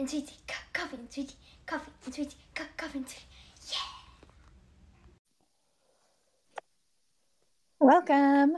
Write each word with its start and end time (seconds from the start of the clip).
and 0.00 0.08
sweetie, 0.08 0.32
co- 0.48 0.54
coffee 0.72 0.96
and 0.96 1.12
sweetie, 1.12 1.34
coffee 1.66 1.90
and 2.06 2.14
sweetie, 2.14 2.36
co- 2.54 2.64
coffee 2.78 2.98
and 2.98 3.06
sweetie. 3.06 3.26
Welcome. 7.78 8.56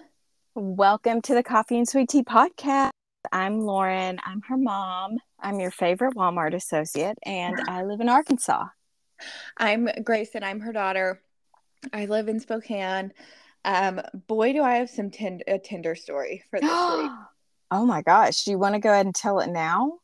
Welcome 0.55 1.21
to 1.23 1.35
the 1.35 1.43
Coffee 1.43 1.79
and 1.79 1.89
Sweet 1.89 2.11
Tea 2.11 2.23
podcast. 2.23 2.91
I'm 3.33 3.59
Lauren. 3.59 4.21
I'm 4.25 4.43
her 4.43 4.57
mom. 4.57 5.19
I'm 5.41 5.59
your 5.59 5.73
favorite 5.73 6.15
Walmart 6.15 6.55
associate, 6.55 7.19
and 7.27 7.61
I 7.67 7.83
live 7.83 8.01
in 8.01 8.09
Arkansas. 8.09 8.67
I'm 9.57 9.89
Grace 10.05 10.37
and 10.37 10.45
I'm 10.45 10.61
her 10.61 10.73
daughter. 10.73 11.23
I 11.93 12.07
live 12.07 12.29
in 12.29 12.39
Spokane. 12.39 13.13
Um, 13.65 14.01
boy, 14.29 14.53
do 14.53 14.63
I 14.63 14.77
have 14.77 14.91
some 14.91 15.11
tind- 15.11 15.43
a 15.49 15.59
Tinder 15.59 15.97
story 15.97 16.45
for 16.51 16.61
this 16.61 16.71
week. 16.71 17.11
oh 17.73 17.85
my 17.85 18.03
gosh. 18.03 18.45
Do 18.45 18.53
you 18.53 18.61
want 18.61 18.77
to 18.77 18.81
go 18.81 18.93
ahead 18.93 19.07
and 19.07 19.15
tell 19.15 19.41
it 19.41 19.51
now? 19.51 19.99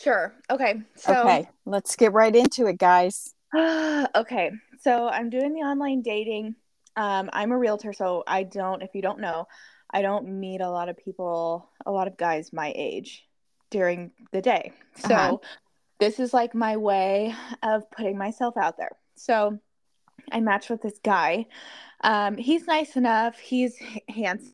Sure. 0.00 0.34
Okay. 0.50 0.80
So, 0.96 1.12
okay, 1.12 1.48
let's 1.66 1.96
get 1.96 2.12
right 2.12 2.34
into 2.34 2.66
it, 2.66 2.78
guys. 2.78 3.34
okay. 3.54 4.52
So 4.80 5.08
I'm 5.08 5.30
doing 5.30 5.52
the 5.54 5.60
online 5.60 6.02
dating. 6.02 6.54
Um, 6.96 7.30
I'm 7.32 7.52
a 7.52 7.58
realtor, 7.58 7.92
so 7.92 8.22
I 8.26 8.42
don't, 8.44 8.82
if 8.82 8.90
you 8.94 9.02
don't 9.02 9.20
know, 9.20 9.46
I 9.90 10.02
don't 10.02 10.28
meet 10.40 10.60
a 10.60 10.70
lot 10.70 10.88
of 10.88 10.96
people, 10.96 11.68
a 11.86 11.90
lot 11.90 12.08
of 12.08 12.16
guys 12.16 12.52
my 12.52 12.72
age 12.76 13.24
during 13.70 14.10
the 14.32 14.40
day. 14.42 14.72
So 14.96 15.14
Uh-huh. 15.14 15.36
this 15.98 16.20
is 16.20 16.32
like 16.34 16.54
my 16.54 16.76
way 16.76 17.34
of 17.62 17.90
putting 17.90 18.18
myself 18.18 18.56
out 18.56 18.76
there. 18.76 18.92
So 19.16 19.58
I 20.30 20.40
matched 20.40 20.70
with 20.70 20.82
this 20.82 20.98
guy. 21.02 21.46
Um, 22.02 22.36
he's 22.36 22.66
nice 22.66 22.96
enough. 22.96 23.38
He's 23.38 23.76
handsome. 24.08 24.52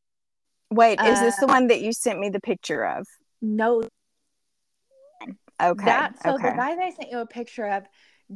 Wait, 0.70 1.00
is 1.00 1.20
this 1.20 1.36
the 1.36 1.46
Uh, 1.46 1.48
one 1.48 1.66
that 1.68 1.80
you 1.82 1.92
sent 1.92 2.18
me 2.18 2.30
the 2.30 2.40
picture 2.40 2.84
of? 2.84 3.06
No, 3.42 3.82
Okay. 5.62 5.84
that 5.84 6.20
so 6.22 6.34
okay. 6.34 6.50
the 6.50 6.56
guy 6.56 6.74
that 6.74 6.82
I 6.84 6.90
sent 6.90 7.10
you 7.10 7.18
a 7.18 7.26
picture 7.26 7.66
of 7.66 7.84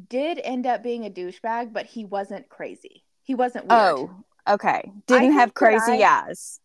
did 0.09 0.41
end 0.43 0.67
up 0.67 0.83
being 0.83 1.05
a 1.07 1.11
douchebag, 1.11 1.73
but 1.73 1.87
he 1.87 2.05
wasn't 2.05 2.49
crazy. 2.49 3.05
He 3.23 3.35
wasn't 3.35 3.67
weird. 3.67 3.81
oh, 3.81 4.11
okay. 4.49 4.83
Didn't 5.07 5.23
think 5.31 5.35
have 5.35 5.55
crazy 5.55 6.05
I- 6.05 6.27
eyes. 6.29 6.61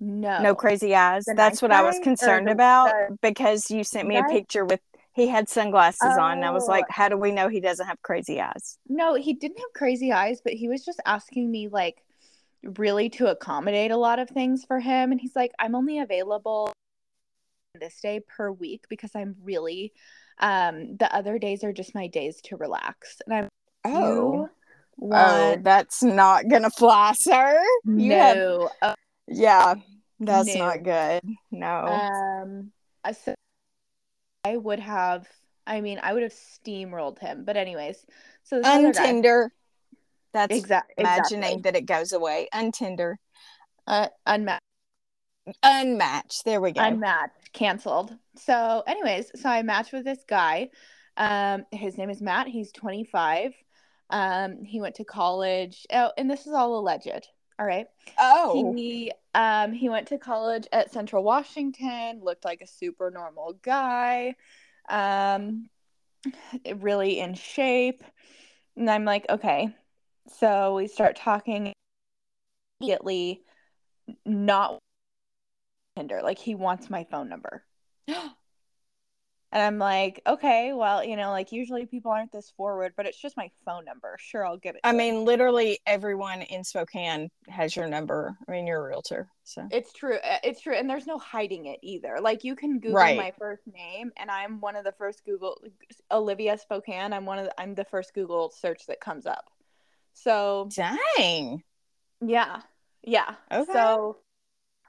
no, 0.00 0.40
No 0.42 0.54
crazy 0.54 0.94
eyes. 0.94 1.24
The 1.26 1.34
That's 1.34 1.60
what 1.60 1.72
I 1.72 1.82
was 1.82 1.98
concerned 2.00 2.46
the- 2.48 2.52
about 2.52 2.86
the- 2.86 3.18
because 3.20 3.70
you 3.70 3.84
sent 3.84 4.08
me 4.08 4.16
a 4.16 4.24
picture 4.24 4.64
with 4.64 4.80
he 5.12 5.26
had 5.26 5.48
sunglasses 5.48 6.16
on 6.16 6.38
and 6.38 6.44
I 6.44 6.50
was 6.52 6.64
Oh. 6.68 6.70
like, 6.72 6.86
how 6.88 7.08
do 7.08 7.16
we 7.16 7.32
know 7.32 7.48
he 7.48 7.60
doesn't 7.60 7.86
have 7.86 8.00
crazy 8.00 8.40
eyes? 8.40 8.78
No, 8.88 9.14
he 9.14 9.32
didn't 9.34 9.58
have 9.58 9.72
crazy 9.74 10.12
eyes, 10.12 10.40
but 10.40 10.52
he 10.52 10.68
was 10.68 10.84
just 10.84 11.00
asking 11.04 11.50
me 11.50 11.68
like 11.68 12.02
really 12.78 13.08
to 13.10 13.26
accommodate 13.26 13.90
a 13.90 13.96
lot 13.96 14.18
of 14.20 14.30
things 14.30 14.64
for 14.64 14.78
him. 14.78 15.10
And 15.10 15.20
he's 15.20 15.34
like, 15.34 15.50
I'm 15.58 15.74
only 15.74 15.98
available 15.98 16.72
this 17.78 18.00
day 18.00 18.20
per 18.20 18.50
week 18.50 18.84
because 18.88 19.10
I'm 19.14 19.36
really 19.42 19.92
um 20.38 20.96
the 20.96 21.14
other 21.14 21.38
days 21.38 21.62
are 21.62 21.72
just 21.72 21.94
my 21.94 22.06
days 22.06 22.40
to 22.44 22.56
relax. 22.56 23.20
And 23.26 23.34
I'm 23.34 23.48
Oh. 23.84 24.48
Oh, 25.02 25.56
that's 25.62 26.02
not 26.02 26.48
gonna 26.48 26.70
fly, 26.76 27.12
sir. 27.14 27.62
You 27.84 28.12
have 28.12 28.36
no 28.36 28.70
uh, 28.82 28.94
yeah, 29.28 29.74
that's 30.18 30.54
No. 30.54 30.58
not 30.58 30.82
good. 30.82 31.22
No. 31.50 31.66
um 31.86 32.72
I 33.04 33.12
so 33.12 33.34
I 34.44 34.56
would 34.56 34.80
have 34.80 35.26
I 35.66 35.80
mean 35.80 36.00
I 36.02 36.12
would 36.12 36.22
have 36.22 36.34
steamrolled 36.34 37.18
him. 37.18 37.44
But 37.44 37.56
anyways, 37.56 38.04
so 38.42 38.60
Untinder. 38.62 39.50
That's 40.32 40.56
exactly 40.56 40.94
imagining 40.98 41.42
exactly. 41.42 41.62
that 41.62 41.76
it 41.76 41.86
goes 41.86 42.12
away. 42.12 42.48
Untinder. 42.54 43.16
Uh, 43.86 44.08
unmatched 44.26 44.62
Unmatched. 45.62 46.44
There 46.44 46.60
we 46.60 46.70
go. 46.70 46.82
unmatched 46.82 47.39
canceled. 47.52 48.16
So 48.36 48.82
anyways 48.86 49.30
so 49.40 49.48
i 49.48 49.62
matched 49.62 49.92
with 49.92 50.04
this 50.04 50.24
guy. 50.26 50.70
Um 51.16 51.64
his 51.72 51.98
name 51.98 52.10
is 52.10 52.22
matt. 52.22 52.46
He's 52.46 52.72
25 52.72 53.52
um 54.10 54.64
he 54.64 54.80
went 54.80 54.96
to 54.96 55.04
college. 55.04 55.86
Oh 55.92 56.12
and 56.16 56.30
this 56.30 56.46
is 56.46 56.52
all 56.52 56.78
alleged. 56.78 57.28
All 57.58 57.66
right. 57.66 57.86
Oh. 58.18 58.72
he 58.74 59.12
um 59.34 59.72
he 59.72 59.88
went 59.88 60.08
to 60.08 60.18
college 60.18 60.66
at 60.72 60.92
central 60.92 61.22
washington 61.22 62.20
looked 62.22 62.44
like 62.44 62.62
a 62.62 62.66
super 62.66 63.10
normal 63.10 63.58
guy 63.62 64.34
um 64.88 65.68
really 66.76 67.18
in 67.18 67.34
shape. 67.34 68.04
And 68.76 68.90
i'm 68.90 69.04
like 69.04 69.26
okay. 69.28 69.74
So 70.38 70.76
we 70.76 70.86
start 70.86 71.16
talking 71.16 71.72
immediately 72.80 73.42
not 74.24 74.78
Tinder. 76.00 76.22
Like 76.22 76.38
he 76.38 76.54
wants 76.54 76.90
my 76.90 77.04
phone 77.04 77.28
number. 77.28 77.64
And 79.52 79.60
I'm 79.60 79.78
like, 79.78 80.22
okay, 80.28 80.72
well, 80.72 81.02
you 81.02 81.16
know, 81.16 81.30
like 81.30 81.50
usually 81.50 81.84
people 81.84 82.12
aren't 82.12 82.30
this 82.30 82.52
forward, 82.56 82.92
but 82.96 83.06
it's 83.06 83.20
just 83.20 83.36
my 83.36 83.50
phone 83.64 83.84
number. 83.84 84.16
Sure, 84.20 84.46
I'll 84.46 84.56
give 84.56 84.76
it. 84.76 84.80
I 84.84 84.92
to 84.92 84.92
him. 84.92 84.98
mean, 84.98 85.24
literally 85.24 85.80
everyone 85.86 86.42
in 86.42 86.62
Spokane 86.62 87.30
has 87.48 87.74
your 87.74 87.88
number. 87.88 88.36
I 88.48 88.52
mean, 88.52 88.68
you're 88.68 88.80
a 88.80 88.88
realtor, 88.88 89.28
so 89.42 89.66
it's 89.72 89.92
true. 89.92 90.18
Uh, 90.22 90.38
It's 90.44 90.60
true, 90.60 90.74
and 90.76 90.88
there's 90.88 91.08
no 91.08 91.18
hiding 91.18 91.66
it 91.66 91.80
either. 91.82 92.18
Like 92.20 92.44
you 92.44 92.54
can 92.54 92.78
Google 92.78 92.94
Right. 92.94 93.16
my 93.16 93.32
first 93.40 93.62
name, 93.66 94.12
and 94.16 94.30
I'm 94.30 94.60
one 94.60 94.76
of 94.76 94.84
the 94.84 94.92
first 94.92 95.24
Google 95.24 95.60
Olivia 96.12 96.56
Spokane. 96.56 97.12
I'm 97.12 97.26
one 97.26 97.40
of 97.40 97.46
the, 97.46 97.60
I'm 97.60 97.74
the 97.74 97.84
first 97.84 98.14
Google 98.14 98.50
search 98.50 98.86
that 98.86 99.00
comes 99.00 99.26
up. 99.26 99.50
So 100.12 100.68
dang. 100.72 101.64
Yeah. 102.24 102.62
Yeah. 103.02 103.34
Okay. 103.50 103.72
So 103.72 104.18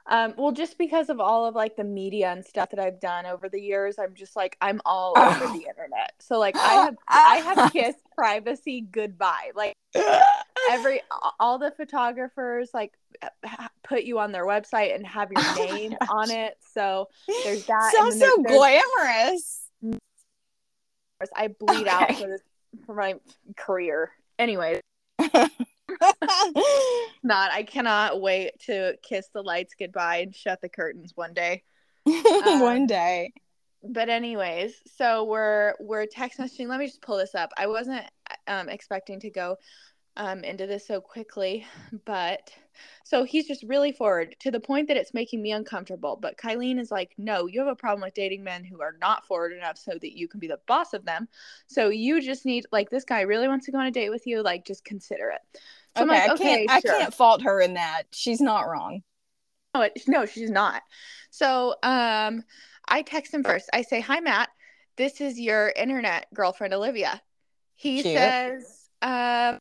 um 0.06 0.34
well 0.36 0.52
just 0.52 0.78
because 0.78 1.08
of 1.08 1.20
all 1.20 1.46
of 1.46 1.54
like 1.54 1.76
the 1.76 1.84
media 1.84 2.30
and 2.32 2.44
stuff 2.44 2.70
that 2.70 2.80
I've 2.80 3.00
done 3.00 3.26
over 3.26 3.48
the 3.48 3.60
years, 3.60 3.98
I'm 3.98 4.14
just 4.14 4.34
like 4.36 4.56
I'm 4.60 4.80
all 4.84 5.14
over 5.16 5.44
Oh. 5.44 5.52
the 5.52 5.66
internet. 5.68 6.12
So 6.20 6.38
like 6.38 6.56
I 6.56 6.74
have 6.84 6.96
I 7.08 7.36
have 7.36 7.72
kissed 7.72 7.98
privacy 8.16 8.80
goodbye. 8.80 9.52
Like 9.54 9.74
every 10.70 11.00
all 11.40 11.58
the 11.58 11.70
photographers 11.70 12.70
like 12.74 12.92
put 13.84 14.02
you 14.04 14.18
on 14.18 14.32
their 14.32 14.46
website 14.46 14.94
and 14.94 15.06
have 15.06 15.30
your 15.32 15.42
Oh 15.50 15.54
name 15.66 15.92
gosh. 16.00 16.08
on 16.10 16.30
it. 16.30 16.58
So 16.74 17.08
there's 17.44 17.62
that 17.64 17.92
Sounds 17.94 18.18
so 18.18 18.42
glamorous. 18.42 19.58
I 21.36 21.48
bleed 21.48 21.86
out 21.86 22.16
for 22.16 22.26
this 22.26 22.40
for 22.84 22.94
my 22.96 23.14
career. 23.56 24.10
Anyway, 24.40 24.80
not 27.22 27.52
I 27.52 27.62
cannot 27.62 28.20
wait 28.20 28.58
to 28.66 28.96
kiss 29.02 29.28
the 29.32 29.42
lights 29.42 29.74
goodbye 29.78 30.18
and 30.18 30.34
shut 30.34 30.60
the 30.60 30.68
curtains 30.68 31.12
one 31.14 31.34
day. 31.34 31.62
One 32.04 32.86
day. 32.86 33.32
but 33.84 34.08
anyways 34.08 34.74
so 34.96 35.24
we're 35.24 35.74
we're 35.80 36.06
text 36.06 36.38
messaging. 36.38 36.68
Let 36.68 36.80
me 36.80 36.86
just 36.86 37.02
pull 37.02 37.16
this 37.16 37.34
up. 37.34 37.52
I 37.56 37.66
wasn't 37.66 38.04
um, 38.46 38.68
expecting 38.68 39.20
to 39.20 39.30
go 39.30 39.56
um, 40.16 40.44
into 40.44 40.66
this 40.66 40.86
so 40.86 41.00
quickly 41.00 41.64
but 42.04 42.52
so 43.04 43.24
he's 43.24 43.46
just 43.46 43.62
really 43.64 43.92
forward 43.92 44.34
to 44.40 44.50
the 44.50 44.60
point 44.60 44.88
that 44.88 44.96
it's 44.96 45.14
making 45.14 45.42
me 45.42 45.52
uncomfortable. 45.52 46.18
But 46.20 46.36
kylene 46.38 46.78
is 46.78 46.90
like 46.90 47.12
no 47.18 47.46
you 47.46 47.60
have 47.60 47.68
a 47.68 47.76
problem 47.76 48.02
with 48.02 48.14
dating 48.14 48.44
men 48.44 48.64
who 48.64 48.80
are 48.80 48.96
not 49.00 49.26
forward 49.26 49.52
enough 49.52 49.78
so 49.78 49.92
that 49.92 50.16
you 50.16 50.28
can 50.28 50.40
be 50.40 50.48
the 50.48 50.60
boss 50.66 50.92
of 50.92 51.04
them. 51.04 51.28
So 51.66 51.88
you 51.88 52.20
just 52.20 52.44
need 52.46 52.66
like 52.72 52.90
this 52.90 53.04
guy 53.04 53.22
really 53.22 53.48
wants 53.48 53.66
to 53.66 53.72
go 53.72 53.78
on 53.78 53.86
a 53.86 53.90
date 53.90 54.10
with 54.10 54.26
you. 54.26 54.42
Like 54.42 54.64
just 54.64 54.84
consider 54.84 55.30
it 55.30 55.60
so 55.96 56.04
okay, 56.04 56.20
I 56.20 56.32
okay, 56.32 56.44
can't. 56.66 56.70
I 56.70 56.80
sure. 56.80 56.98
can't 56.98 57.14
fault 57.14 57.42
her 57.42 57.60
in 57.60 57.74
that. 57.74 58.04
She's 58.12 58.40
not 58.40 58.68
wrong. 58.68 59.02
No, 59.74 59.82
it- 59.82 60.02
no, 60.06 60.26
she's 60.26 60.50
not. 60.50 60.82
So, 61.30 61.74
um, 61.82 62.44
I 62.88 63.02
text 63.02 63.32
him 63.32 63.44
first. 63.44 63.68
I 63.72 63.82
say, 63.82 64.00
"Hi, 64.00 64.20
Matt. 64.20 64.50
This 64.96 65.20
is 65.20 65.38
your 65.38 65.72
internet 65.76 66.26
girlfriend, 66.34 66.74
Olivia." 66.74 67.22
He 67.74 68.02
Cute. 68.02 68.14
says, 68.14 68.90
um, 69.02 69.58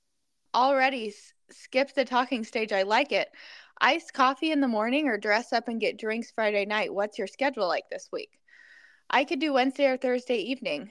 "Already 0.53 1.13
skip 1.49 1.93
the 1.93 2.05
talking 2.05 2.43
stage. 2.43 2.71
I 2.71 2.83
like 2.83 3.11
it. 3.11 3.29
Iced 3.79 4.13
coffee 4.13 4.51
in 4.51 4.61
the 4.61 4.67
morning 4.67 5.07
or 5.07 5.17
dress 5.17 5.53
up 5.53 5.67
and 5.67 5.79
get 5.79 5.97
drinks 5.97 6.31
Friday 6.31 6.65
night. 6.65 6.93
What's 6.93 7.17
your 7.17 7.27
schedule 7.27 7.67
like 7.67 7.89
this 7.89 8.09
week? 8.11 8.39
I 9.09 9.23
could 9.25 9.39
do 9.39 9.53
Wednesday 9.53 9.87
or 9.87 9.97
Thursday 9.97 10.37
evening. 10.37 10.89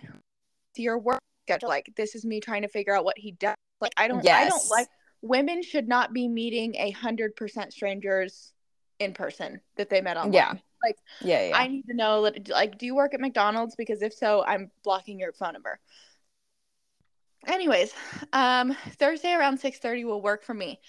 Your 0.76 0.98
work 0.98 1.20
schedule 1.46 1.68
like 1.68 1.92
this 1.96 2.14
is 2.14 2.24
me 2.24 2.40
trying 2.40 2.62
to 2.62 2.68
figure 2.68 2.94
out 2.94 3.04
what 3.04 3.18
he 3.18 3.32
does. 3.32 3.54
Like 3.80 3.92
I 3.96 4.08
don't, 4.08 4.26
I 4.28 4.48
don't 4.48 4.70
like 4.70 4.88
women 5.22 5.62
should 5.62 5.88
not 5.88 6.12
be 6.12 6.28
meeting 6.28 6.74
a 6.76 6.90
hundred 6.90 7.36
percent 7.36 7.72
strangers 7.72 8.52
in 8.98 9.14
person 9.14 9.60
that 9.76 9.90
they 9.90 10.00
met 10.00 10.16
online. 10.16 10.32
Yeah. 10.32 10.54
Like, 10.82 10.96
Yeah. 11.20 11.48
Yeah. 11.48 11.56
I 11.56 11.68
need 11.68 11.86
to 11.88 11.94
know 11.94 12.22
that 12.22 12.48
like 12.48 12.78
do 12.78 12.86
you 12.86 12.94
work 12.94 13.14
at 13.14 13.20
McDonald's 13.20 13.76
because 13.76 14.02
if 14.02 14.14
so 14.14 14.44
I'm 14.44 14.70
blocking 14.82 15.18
your 15.18 15.32
phone 15.32 15.52
number. 15.54 15.78
Anyways, 17.46 17.92
um 18.32 18.76
Thursday 18.98 19.32
around 19.32 19.58
6:30 19.58 20.04
will 20.04 20.22
work 20.22 20.42
for 20.42 20.54
me. 20.54 20.80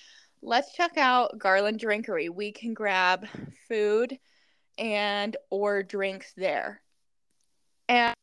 Let's 0.42 0.74
check 0.74 0.98
out 0.98 1.38
Garland 1.38 1.80
Drinkery. 1.80 2.30
We 2.30 2.51
can 2.51 2.74
grab 2.74 3.28
food 3.68 4.18
and 4.78 5.38
or 5.50 5.83
drinks 5.83 6.33
there. 6.36 6.81
And 7.88 8.16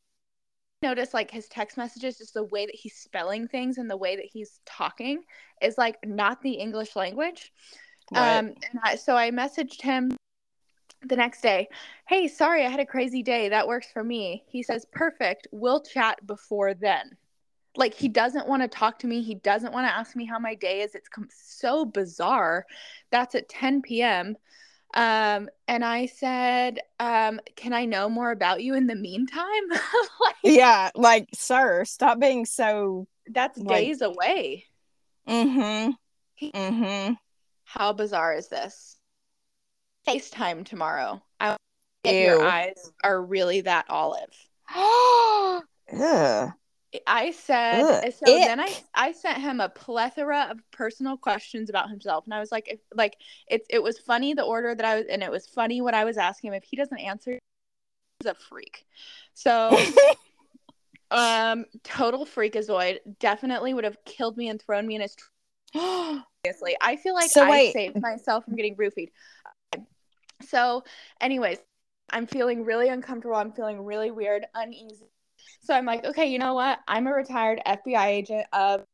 notice 0.83 1.15
like 1.15 1.31
his 1.31 1.49
text 1.49 1.77
messages 1.77 2.19
just 2.19 2.35
the 2.35 2.45
way 2.45 2.67
that 2.67 2.75
he's 2.75 2.95
spelling 2.95 3.49
things 3.49 3.79
and 3.79 3.91
the 3.91 3.97
way 3.97 4.17
that 4.17 4.25
he's 4.25 4.61
talking 4.65 5.23
is 5.61 5.77
like 5.77 5.97
not 6.05 6.41
the 6.43 6.53
English 6.53 6.97
language. 6.97 7.53
Right. 8.13 8.39
Um, 8.39 8.47
and 8.47 8.81
I, 8.83 8.97
so 8.97 9.17
I 9.17 9.31
messaged 9.31 9.83
him 9.83 10.11
the 11.07 11.17
next 11.17 11.43
day, 11.43 11.69
hey, 12.09 12.29
sorry, 12.29 12.65
I 12.65 12.71
had 12.71 12.81
a 12.81 12.87
crazy 12.87 13.23
day. 13.23 13.49
That 13.49 13.69
works 13.69 13.89
for 13.93 14.03
me. 14.03 14.45
He 14.49 14.63
says, 14.63 14.87
perfect. 14.93 15.47
We'll 15.53 15.81
chat 15.81 16.27
before 16.27 16.75
then. 16.75 17.17
Like, 17.77 17.95
he 17.95 18.09
doesn't 18.09 18.49
want 18.49 18.63
to 18.63 18.69
talk 18.69 18.99
to 19.01 19.07
me. 19.07 19.23
He 19.23 19.37
doesn't 19.37 19.73
want 19.73 19.87
to 19.87 19.95
ask 19.95 20.17
me 20.17 20.25
how 20.25 20.39
my 20.39 20.55
day 20.55 20.81
is. 20.81 20.95
It's 20.95 21.09
com- 21.09 21.29
so 21.31 21.85
bizarre. 21.85 22.67
That's 23.11 23.35
at 23.37 23.49
10 23.49 23.83
p.m. 23.83 24.37
Um, 24.95 25.49
and 25.67 25.85
I 25.85 26.07
said, 26.07 26.81
um, 26.99 27.41
can 27.57 27.73
I 27.73 27.85
know 27.85 28.09
more 28.09 28.31
about 28.31 28.63
you 28.63 28.75
in 28.75 28.87
the 28.87 28.95
meantime? 28.95 29.69
like, 30.21 30.37
Yeah, 30.43 30.91
like, 30.95 31.29
sir, 31.35 31.85
stop 31.85 32.19
being 32.19 32.47
so. 32.47 33.07
that's 33.27 33.59
Like- 33.59 33.79
days 33.79 34.01
away. 34.01 34.65
Mm 35.29 35.55
hmm. 36.41 36.47
Mm 36.47 37.09
hmm. 37.09 37.13
How 37.65 37.93
bizarre 37.93 38.35
is 38.35 38.49
this? 38.49 38.97
FaceTime 40.07 40.65
tomorrow. 40.65 41.23
I 41.39 41.57
if 42.03 42.25
your 42.25 42.43
eyes 42.43 42.91
are 43.05 43.23
really 43.23 43.61
that 43.63 43.87
olive. 43.91 44.33
Ugh. 44.75 46.53
I 47.07 47.33
said 47.33 47.83
Ugh, 47.83 48.13
so 48.19 48.27
then 48.27 48.61
I. 48.61 48.73
I 48.95 49.13
sent 49.13 49.39
him 49.39 49.61
a 49.61 49.69
plethora 49.69 50.49
of 50.51 50.59
personal 50.73 51.17
questions 51.17 51.71
about 51.71 51.89
himself 51.91 52.25
and 52.25 52.35
I 52.35 52.41
was 52.41 52.51
like 52.51 52.69
if, 52.69 52.81
like 52.95 53.17
it 53.47 53.65
it 53.71 53.83
was 53.83 53.99
funny 53.99 54.35
the 54.35 54.43
order 54.43 54.75
that 54.75 54.85
I 54.85 54.97
was 54.97 55.05
and 55.09 55.23
it 55.23 55.31
was 55.31 55.47
funny 55.47 55.81
what 55.81 55.95
I 55.95 56.05
was 56.05 56.17
asking 56.17 56.49
him 56.49 56.55
if 56.55 56.65
he 56.65 56.77
doesn't 56.77 56.99
answer 56.99 57.39
he's 58.21 58.31
a 58.31 58.35
freak. 58.35 58.87
So 59.35 59.79
um 61.11 61.65
total 61.85 62.27
freakazoid 62.27 62.99
definitely 63.21 63.73
would 63.75 63.85
have 63.85 64.03
killed 64.05 64.37
me 64.37 64.49
and 64.49 64.61
thrown 64.61 64.87
me 64.87 64.97
in 64.97 65.03
his 65.03 65.17
seriously. 65.75 66.77
I 66.81 66.97
feel 66.97 67.15
like 67.15 67.31
So 67.31 67.45
I 67.45 67.51
wait. 67.51 67.73
saved 67.73 68.01
myself 68.01 68.45
from 68.45 68.57
getting 68.57 68.77
roofied. 68.77 69.11
So, 70.43 70.85
anyways, 71.21 71.59
I'm 72.11 72.27
feeling 72.27 72.65
really 72.65 72.89
uncomfortable. 72.89 73.37
I'm 73.37 73.53
feeling 73.53 73.85
really 73.85 74.11
weird, 74.11 74.47
uneasy. 74.55 75.11
So 75.61 75.75
I'm 75.75 75.85
like, 75.85 76.05
okay, 76.05 76.27
you 76.27 76.39
know 76.39 76.55
what? 76.55 76.81
I'm 76.89 77.07
a 77.07 77.13
retired 77.13 77.61
FBI 77.67 78.07
agent 78.07 78.47
of 78.53 78.85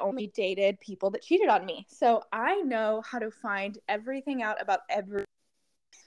only 0.00 0.28
dated 0.28 0.80
people 0.80 1.10
that 1.10 1.22
cheated 1.22 1.48
on 1.48 1.64
me. 1.66 1.86
So 1.88 2.22
I 2.32 2.56
know 2.62 3.02
how 3.04 3.18
to 3.18 3.30
find 3.30 3.78
everything 3.88 4.42
out 4.42 4.60
about 4.60 4.80
every. 4.88 5.24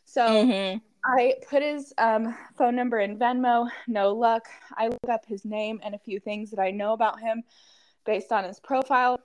So 0.06 0.24
Mhm. 0.24 0.82
I 1.06 1.36
put 1.50 1.62
his 1.62 1.94
um, 1.98 2.36
phone 2.58 2.76
number 2.76 3.00
in 3.00 3.18
Venmo. 3.20 3.70
No 3.88 4.14
luck. 4.14 4.48
I 4.76 4.88
look 4.88 5.10
up 5.10 5.26
his 5.26 5.46
name 5.46 5.80
and 5.84 5.94
a 5.94 6.00
few 6.00 6.20
things 6.20 6.50
that 6.52 6.60
I 6.60 6.72
know 6.72 6.94
about 6.94 7.20
him 7.20 7.44
based 8.06 8.32
on 8.32 8.44
his 8.44 8.60
profile. 8.60 9.20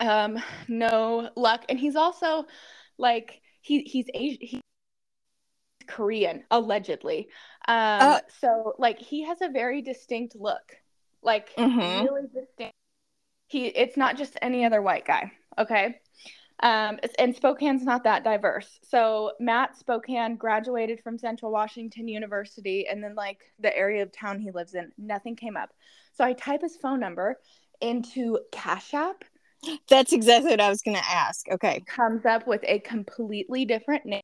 Um, 0.00 0.38
no 0.68 1.30
luck. 1.36 1.64
And 1.68 1.78
he's 1.78 1.96
also 1.96 2.46
like 2.98 3.42
he 3.60 3.82
he's 3.82 4.06
Asian. 4.14 4.38
He's 4.40 4.60
Korean 5.86 6.44
allegedly. 6.50 7.28
Um, 7.66 8.08
Uh. 8.14 8.20
so 8.40 8.74
like 8.78 8.98
he 8.98 9.24
has 9.24 9.40
a 9.42 9.48
very 9.48 9.82
distinct 9.82 10.36
look. 10.36 10.76
Like 11.22 11.48
Mhm. 11.56 12.04
really 12.04 12.28
distinct. 12.32 12.74
He 13.48 13.66
it's 13.66 13.96
not 13.96 14.16
just 14.16 14.36
any 14.42 14.64
other 14.64 14.82
white 14.82 15.06
guy. 15.06 15.32
Okay. 15.58 16.00
Um, 16.60 16.98
and 17.18 17.34
Spokane's 17.34 17.82
not 17.82 18.04
that 18.04 18.22
diverse. 18.22 18.78
So 18.84 19.32
Matt 19.40 19.76
Spokane 19.76 20.36
graduated 20.36 21.00
from 21.02 21.18
Central 21.18 21.50
Washington 21.50 22.06
University, 22.06 22.86
and 22.86 23.02
then 23.02 23.14
like 23.16 23.40
the 23.58 23.76
area 23.76 24.02
of 24.02 24.12
town 24.12 24.38
he 24.38 24.52
lives 24.52 24.74
in, 24.74 24.92
nothing 24.96 25.34
came 25.34 25.56
up. 25.56 25.70
So 26.12 26.24
I 26.24 26.32
type 26.32 26.62
his 26.62 26.76
phone 26.76 27.00
number 27.00 27.40
into 27.80 28.38
Cash 28.52 28.94
App, 28.94 29.24
That's 29.88 30.12
exactly 30.12 30.50
what 30.50 30.60
I 30.60 30.68
was 30.68 30.82
going 30.82 30.96
to 30.96 31.10
ask. 31.10 31.48
Okay. 31.50 31.82
comes 31.86 32.24
up 32.24 32.46
with 32.46 32.60
a 32.64 32.78
completely 32.80 33.64
different 33.64 34.06
name. 34.06 34.20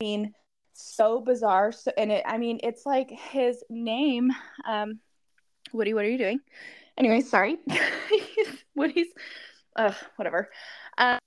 Mean, 0.00 0.34
so 0.74 1.20
bizarre. 1.20 1.72
So, 1.72 1.90
and 1.96 2.12
it, 2.12 2.22
I 2.26 2.36
mean, 2.36 2.60
it's 2.62 2.84
like 2.84 3.10
his 3.10 3.64
name. 3.70 4.30
Um, 4.68 5.00
Woody, 5.72 5.94
what 5.94 6.04
are 6.04 6.10
you 6.10 6.18
doing? 6.18 6.40
Anyway, 6.98 7.22
sorry. 7.22 7.56
Woody's, 8.74 9.08
uh, 9.74 9.92
whatever. 10.16 10.50
Um, 10.98 11.18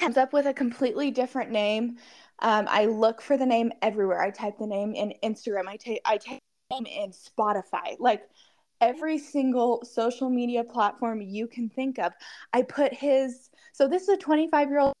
comes 0.00 0.16
up 0.16 0.32
with 0.32 0.46
a 0.46 0.54
completely 0.54 1.10
different 1.10 1.50
name. 1.50 1.96
Um, 2.40 2.66
I 2.68 2.86
look 2.86 3.20
for 3.20 3.36
the 3.36 3.46
name 3.46 3.70
everywhere. 3.82 4.20
I 4.20 4.30
type 4.30 4.58
the 4.58 4.66
name 4.66 4.94
in 4.94 5.14
Instagram. 5.22 5.68
I 5.68 5.76
take 5.76 6.00
I 6.04 6.18
the 6.18 6.38
name 6.70 6.86
in 6.86 7.12
Spotify. 7.12 7.96
Like 7.98 8.22
every 8.80 9.18
single 9.18 9.84
social 9.84 10.28
media 10.28 10.64
platform 10.64 11.20
you 11.20 11.46
can 11.46 11.68
think 11.68 11.98
of. 11.98 12.12
I 12.52 12.62
put 12.62 12.92
his. 12.92 13.50
So 13.72 13.86
this 13.86 14.02
is 14.02 14.08
a 14.08 14.16
25 14.16 14.68
year 14.70 14.80
old 14.80 14.94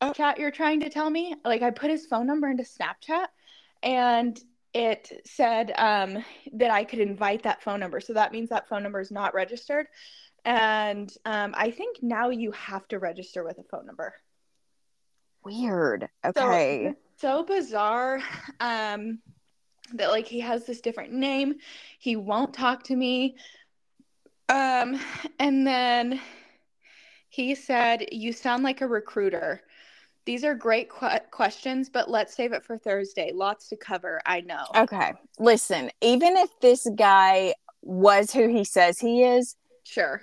Oh. 0.00 0.12
chat 0.12 0.38
you're 0.38 0.50
trying 0.50 0.80
to 0.80 0.90
tell 0.90 1.10
me. 1.10 1.34
Like 1.44 1.62
I 1.62 1.70
put 1.70 1.90
his 1.90 2.06
phone 2.06 2.26
number 2.26 2.48
into 2.48 2.64
Snapchat, 2.64 3.26
and 3.82 4.38
it 4.74 5.22
said 5.24 5.72
um, 5.76 6.24
that 6.52 6.70
I 6.70 6.84
could 6.84 7.00
invite 7.00 7.42
that 7.42 7.62
phone 7.62 7.80
number. 7.80 8.00
So 8.00 8.12
that 8.12 8.32
means 8.32 8.50
that 8.50 8.68
phone 8.68 8.82
number 8.82 9.00
is 9.00 9.10
not 9.10 9.34
registered. 9.34 9.86
And 10.44 11.12
um, 11.24 11.54
I 11.56 11.70
think 11.70 11.98
now 12.02 12.30
you 12.30 12.52
have 12.52 12.86
to 12.88 12.98
register 12.98 13.44
with 13.44 13.58
a 13.58 13.64
phone 13.64 13.86
number. 13.86 14.14
Weird. 15.44 16.08
So 16.36 16.50
Okay. 16.50 16.86
it's 16.86 17.20
so 17.20 17.42
bizarre 17.42 18.20
um, 18.60 19.18
that 19.94 20.10
like 20.10 20.26
he 20.26 20.40
has 20.40 20.64
this 20.64 20.80
different 20.80 21.12
name. 21.12 21.56
He 21.98 22.16
won't 22.16 22.54
talk 22.54 22.84
to 22.84 22.96
me. 22.96 23.36
Um, 24.48 24.98
and 25.38 25.66
then 25.66 26.20
he 27.28 27.54
said, 27.54 28.06
"You 28.12 28.32
sound 28.32 28.62
like 28.62 28.80
a 28.80 28.86
recruiter." 28.86 29.62
These 30.28 30.44
are 30.44 30.54
great 30.54 30.90
que- 30.90 31.20
questions, 31.30 31.88
but 31.88 32.10
let's 32.10 32.36
save 32.36 32.52
it 32.52 32.62
for 32.62 32.76
Thursday. 32.76 33.32
Lots 33.32 33.66
to 33.70 33.76
cover. 33.78 34.20
I 34.26 34.42
know. 34.42 34.66
Okay. 34.76 35.14
Listen, 35.38 35.90
even 36.02 36.36
if 36.36 36.50
this 36.60 36.86
guy 36.96 37.54
was 37.80 38.30
who 38.30 38.46
he 38.46 38.62
says 38.62 38.98
he 38.98 39.22
is, 39.24 39.56
Sure. 39.84 40.20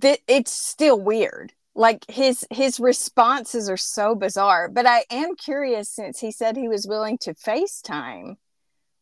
th- 0.00 0.22
it's 0.26 0.50
still 0.52 0.98
weird. 0.98 1.52
Like 1.74 2.10
his 2.10 2.46
his 2.50 2.80
responses 2.80 3.68
are 3.68 3.76
so 3.76 4.14
bizarre. 4.14 4.70
But 4.70 4.86
I 4.86 5.04
am 5.10 5.36
curious 5.36 5.90
since 5.90 6.20
he 6.20 6.32
said 6.32 6.56
he 6.56 6.66
was 6.68 6.86
willing 6.86 7.18
to 7.18 7.34
FaceTime 7.34 8.36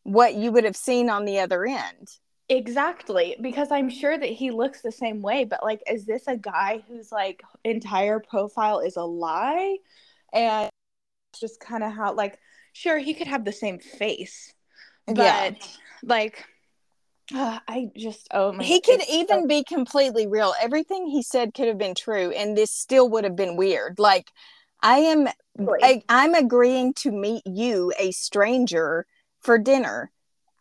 what 0.03 0.35
you 0.35 0.51
would 0.51 0.65
have 0.65 0.75
seen 0.75 1.09
on 1.09 1.23
the 1.23 1.39
other 1.39 1.65
end. 1.65 2.09
Exactly, 2.49 3.37
because 3.39 3.71
I'm 3.71 3.89
sure 3.89 4.17
that 4.17 4.29
he 4.29 4.51
looks 4.51 4.81
the 4.81 4.91
same 4.91 5.21
way, 5.21 5.45
but 5.45 5.63
like, 5.63 5.81
is 5.89 6.05
this 6.05 6.27
a 6.27 6.35
guy 6.35 6.83
whose 6.89 7.09
like 7.09 7.41
entire 7.63 8.19
profile 8.19 8.79
is 8.81 8.97
a 8.97 9.03
lie? 9.05 9.77
And 10.33 10.69
just 11.39 11.59
kind 11.59 11.83
of 11.83 11.93
how, 11.93 12.13
like, 12.13 12.39
sure, 12.73 12.97
he 12.97 13.13
could 13.13 13.27
have 13.27 13.45
the 13.45 13.51
same 13.51 13.79
face, 13.79 14.53
but 15.07 15.15
Yeah. 15.17 15.51
like, 16.03 16.45
uh, 17.33 17.59
I 17.67 17.91
just, 17.95 18.27
oh 18.31 18.51
my 18.51 18.63
he 18.63 18.81
could 18.81 19.01
even 19.09 19.41
so- 19.43 19.47
be 19.47 19.63
completely 19.63 20.27
real. 20.27 20.53
Everything 20.61 21.07
he 21.07 21.21
said 21.21 21.53
could 21.53 21.67
have 21.67 21.77
been 21.77 21.95
true, 21.95 22.31
and 22.31 22.57
this 22.57 22.71
still 22.71 23.09
would 23.09 23.23
have 23.23 23.35
been 23.35 23.55
weird. 23.55 23.99
Like, 23.99 24.31
I 24.81 24.97
am, 24.99 25.27
I, 25.59 26.01
I'm 26.09 26.33
agreeing 26.33 26.93
to 26.95 27.11
meet 27.11 27.43
you, 27.45 27.93
a 27.99 28.11
stranger, 28.11 29.05
for 29.41 29.57
dinner. 29.57 30.11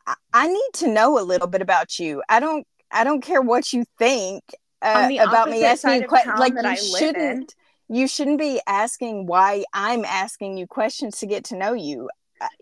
I, 0.07 0.15
I 0.33 0.47
need 0.49 0.71
to 0.75 0.89
know 0.89 1.19
a 1.19 1.23
little 1.23 1.49
bit 1.49 1.63
about 1.63 1.99
you. 1.99 2.23
I 2.29 2.41
don't, 2.41 2.67
I 2.93 3.05
don't 3.05 3.23
care 3.23 3.43
what 3.43 3.73
you 3.73 3.85
think 3.99 4.43
uh, 4.83 5.11
about 5.21 5.49
me 5.51 5.65
asking 5.65 6.03
you 6.03 6.09
questions. 6.09 6.39
Like, 6.39 6.53
you 6.55 6.61
I 6.65 6.75
shouldn't. 6.75 7.55
You 7.93 8.07
shouldn't 8.07 8.39
be 8.39 8.61
asking 8.69 9.27
why 9.27 9.65
I'm 9.75 10.05
asking 10.05 10.57
you 10.57 10.67
questions 10.69 11.19
to 11.19 11.27
get 11.27 11.45
to 11.47 11.57
know 11.57 11.73
you. 11.73 12.09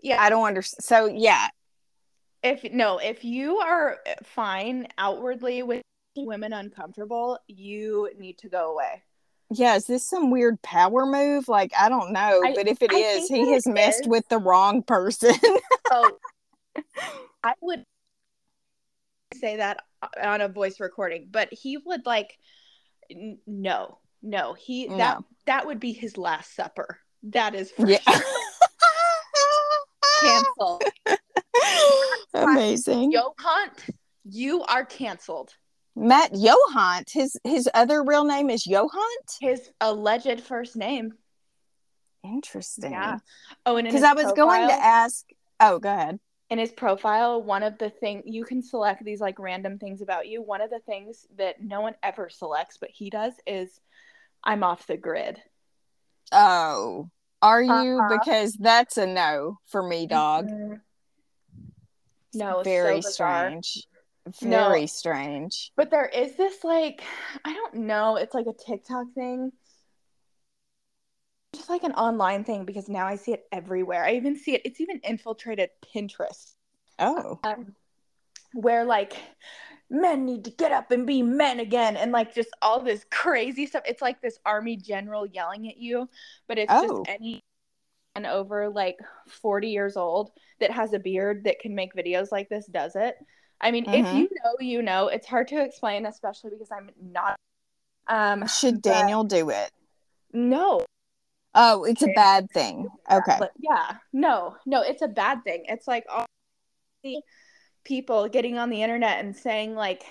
yeah. 0.01 0.19
I 0.21 0.29
don't 0.31 0.45
understand. 0.47 0.83
So 0.83 1.05
yeah, 1.05 1.47
If 2.41 2.63
no, 2.73 2.97
if 2.97 3.23
you 3.23 3.57
are 3.57 3.97
uh, 4.07 4.15
fine 4.23 4.87
outwardly 4.97 5.61
with 5.61 5.83
women 6.17 6.51
uncomfortable, 6.51 7.37
you 7.47 8.09
need 8.17 8.39
to 8.39 8.49
go 8.49 8.71
away. 8.73 9.03
Yeah, 9.51 9.75
is 9.75 9.85
this 9.85 10.07
some 10.07 10.31
weird 10.31 10.59
power 10.63 11.05
move? 11.05 11.47
Like, 11.47 11.71
I 11.79 11.89
don't 11.89 12.11
know, 12.11 12.41
I- 12.43 12.53
but 12.55 12.67
if 12.67 12.81
it 12.81 12.91
I 12.91 12.97
is, 12.97 13.27
he 13.27 13.51
has 13.51 13.67
messed 13.67 14.01
is. 14.01 14.07
with 14.07 14.27
the 14.29 14.39
wrong 14.39 14.81
person. 14.83 15.33
So 15.35 15.57
oh. 15.91 16.17
I 17.43 17.53
would 17.61 17.83
say 19.35 19.57
that 19.57 19.81
uh, 20.01 20.07
on 20.23 20.41
a 20.41 20.47
voice 20.47 20.79
recording, 20.79 21.27
but 21.31 21.53
he 21.53 21.77
would 21.77 22.05
like 22.05 22.37
n- 23.11 23.37
no, 23.47 23.99
no, 24.21 24.53
he 24.53 24.87
that 24.87 25.19
No. 25.19 25.25
that 25.45 25.65
would 25.67 25.79
be 25.79 25.93
his 25.93 26.17
last 26.17 26.55
supper. 26.55 26.99
That 27.23 27.55
is 27.55 27.71
for 27.71 27.87
yeah. 27.87 27.99
sure. 28.09 28.21
canceled. 30.21 30.83
Amazing. 32.33 33.11
Yo 33.11 33.33
Hunt, 33.39 33.85
you 34.25 34.63
are 34.63 34.85
canceled. 34.85 35.53
Matt 35.95 36.31
Johant, 36.33 37.11
his 37.11 37.37
his 37.43 37.69
other 37.73 38.03
real 38.03 38.23
name 38.23 38.49
is 38.49 38.63
Johant? 38.65 38.89
His 39.41 39.69
alleged 39.81 40.41
first 40.41 40.75
name. 40.75 41.13
Interesting. 42.23 42.91
Yeah. 42.91 43.19
Oh, 43.65 43.77
and 43.77 43.87
Because 43.87 44.03
I 44.03 44.13
was 44.13 44.31
going 44.33 44.67
to 44.67 44.73
ask. 44.73 45.25
Oh, 45.59 45.79
go 45.79 45.91
ahead. 45.91 46.19
in 46.49 46.59
his 46.59 46.71
profile, 46.71 47.41
one 47.41 47.63
of 47.63 47.77
the 47.77 47.89
thing 47.89 48.23
you 48.25 48.43
can 48.45 48.61
select 48.61 49.03
these 49.03 49.19
like 49.21 49.39
random 49.39 49.77
things 49.77 50.01
about 50.01 50.27
you. 50.27 50.41
One 50.41 50.61
of 50.61 50.69
the 50.69 50.79
things 50.79 51.25
that 51.37 51.61
no 51.61 51.81
one 51.81 51.95
ever 52.03 52.29
selects, 52.29 52.77
but 52.77 52.89
he 52.91 53.09
does, 53.09 53.33
is 53.45 53.79
I'm 54.43 54.63
off 54.63 54.87
the 54.87 54.97
grid. 54.97 55.41
Oh, 56.31 57.09
Are 57.41 57.61
you? 57.61 57.71
Uh-huh. 57.71 58.17
Because 58.17 58.53
that's 58.53 58.97
a 58.97 59.07
no 59.07 59.59
for 59.67 59.81
me, 59.81 60.07
dog. 60.07 60.47
Mhm. 60.47 60.81
No, 62.33 62.61
Very 62.63 63.01
so 63.01 63.09
strange. 63.09 63.87
No. 64.41 64.69
Very 64.69 64.87
strange. 64.87 65.71
But 65.75 65.89
there 65.89 66.05
is 66.05 66.35
this 66.35 66.63
like 66.63 67.01
I 67.43 67.53
don't 67.53 67.75
know, 67.75 68.17
it's 68.17 68.35
like 68.35 68.45
a 68.47 68.53
TikTok 68.53 69.07
thing. 69.15 69.51
Just 71.55 71.69
like 71.69 71.83
an 71.83 71.93
online 71.93 72.43
thing 72.43 72.65
because 72.65 72.89
now 72.89 73.07
I 73.07 73.15
see 73.15 73.33
it 73.33 73.45
everywhere. 73.51 74.03
I 74.03 74.15
even 74.15 74.35
see 74.35 74.53
it 74.53 74.61
it's 74.65 74.81
even 74.81 74.99
infiltrated 75.03 75.69
Pinterest. 75.95 76.53
Oh. 76.99 77.39
Um, 77.43 77.73
where 78.53 78.83
like 78.85 79.13
men 79.89 80.25
need 80.25 80.45
to 80.45 80.51
get 80.51 80.71
up 80.71 80.91
and 80.91 81.07
be 81.07 81.21
men 81.21 81.59
again 81.59 81.97
and 81.97 82.11
like 82.11 82.33
just 82.33 82.49
all 82.61 82.79
this 82.79 83.05
crazy 83.09 83.65
stuff. 83.65 83.83
It's 83.85 84.01
like 84.01 84.21
this 84.21 84.39
army 84.45 84.77
general 84.77 85.25
yelling 85.25 85.67
at 85.67 85.77
you, 85.77 86.09
but 86.47 86.57
it's 86.57 86.71
Oh. 86.71 87.03
just 87.05 87.09
any 87.09 87.39
and 88.15 88.25
over 88.25 88.69
like 88.69 88.97
40 89.27 89.69
years 89.69 89.95
old 89.95 90.31
that 90.59 90.71
has 90.71 90.93
a 90.93 90.99
beard 90.99 91.43
that 91.45 91.59
can 91.59 91.73
make 91.75 91.93
videos 91.93 92.31
like 92.31 92.49
this 92.49 92.65
does 92.67 92.95
it. 92.95 93.15
I 93.61 93.71
mean, 93.71 93.85
if 93.89 94.05
Mhm. 94.05 94.13
you 94.13 94.29
know, 94.43 94.55
you 94.59 94.81
know. 94.81 95.07
It's 95.09 95.27
hard 95.27 95.47
to 95.49 95.61
explain, 95.61 96.05
especially 96.05 96.51
because 96.51 96.71
I'm 96.71 96.91
not. 97.01 97.35
Um, 98.07 98.47
Should 98.47 98.81
Daniel 98.81 99.23
do 99.23 99.49
it? 99.49 99.71
No. 100.33 100.85
Oh, 101.55 101.83
it's 101.83 102.01
a 102.01 102.13
bad 102.15 102.49
thing. 102.51 102.87
Okay. 103.11 103.39
Yeah, 103.59 103.97
no, 104.13 104.55
no, 104.65 104.81
it's 104.81 105.01
a 105.01 105.07
bad 105.07 105.43
thing. 105.43 105.65
It's 105.67 105.87
like 105.87 106.05
all 106.09 106.25
people 107.89 108.29
getting 108.29 108.57
on 108.57 108.69
the 108.69 108.83
internet 108.83 109.19
and 109.19 109.35
saying 109.35 109.75
like, 109.75 110.03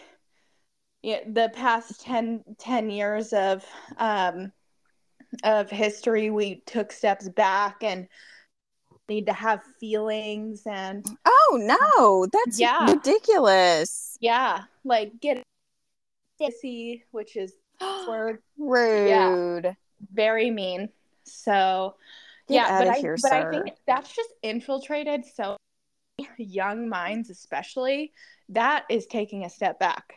yeah, 1.02 1.20
the 1.26 1.48
past 1.54 2.00
10, 2.02 2.42
10 2.58 2.90
years 2.90 3.32
of 3.32 3.64
um 3.96 4.52
of 5.44 5.70
history, 5.70 6.28
we 6.30 6.62
took 6.66 6.90
steps 6.90 7.28
back 7.28 7.76
and 7.82 8.08
need 9.08 9.26
to 9.26 9.32
have 9.32 9.62
feelings 9.80 10.62
and 10.66 11.06
Oh 11.24 11.58
no, 11.60 12.26
that's 12.26 12.58
Yeah. 12.60 12.86
ridiculous. 12.88 14.18
yeah, 14.20 14.64
like 14.84 15.12
get 15.20 15.42
see, 16.60 17.04
which 17.12 17.36
is 17.36 17.54
word 18.08 18.40
Rude. 18.58 19.76
very 20.12 20.50
mean. 20.50 20.88
So 21.24 21.94
Get 22.48 22.54
yeah, 22.54 22.78
but 22.78 22.88
I 22.88 23.02
but 23.22 23.32
I 23.32 23.44
think 23.44 23.70
that's 23.86 24.14
just 24.14 24.30
infiltrated 24.42 25.24
so 25.24 25.56
young 26.36 26.88
minds, 26.88 27.30
especially 27.30 28.12
that 28.50 28.84
is 28.88 29.06
taking 29.06 29.44
a 29.44 29.50
step 29.50 29.78
back. 29.78 30.14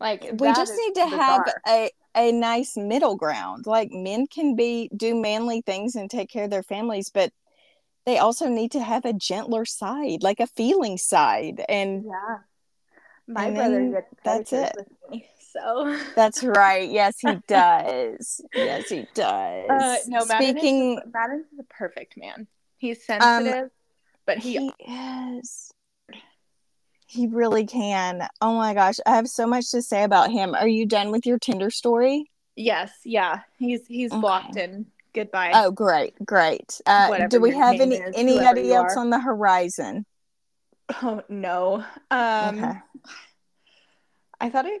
Like 0.00 0.22
we 0.32 0.52
just 0.52 0.72
need 0.76 0.94
to 0.94 1.06
have 1.06 1.42
a 1.66 1.90
a 2.16 2.32
nice 2.32 2.76
middle 2.76 3.16
ground. 3.16 3.66
Like 3.66 3.90
men 3.90 4.26
can 4.26 4.56
be 4.56 4.90
do 4.96 5.14
manly 5.14 5.62
things 5.62 5.94
and 5.94 6.10
take 6.10 6.30
care 6.30 6.44
of 6.44 6.50
their 6.50 6.62
families, 6.62 7.10
but 7.10 7.32
they 8.04 8.18
also 8.18 8.48
need 8.48 8.72
to 8.72 8.82
have 8.82 9.04
a 9.04 9.12
gentler 9.12 9.64
side, 9.64 10.22
like 10.22 10.40
a 10.40 10.46
feeling 10.46 10.98
side. 10.98 11.64
And 11.68 12.04
yeah. 12.04 12.38
My 13.26 13.46
and 13.46 13.56
brother 13.56 13.90
gets 13.90 14.50
that's 14.50 14.52
it. 14.52 14.76
me, 15.10 15.26
so 15.52 15.98
that's 16.14 16.44
right. 16.44 16.90
Yes, 16.90 17.18
he 17.18 17.36
does. 17.48 18.42
yes, 18.54 18.88
he 18.90 19.06
does. 19.14 19.70
uh, 19.70 19.96
no, 20.08 20.20
Speaking, 20.20 20.98
is, 20.98 21.12
Madden 21.12 21.44
is 21.50 21.56
the 21.56 21.64
perfect 21.64 22.18
man. 22.18 22.46
He's 22.76 23.06
sensitive, 23.06 23.70
but 24.26 24.38
he, 24.38 24.72
he 24.78 24.92
is. 24.92 25.72
He 27.06 27.26
really 27.26 27.66
can. 27.66 28.26
Oh 28.40 28.54
my 28.54 28.74
gosh, 28.74 28.96
I 29.06 29.14
have 29.14 29.28
so 29.28 29.46
much 29.46 29.70
to 29.70 29.82
say 29.82 30.02
about 30.02 30.30
him. 30.30 30.54
Are 30.54 30.68
you 30.68 30.86
done 30.86 31.10
with 31.10 31.26
your 31.26 31.38
Tinder 31.38 31.70
story? 31.70 32.30
yes, 32.56 32.92
yeah, 33.04 33.40
he's 33.58 33.86
he's 33.86 34.12
Okay. 34.12 34.20
blocked 34.20 34.56
and 34.56 34.86
goodbye. 35.12 35.50
Oh, 35.54 35.70
great, 35.70 36.14
great. 36.24 36.80
Uh, 36.86 37.26
do 37.28 37.40
we 37.40 37.52
have 37.54 37.80
any 37.80 37.96
is, 37.96 38.14
anybody 38.16 38.72
else 38.72 38.96
on 38.96 39.10
the 39.10 39.18
horizon? 39.20 40.06
Oh 41.02 41.22
no. 41.28 41.84
Um 42.10 42.58
okay. 42.58 42.72
I 44.40 44.50
thought 44.50 44.66
I 44.66 44.78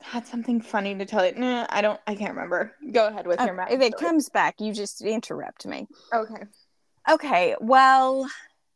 had 0.00 0.26
something 0.26 0.60
funny 0.60 0.96
to 0.96 1.04
tell 1.04 1.26
you. 1.26 1.34
I 1.68 1.80
don't 1.80 2.00
I 2.06 2.14
can't 2.14 2.34
remember. 2.34 2.72
Go 2.92 3.06
ahead 3.08 3.26
with 3.26 3.40
your 3.40 3.50
Oh, 3.50 3.56
mouth. 3.56 3.70
if 3.70 3.80
it 3.80 3.96
comes 3.96 4.28
back, 4.30 4.56
you 4.58 4.72
just 4.72 5.02
interrupt 5.02 5.66
me. 5.66 5.86
Okay. 6.14 6.42
Okay. 7.10 7.56
Well, 7.60 8.28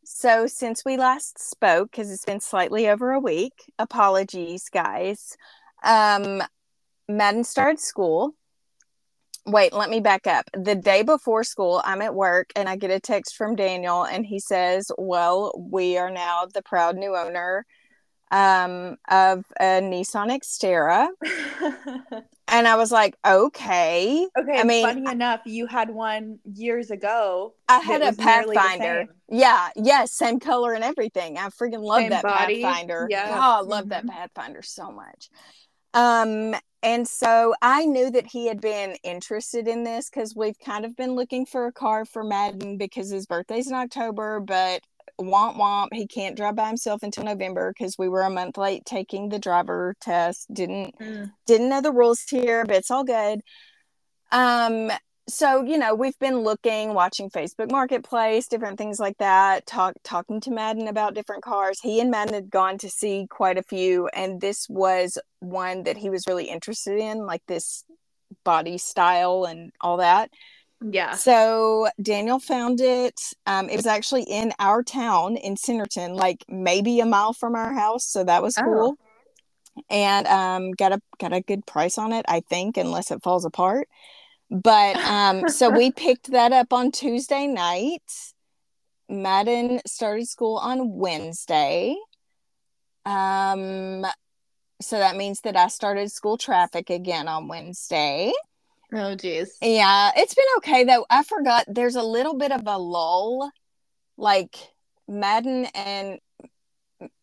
so 0.05 0.47
since 0.47 0.85
we 0.85 0.97
last 0.97 1.39
spoke, 1.39 1.91
because 1.91 2.11
it's 2.11 2.25
been 2.25 2.41
slightly 2.41 2.89
over 2.89 3.13
a 3.13 3.21
week, 3.21 3.53
apologies, 3.79 4.69
guys. 4.69 5.37
Um, 5.85 6.43
Madden 7.09 7.45
started 7.45 7.81
school. 7.81 8.35
Wait, 9.45 9.73
let 9.73 9.91
me 9.91 10.01
back 10.01 10.27
up. 10.27 10.49
The 10.55 10.77
day 10.77 11.03
before 11.03 11.43
school, 11.43 11.83
I'm 11.85 12.01
at 12.01 12.15
work 12.15 12.53
and 12.55 12.69
I 12.69 12.77
get 12.77 12.93
a 12.93 13.01
text 13.01 13.37
from 13.37 13.57
Daniel, 13.57 14.05
and 14.05 14.25
he 14.25 14.39
says, 14.39 14.91
Well, 14.97 15.53
we 15.59 15.99
are 15.99 16.11
now 16.11 16.47
the 16.53 16.63
proud 16.63 16.97
new 16.97 17.17
owner 17.17 17.67
um, 18.33 18.97
of 19.09 19.45
a 19.61 19.81
Nissan 19.81 20.31
Xterra. 20.31 21.09
And 22.49 22.69
I 22.69 22.77
was 22.77 22.93
like, 22.93 23.17
Okay. 23.27 24.27
okay, 24.39 24.61
I 24.61 24.65
mean, 24.65 24.87
funny 24.87 25.11
enough, 25.11 25.41
you 25.47 25.67
had 25.67 25.91
one 25.91 26.39
years 26.45 26.91
ago. 26.91 27.55
I 27.69 27.79
had 27.79 28.03
a 28.03 28.07
was 28.07 28.19
nearly 28.19 28.57
the 28.57 28.63
Pathfinder. 28.63 29.15
Yeah, 29.31 29.69
yes, 29.77 30.13
same 30.13 30.41
color 30.41 30.75
and 30.75 30.85
everything. 30.85 31.39
I 31.39 31.49
freaking 31.49 31.83
love 31.83 32.01
Same 32.03 32.11
that 32.11 32.23
body. 32.25 32.63
Pathfinder. 32.63 33.09
Yeah. 33.11 33.39
Oh, 33.39 33.59
I 33.59 33.61
love 33.61 33.89
that 33.91 34.05
Mhm. 34.05 34.09
Pathfinder 34.09 34.63
so 34.63 34.91
much. 34.91 35.31
Um, 35.95 36.55
and 36.83 37.07
so 37.07 37.55
I 37.63 37.85
knew 37.87 38.11
that 38.11 38.27
he 38.27 38.47
had 38.47 38.61
been 38.61 38.97
interested 39.05 39.69
in 39.69 39.85
this 39.85 40.11
because 40.11 40.35
we've 40.35 40.59
kind 40.59 40.85
of 40.85 40.97
been 40.97 41.15
looking 41.15 41.47
for 41.47 41.67
a 41.67 41.73
car 41.73 42.05
for 42.05 42.25
Madden 42.25 42.77
because 42.77 43.11
his 43.11 43.27
birthday's 43.27 43.69
in 43.69 43.75
October, 43.75 44.41
but 44.41 44.83
womp 45.21 45.57
womp, 45.57 45.89
he 45.93 46.07
can't 46.07 46.37
drive 46.37 46.57
by 46.57 46.67
himself 46.67 47.03
until 47.03 47.25
November 47.25 47.73
because 47.77 47.97
we 47.99 48.09
were 48.09 48.23
a 48.23 48.31
month 48.31 48.57
late 48.59 48.85
taking 48.85 49.29
the 49.29 49.39
driver 49.39 49.95
test. 50.01 50.53
Didn't 50.53 50.99
Mm. 50.99 51.33
didn't 51.47 51.69
know 51.69 51.81
the 51.81 51.93
rules 51.93 52.23
here, 52.29 52.65
but 52.65 52.77
it's 52.77 52.91
all 52.91 53.05
good. 53.05 53.43
Um, 54.31 54.91
so 55.29 55.63
you 55.63 55.79
know, 55.79 55.95
we've 55.95 56.19
been 56.19 56.39
looking, 56.41 56.95
watching 56.95 57.31
Facebook 57.31 57.71
Marketplace, 57.71 58.49
different 58.49 58.79
things 58.79 58.99
like 58.99 59.19
that. 59.19 59.67
Talk 59.67 59.95
talking 60.03 60.41
to 60.43 60.51
Madden 60.51 60.89
about 60.89 61.15
different 61.15 61.43
cars. 61.45 61.79
He 61.81 62.01
and 62.01 62.11
Madden 62.11 62.35
had 62.35 62.51
gone 62.51 62.79
to 62.79 62.91
see 62.91 63.27
quite 63.31 63.57
a 63.59 63.63
few, 63.63 64.09
and 64.09 64.41
this 64.41 64.67
was 64.69 65.19
one 65.41 65.85
that 65.85 65.97
he 65.97 66.11
was 66.11 66.27
really 66.27 66.47
interested 66.47 66.99
in, 66.99 67.25
like 67.27 67.43
this 67.47 67.85
body 68.45 68.79
style 68.79 69.45
and 69.45 69.73
all 69.81 69.99
that. 69.99 70.31
Yeah. 70.91 71.15
So 71.15 71.89
Daniel 72.01 72.39
found 72.39 72.81
it. 72.81 73.21
Um, 73.47 73.69
it 73.69 73.77
was 73.77 73.87
actually 73.87 74.23
in 74.25 74.53
our 74.59 74.83
town 74.83 75.37
in 75.37 75.55
Centerton, 75.57 76.15
like 76.15 76.45
maybe 76.49 77.01
a 77.01 77.07
mile 77.07 77.33
from 77.33 77.55
our 77.55 77.73
house. 77.73 78.05
So 78.05 78.25
that 78.25 78.43
was 78.43 78.57
Oh. 78.59 78.63
cool. 78.63 78.97
And 79.89 80.27
um, 80.27 80.73
got 80.73 80.93
a 80.93 81.01
got 81.19 81.33
a 81.33 81.41
good 81.41 81.65
price 81.67 81.97
on 81.97 82.13
it, 82.13 82.27
I 82.29 82.41
think, 82.41 82.77
unless 82.77 83.11
it 83.11 83.23
falls 83.23 83.45
apart. 83.45 83.89
But 84.51 84.97
um, 84.97 85.49
so 85.49 85.71
we 85.71 85.91
picked 86.05 86.31
that 86.33 86.53
up 86.53 86.73
on 86.73 86.91
Tuesday 86.93 87.47
night. 87.47 88.03
Madden 89.09 89.81
started 89.87 90.29
school 90.29 90.57
on 90.59 90.93
Wednesday. 90.95 91.97
Um, 93.05 94.07
so 94.81 94.99
that 94.99 95.17
means 95.17 95.41
that 95.43 95.57
I 95.57 95.69
started 95.69 96.11
school 96.13 96.37
traffic 96.37 96.91
again 96.91 97.29
on 97.29 97.49
Wednesday. 97.49 98.33
Oh 98.93 99.15
geez. 99.15 99.57
Yeah, 99.63 100.11
it's 100.17 100.35
been 100.35 100.45
okay 100.59 100.85
though. 100.85 101.07
I 101.09 101.23
forgot 101.23 101.65
there's 101.69 101.97
a 101.97 102.03
little 102.03 102.37
bit 102.37 102.53
of 102.53 102.63
a 102.67 102.79
lull. 102.79 103.51
Like 104.17 104.57
Madden 105.09 105.67
and 105.75 106.19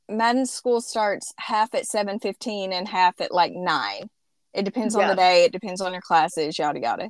Madden 0.09 0.45
school 0.45 0.81
starts 0.81 1.33
half 1.37 1.73
at 1.75 1.85
7:15 1.85 2.73
and 2.73 2.87
half 2.87 3.21
at 3.21 3.31
like 3.31 3.53
9. 3.53 4.09
It 4.53 4.65
depends 4.65 4.95
on 4.95 5.01
Yeah. 5.01 5.09
the 5.09 5.15
day, 5.15 5.43
it 5.43 5.51
depends 5.51 5.81
on 5.81 5.91
your 5.93 6.01
classes, 6.01 6.57
yada 6.57 6.79
yada. 6.79 7.09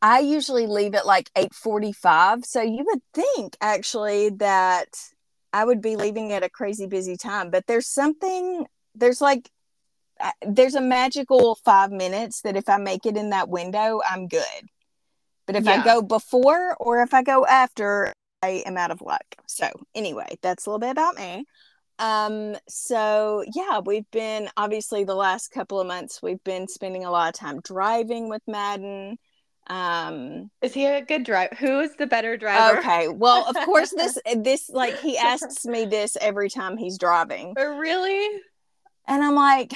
I 0.00 0.20
usually 0.20 0.66
leave 0.66 0.94
at 0.94 1.06
like 1.06 1.30
8:45, 1.34 2.44
so 2.44 2.60
you 2.62 2.84
would 2.86 3.02
think 3.12 3.56
actually 3.60 4.28
that 4.30 4.88
I 5.52 5.64
would 5.64 5.80
be 5.80 5.96
leaving 5.96 6.30
at 6.32 6.42
a 6.44 6.50
crazy 6.50 6.86
busy 6.86 7.16
time, 7.16 7.50
but 7.50 7.66
there's 7.66 7.88
something 7.88 8.66
there's 8.94 9.20
like 9.20 9.50
there's 10.46 10.74
a 10.74 10.80
magical 10.80 11.56
5 11.64 11.90
minutes 11.90 12.42
that 12.42 12.56
if 12.56 12.68
I 12.68 12.76
make 12.78 13.06
it 13.06 13.16
in 13.16 13.30
that 13.30 13.48
window, 13.48 14.00
I'm 14.08 14.26
good. 14.28 14.42
But 15.46 15.56
if 15.56 15.68
I 15.68 15.84
go 15.84 16.00
before 16.00 16.74
or 16.80 17.02
if 17.02 17.12
I 17.12 17.22
go 17.22 17.44
after, 17.44 18.14
I 18.42 18.62
am 18.64 18.78
out 18.78 18.90
of 18.90 19.02
luck. 19.02 19.24
So, 19.46 19.68
anyway, 19.94 20.38
that's 20.42 20.64
a 20.64 20.70
little 20.70 20.78
bit 20.78 20.90
about 20.90 21.16
me. 21.16 21.44
Um, 21.98 22.56
so 22.68 23.44
yeah, 23.54 23.80
we've 23.84 24.10
been 24.10 24.48
obviously 24.56 25.04
the 25.04 25.14
last 25.14 25.52
couple 25.52 25.80
of 25.80 25.86
months 25.86 26.20
we've 26.20 26.42
been 26.42 26.66
spending 26.66 27.04
a 27.04 27.10
lot 27.10 27.28
of 27.28 27.34
time 27.34 27.60
driving 27.60 28.28
with 28.28 28.42
Madden. 28.48 29.16
Um, 29.68 30.50
Is 30.60 30.74
he 30.74 30.86
a 30.86 31.02
good 31.02 31.24
driver? 31.24 31.54
Who 31.54 31.80
is 31.80 31.94
the 31.96 32.06
better 32.06 32.36
driver? 32.36 32.78
okay. 32.78 33.08
Well, 33.08 33.48
of 33.48 33.56
course 33.64 33.90
this 33.96 34.18
this 34.36 34.68
like 34.70 34.98
he 34.98 35.16
asks 35.16 35.64
me 35.64 35.84
this 35.84 36.16
every 36.20 36.50
time 36.50 36.76
he's 36.76 36.98
driving. 36.98 37.54
But 37.54 37.68
really? 37.78 38.40
And 39.06 39.22
I'm 39.22 39.36
like, 39.36 39.72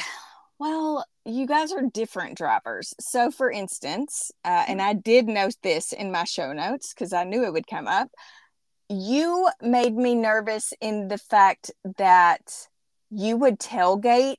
well, 0.59 1.05
you 1.25 1.47
guys 1.47 1.73
are 1.73 1.83
different 1.83 2.37
drivers. 2.37 2.95
So, 3.01 3.31
for 3.31 3.51
instance, 3.51 4.31
uh, 4.45 4.65
and 4.67 4.83
I 4.83 4.93
did 4.95 5.27
note 5.27 5.55
this 5.63 5.93
in 5.93 6.11
my 6.11 6.25
show 6.25 6.53
notes 6.53 6.93
because 6.93 7.13
I 7.13 7.25
knew 7.25 7.45
it 7.45 7.53
would 7.53 7.67
come 7.67 7.87
up. 7.87 8.09
You 8.89 9.49
made 9.61 9.95
me 9.95 10.15
nervous 10.15 10.73
in 10.81 11.09
the 11.09 11.19
fact 11.19 11.71
that 11.99 12.69
you 13.11 13.37
would 13.37 13.59
tailgate 13.59 14.37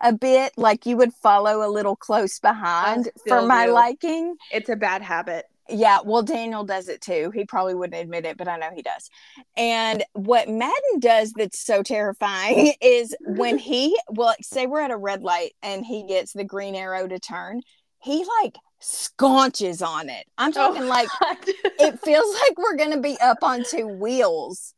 a 0.00 0.12
bit, 0.12 0.52
like 0.56 0.86
you 0.86 0.96
would 0.96 1.12
follow 1.12 1.66
a 1.66 1.70
little 1.70 1.96
close 1.96 2.38
behind 2.38 3.10
for 3.28 3.42
my 3.42 3.66
do. 3.66 3.72
liking. 3.72 4.36
It's 4.50 4.70
a 4.70 4.76
bad 4.76 5.02
habit. 5.02 5.44
Yeah, 5.70 6.00
well, 6.04 6.22
Daniel 6.22 6.64
does 6.64 6.88
it 6.88 7.00
too. 7.00 7.30
He 7.32 7.44
probably 7.44 7.74
wouldn't 7.74 8.00
admit 8.00 8.26
it, 8.26 8.36
but 8.36 8.48
I 8.48 8.56
know 8.56 8.70
he 8.74 8.82
does. 8.82 9.08
And 9.56 10.04
what 10.12 10.48
Madden 10.48 10.98
does 10.98 11.32
that's 11.32 11.60
so 11.60 11.82
terrifying 11.82 12.74
is 12.80 13.14
when 13.20 13.58
he, 13.70 13.98
well, 14.08 14.34
say 14.42 14.66
we're 14.66 14.80
at 14.80 14.90
a 14.90 14.96
red 14.96 15.22
light 15.22 15.52
and 15.62 15.84
he 15.84 16.04
gets 16.06 16.32
the 16.32 16.44
green 16.44 16.74
arrow 16.74 17.06
to 17.06 17.18
turn, 17.18 17.60
he 18.00 18.24
like 18.42 18.56
sconches 18.82 19.86
on 19.86 20.08
it. 20.08 20.26
I'm 20.38 20.52
talking 20.52 20.86
like 20.86 21.08
it 21.44 22.00
feels 22.00 22.34
like 22.42 22.58
we're 22.58 22.76
gonna 22.76 23.00
be 23.00 23.18
up 23.20 23.38
on 23.42 23.62
two 23.68 23.86
wheels. 23.86 24.74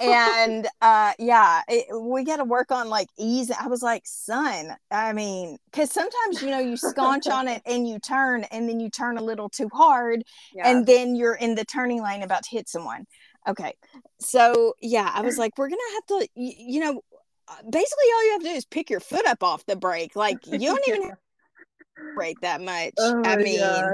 And 0.00 0.66
uh 0.80 1.12
yeah, 1.18 1.62
it, 1.68 1.86
we 2.00 2.24
got 2.24 2.36
to 2.36 2.44
work 2.44 2.70
on 2.72 2.88
like 2.88 3.08
ease. 3.18 3.50
I 3.50 3.66
was 3.66 3.82
like, 3.82 4.02
son, 4.06 4.74
I 4.90 5.12
mean, 5.12 5.58
because 5.70 5.90
sometimes 5.90 6.42
you 6.42 6.50
know 6.50 6.58
you 6.60 6.76
sconch 6.76 7.26
on 7.26 7.48
it 7.48 7.62
and 7.66 7.86
you 7.88 7.98
turn 7.98 8.44
and 8.44 8.68
then 8.68 8.80
you 8.80 8.90
turn 8.90 9.18
a 9.18 9.22
little 9.22 9.48
too 9.48 9.68
hard 9.72 10.22
Yeah. 10.54 10.68
and 10.68 10.86
then 10.86 11.14
you're 11.14 11.34
in 11.34 11.54
the 11.54 11.64
turning 11.64 12.02
lane 12.02 12.22
about 12.22 12.44
to 12.44 12.50
hit 12.50 12.68
someone. 12.68 13.04
Okay. 13.46 13.74
So, 14.20 14.72
yeah, 14.80 15.10
I 15.14 15.20
was 15.20 15.36
like, 15.36 15.58
we're 15.58 15.68
going 15.68 15.78
to 15.78 15.94
have 15.94 16.06
to, 16.20 16.28
you 16.34 16.80
know, 16.80 17.02
basically 17.68 18.04
all 18.14 18.24
you 18.24 18.32
have 18.32 18.40
to 18.40 18.48
do 18.48 18.54
is 18.54 18.64
pick 18.64 18.88
your 18.88 19.00
foot 19.00 19.26
up 19.26 19.42
off 19.42 19.66
the 19.66 19.76
brake. 19.76 20.16
Like, 20.16 20.46
you 20.46 20.58
don't 20.60 20.88
even 20.88 21.12
brake 22.14 22.40
that 22.40 22.60
much. 22.60 22.92
Oh 22.98 23.22
I 23.24 23.36
mean, 23.36 23.84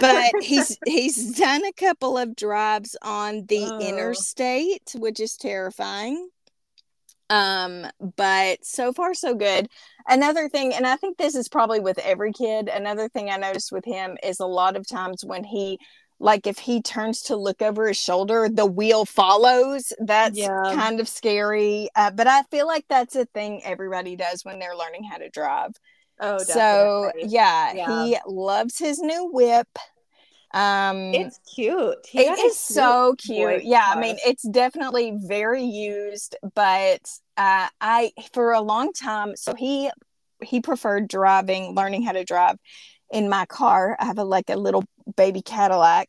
but 0.00 0.34
he's 0.42 0.78
he's 0.86 1.36
done 1.38 1.64
a 1.64 1.72
couple 1.72 2.18
of 2.18 2.36
drives 2.36 2.96
on 3.02 3.46
the 3.46 3.58
Oh. 3.58 3.78
interstate, 3.78 4.92
which 4.96 5.20
is 5.20 5.36
terrifying. 5.36 6.28
Um, 7.28 7.86
but 8.16 8.64
so 8.64 8.92
far 8.92 9.12
so 9.14 9.34
good. 9.34 9.68
Another 10.08 10.48
thing, 10.48 10.72
and 10.72 10.86
I 10.86 10.96
think 10.96 11.18
this 11.18 11.34
is 11.34 11.48
probably 11.48 11.80
with 11.80 11.98
every 11.98 12.32
kid, 12.32 12.68
another 12.68 13.08
thing 13.08 13.30
I 13.30 13.36
noticed 13.36 13.72
with 13.72 13.84
him 13.84 14.16
is 14.22 14.38
a 14.38 14.46
lot 14.46 14.76
of 14.76 14.86
times 14.88 15.24
when 15.24 15.42
he 15.42 15.78
like 16.18 16.46
if 16.46 16.58
he 16.58 16.80
turns 16.80 17.20
to 17.22 17.36
look 17.36 17.60
over 17.60 17.88
his 17.88 17.98
shoulder, 17.98 18.48
the 18.48 18.64
wheel 18.64 19.04
follows. 19.04 19.92
That's 19.98 20.38
Yeah. 20.38 20.70
kind 20.72 20.98
of 21.00 21.08
scary. 21.08 21.88
Uh, 21.94 22.10
but 22.10 22.26
I 22.26 22.42
feel 22.44 22.66
like 22.66 22.86
that's 22.88 23.16
a 23.16 23.26
thing 23.26 23.60
everybody 23.64 24.16
does 24.16 24.42
when 24.44 24.58
they're 24.58 24.76
learning 24.76 25.04
how 25.04 25.18
to 25.18 25.28
drive 25.28 25.72
oh, 26.20 26.38
so 26.38 27.12
yeah, 27.22 27.74
Yeah. 27.74 27.86
he 27.86 28.18
loves 28.26 28.78
his 28.78 28.98
new 28.98 29.30
whip 29.32 29.68
um 30.54 31.12
it's 31.12 31.40
cute. 31.54 32.06
He 32.08 32.20
it 32.20 32.38
is 32.38 32.56
so 32.56 33.16
cute 33.18 33.64
yeah 33.64 33.92
i 33.94 34.00
mean 34.00 34.16
it's 34.24 34.48
definitely 34.48 35.12
very 35.16 35.64
used 35.64 36.36
but 36.54 37.00
uh 37.36 37.66
i 37.80 38.12
for 38.32 38.52
a 38.52 38.60
long 38.60 38.92
time 38.92 39.34
so 39.34 39.54
he 39.54 39.90
he 40.42 40.60
preferred 40.60 41.08
driving 41.08 41.74
learning 41.74 42.04
how 42.04 42.12
to 42.12 42.24
drive 42.24 42.56
in 43.10 43.28
my 43.28 43.44
car 43.46 43.96
i 43.98 44.04
have 44.04 44.18
a 44.18 44.24
like 44.24 44.48
a 44.48 44.56
little 44.56 44.84
baby 45.16 45.42
cadillac 45.42 46.08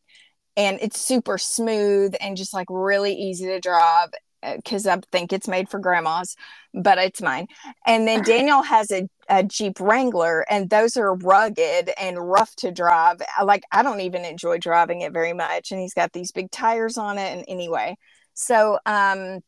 and 0.56 0.78
it's 0.82 1.00
super 1.00 1.38
smooth 1.38 2.14
and 2.22 2.38
just 2.38 2.54
like 2.54 2.68
really 2.70 3.14
easy 3.14 3.48
to 3.48 3.60
drive 3.60 4.10
because 4.56 4.86
I 4.86 5.00
think 5.12 5.34
it's 5.34 5.48
made 5.48 5.70
for 5.70 5.80
grandmas, 5.80 6.36
but 6.74 6.98
it's 6.98 7.22
mine. 7.22 7.48
And 7.86 8.08
then 8.08 8.22
Daniel 8.24 8.62
has 8.62 8.92
a, 8.92 9.08
a 9.30 9.44
Jeep 9.44 9.80
Wrangler, 9.80 10.46
and 10.50 10.70
those 10.70 10.98
are 10.98 11.16
rugged 11.16 11.92
and 12.00 12.18
rough 12.18 12.56
to 12.58 12.72
drive. 12.72 13.22
Like, 13.44 13.64
I 13.72 13.84
don't 13.84 14.02
even 14.02 14.26
enjoy 14.26 14.58
driving 14.58 15.02
it 15.02 15.14
very 15.14 15.34
much. 15.34 15.72
And 15.72 15.80
he's 15.82 15.94
got 15.94 16.14
these 16.14 16.32
big 16.32 16.52
tires 16.52 16.98
on 16.98 17.18
it. 17.18 17.36
And 17.36 17.46
anyway, 17.48 17.98
so, 18.34 18.80
um, 18.86 19.40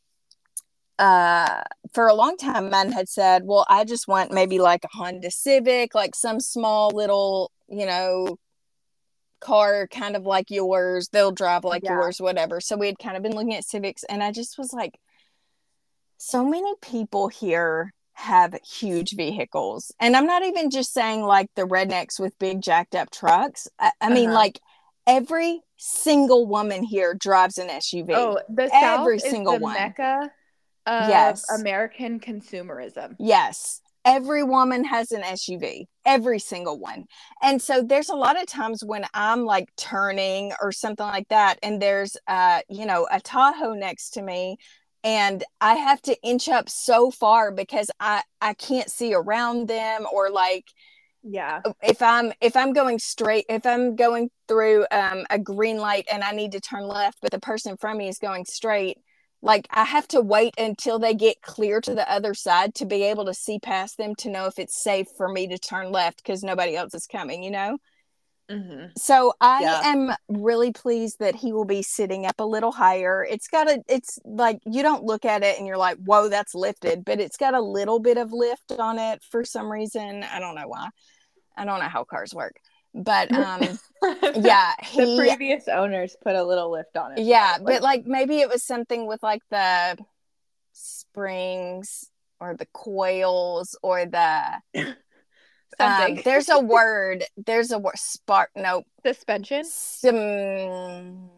uh, 0.97 1.61
for 1.93 2.07
a 2.07 2.13
long 2.13 2.35
time, 2.37 2.69
men 2.69 2.91
had 2.91 3.07
said, 3.07 3.43
Well, 3.45 3.65
I 3.69 3.85
just 3.85 4.07
want 4.07 4.31
maybe 4.33 4.59
like 4.59 4.83
a 4.83 4.89
Honda 4.91 5.31
Civic, 5.31 5.95
like 5.95 6.13
some 6.13 6.39
small 6.41 6.91
little, 6.93 7.51
you 7.69 7.85
know, 7.85 8.37
car 9.39 9.87
kind 9.87 10.15
of 10.17 10.25
like 10.25 10.51
yours. 10.51 11.09
They'll 11.09 11.31
drive 11.31 11.63
like 11.63 11.83
Yeah. 11.83 11.93
yours, 11.93 12.19
whatever. 12.19 12.59
So 12.59 12.75
we 12.75 12.87
had 12.87 12.99
kind 12.99 13.15
of 13.15 13.23
been 13.23 13.33
looking 13.33 13.55
at 13.55 13.63
Civics, 13.63 14.03
and 14.03 14.21
I 14.21 14.31
just 14.31 14.57
was 14.57 14.73
like, 14.73 14.99
so 16.17 16.43
many 16.43 16.73
people 16.81 17.29
here 17.29 17.93
have 18.19 18.53
huge 18.65 19.15
vehicles. 19.15 19.91
And 19.99 20.15
I'm 20.15 20.25
not 20.27 20.43
even 20.43 20.69
just 20.69 20.93
saying 20.93 21.23
like 21.23 21.47
the 21.55 21.63
rednecks 21.63 22.19
with 22.19 22.37
big 22.37 22.61
jacked 22.61 22.93
up 22.95 23.09
trucks. 23.11 23.67
I, 23.79 23.91
I 24.01 24.09
mean, 24.09 24.29
Uh-huh. 24.29 24.35
like 24.39 24.59
every 25.07 25.61
single 25.77 26.45
woman 26.45 26.83
here 26.83 27.13
drives 27.13 27.57
an 27.57 27.69
SUV. 27.69 28.13
Oh, 28.13 28.39
the 28.49 28.69
Every 28.73 29.19
South 29.19 29.25
is 29.25 29.31
single 29.31 29.53
the 29.53 29.59
one. 29.59 29.73
mecca 29.73 30.31
of 30.85 31.09
Yes. 31.09 31.49
American 31.49 32.19
consumerism. 32.19 33.15
Yes. 33.19 33.81
Every 34.05 34.43
woman 34.43 34.85
has 34.85 35.11
an 35.11 35.21
SUV, 35.23 35.85
every 36.05 36.39
single 36.39 36.79
one. 36.79 37.05
And 37.41 37.61
so 37.61 37.83
there's 37.83 38.09
a 38.09 38.15
lot 38.15 38.39
of 38.41 38.47
times 38.47 38.83
when 38.83 39.05
I'm 39.13 39.43
like 39.45 39.67
turning 39.77 40.53
or 40.61 40.71
something 40.71 41.05
like 41.05 41.27
that, 41.29 41.59
and 41.63 41.81
there's, 41.81 42.15
uh, 42.27 42.61
you 42.69 42.85
know, 42.85 43.07
a 43.11 43.19
Tahoe 43.19 43.73
next 43.73 44.11
to 44.11 44.21
me, 44.21 44.57
and 45.03 45.43
I 45.61 45.75
have 45.75 46.01
to 46.03 46.21
inch 46.23 46.49
up 46.49 46.69
so 46.69 47.11
far 47.11 47.51
because 47.51 47.89
I, 47.99 48.23
I 48.41 48.53
can't 48.53 48.89
see 48.89 49.13
around 49.13 49.67
them 49.67 50.05
or 50.11 50.29
like 50.29 50.65
Yeah. 51.23 51.61
if 51.83 52.01
i'm 52.01 52.31
if 52.41 52.55
i'm 52.55 52.73
going 52.73 52.99
straight 52.99 53.45
if 53.49 53.65
i'm 53.65 53.95
going 53.95 54.29
through 54.47 54.85
um, 54.91 55.25
a 55.29 55.37
green 55.39 55.77
light 55.77 56.07
and 56.11 56.23
i 56.23 56.31
need 56.31 56.51
to 56.51 56.59
turn 56.61 56.87
left 56.87 57.19
but 57.21 57.31
the 57.31 57.39
person 57.39 57.77
from 57.77 57.97
me 57.97 58.07
is 58.07 58.17
going 58.17 58.45
straight 58.45 58.97
like 59.41 59.67
i 59.71 59.83
have 59.83 60.07
to 60.07 60.21
wait 60.21 60.53
until 60.57 60.99
they 60.99 61.13
get 61.13 61.41
clear 61.41 61.81
to 61.81 61.93
the 61.93 62.09
other 62.11 62.33
side 62.33 62.73
to 62.75 62.85
be 62.85 63.03
able 63.03 63.25
to 63.25 63.33
see 63.33 63.59
past 63.59 63.97
them 63.97 64.15
to 64.15 64.29
know 64.29 64.45
if 64.45 64.57
it's 64.59 64.81
safe 64.81 65.07
for 65.17 65.29
me 65.29 65.47
to 65.47 65.57
turn 65.57 65.91
left 65.91 66.17
because 66.23 66.43
nobody 66.43 66.75
else 66.75 66.93
is 66.93 67.07
coming 67.07 67.43
you 67.43 67.51
know 67.51 67.77
hmm 68.49 68.85
so 68.97 69.33
i 69.39 69.61
Yeah. 69.61 69.81
am 69.83 70.11
really 70.27 70.71
pleased 70.71 71.19
that 71.19 71.35
he 71.35 71.53
will 71.53 71.65
be 71.65 71.81
sitting 71.83 72.25
up 72.25 72.39
a 72.39 72.43
little 72.43 72.71
higher 72.71 73.23
it's 73.29 73.47
got 73.47 73.69
a 73.69 73.83
it's 73.87 74.17
like 74.25 74.59
you 74.65 74.81
don't 74.81 75.03
look 75.03 75.25
at 75.25 75.43
it 75.43 75.57
and 75.57 75.67
you're 75.67 75.77
like 75.77 75.97
whoa 75.97 76.27
that's 76.29 76.55
lifted 76.55 77.05
but 77.05 77.19
it's 77.19 77.37
got 77.37 77.53
a 77.53 77.61
little 77.61 77.99
bit 77.99 78.17
of 78.17 78.33
lift 78.33 78.71
on 78.79 78.97
it 78.97 79.21
for 79.23 79.43
some 79.45 79.71
reason 79.71 80.23
i 80.23 80.39
don't 80.39 80.55
know 80.55 80.67
why 80.67 80.89
i 81.55 81.65
don't 81.65 81.79
know 81.79 81.87
how 81.87 82.03
cars 82.03 82.33
work 82.33 82.55
but 82.95 83.31
um 83.33 83.61
yeah 84.41 84.73
the 84.95 85.15
previous 85.17 85.67
owners 85.67 86.15
put 86.23 86.35
a 86.35 86.43
little 86.43 86.71
lift 86.71 86.97
on 86.97 87.11
it. 87.17 87.23
yeah 87.23 87.57
probably. 87.57 87.73
but 87.75 87.83
like 87.83 88.05
maybe 88.05 88.39
it 88.39 88.49
was 88.49 88.63
something 88.63 89.05
with 89.05 89.21
like 89.21 89.41
the 89.51 89.97
springs 90.73 92.09
or 92.39 92.55
the 92.55 92.67
coils 92.73 93.77
or 93.83 94.05
the 94.05 94.61
something. 95.79 96.17
um, 96.17 96.21
there's 96.23 96.49
a 96.49 96.59
word 96.59 97.23
there's 97.37 97.71
a 97.71 97.79
word 97.79 97.97
spark 97.97 98.49
no 98.55 98.83
suspension. 99.03 99.63
some 99.63 101.29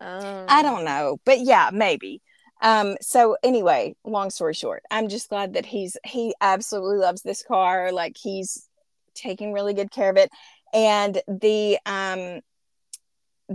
Oh. 0.00 0.44
I 0.48 0.62
don't 0.62 0.84
know, 0.84 1.18
but 1.24 1.40
yeah, 1.40 1.70
maybe. 1.72 2.20
Um, 2.62 2.96
so 3.00 3.36
anyway, 3.42 3.94
long 4.04 4.30
story 4.30 4.54
short, 4.54 4.82
I'm 4.90 5.08
just 5.08 5.28
glad 5.28 5.54
that 5.54 5.66
he's 5.66 5.96
he 6.04 6.34
absolutely 6.40 6.98
loves 6.98 7.22
this 7.22 7.42
car. 7.42 7.92
Like 7.92 8.16
he's 8.16 8.68
taking 9.14 9.52
really 9.52 9.74
good 9.74 9.90
care 9.90 10.10
of 10.10 10.16
it. 10.16 10.30
And 10.72 11.20
the 11.28 11.78
um 11.86 12.40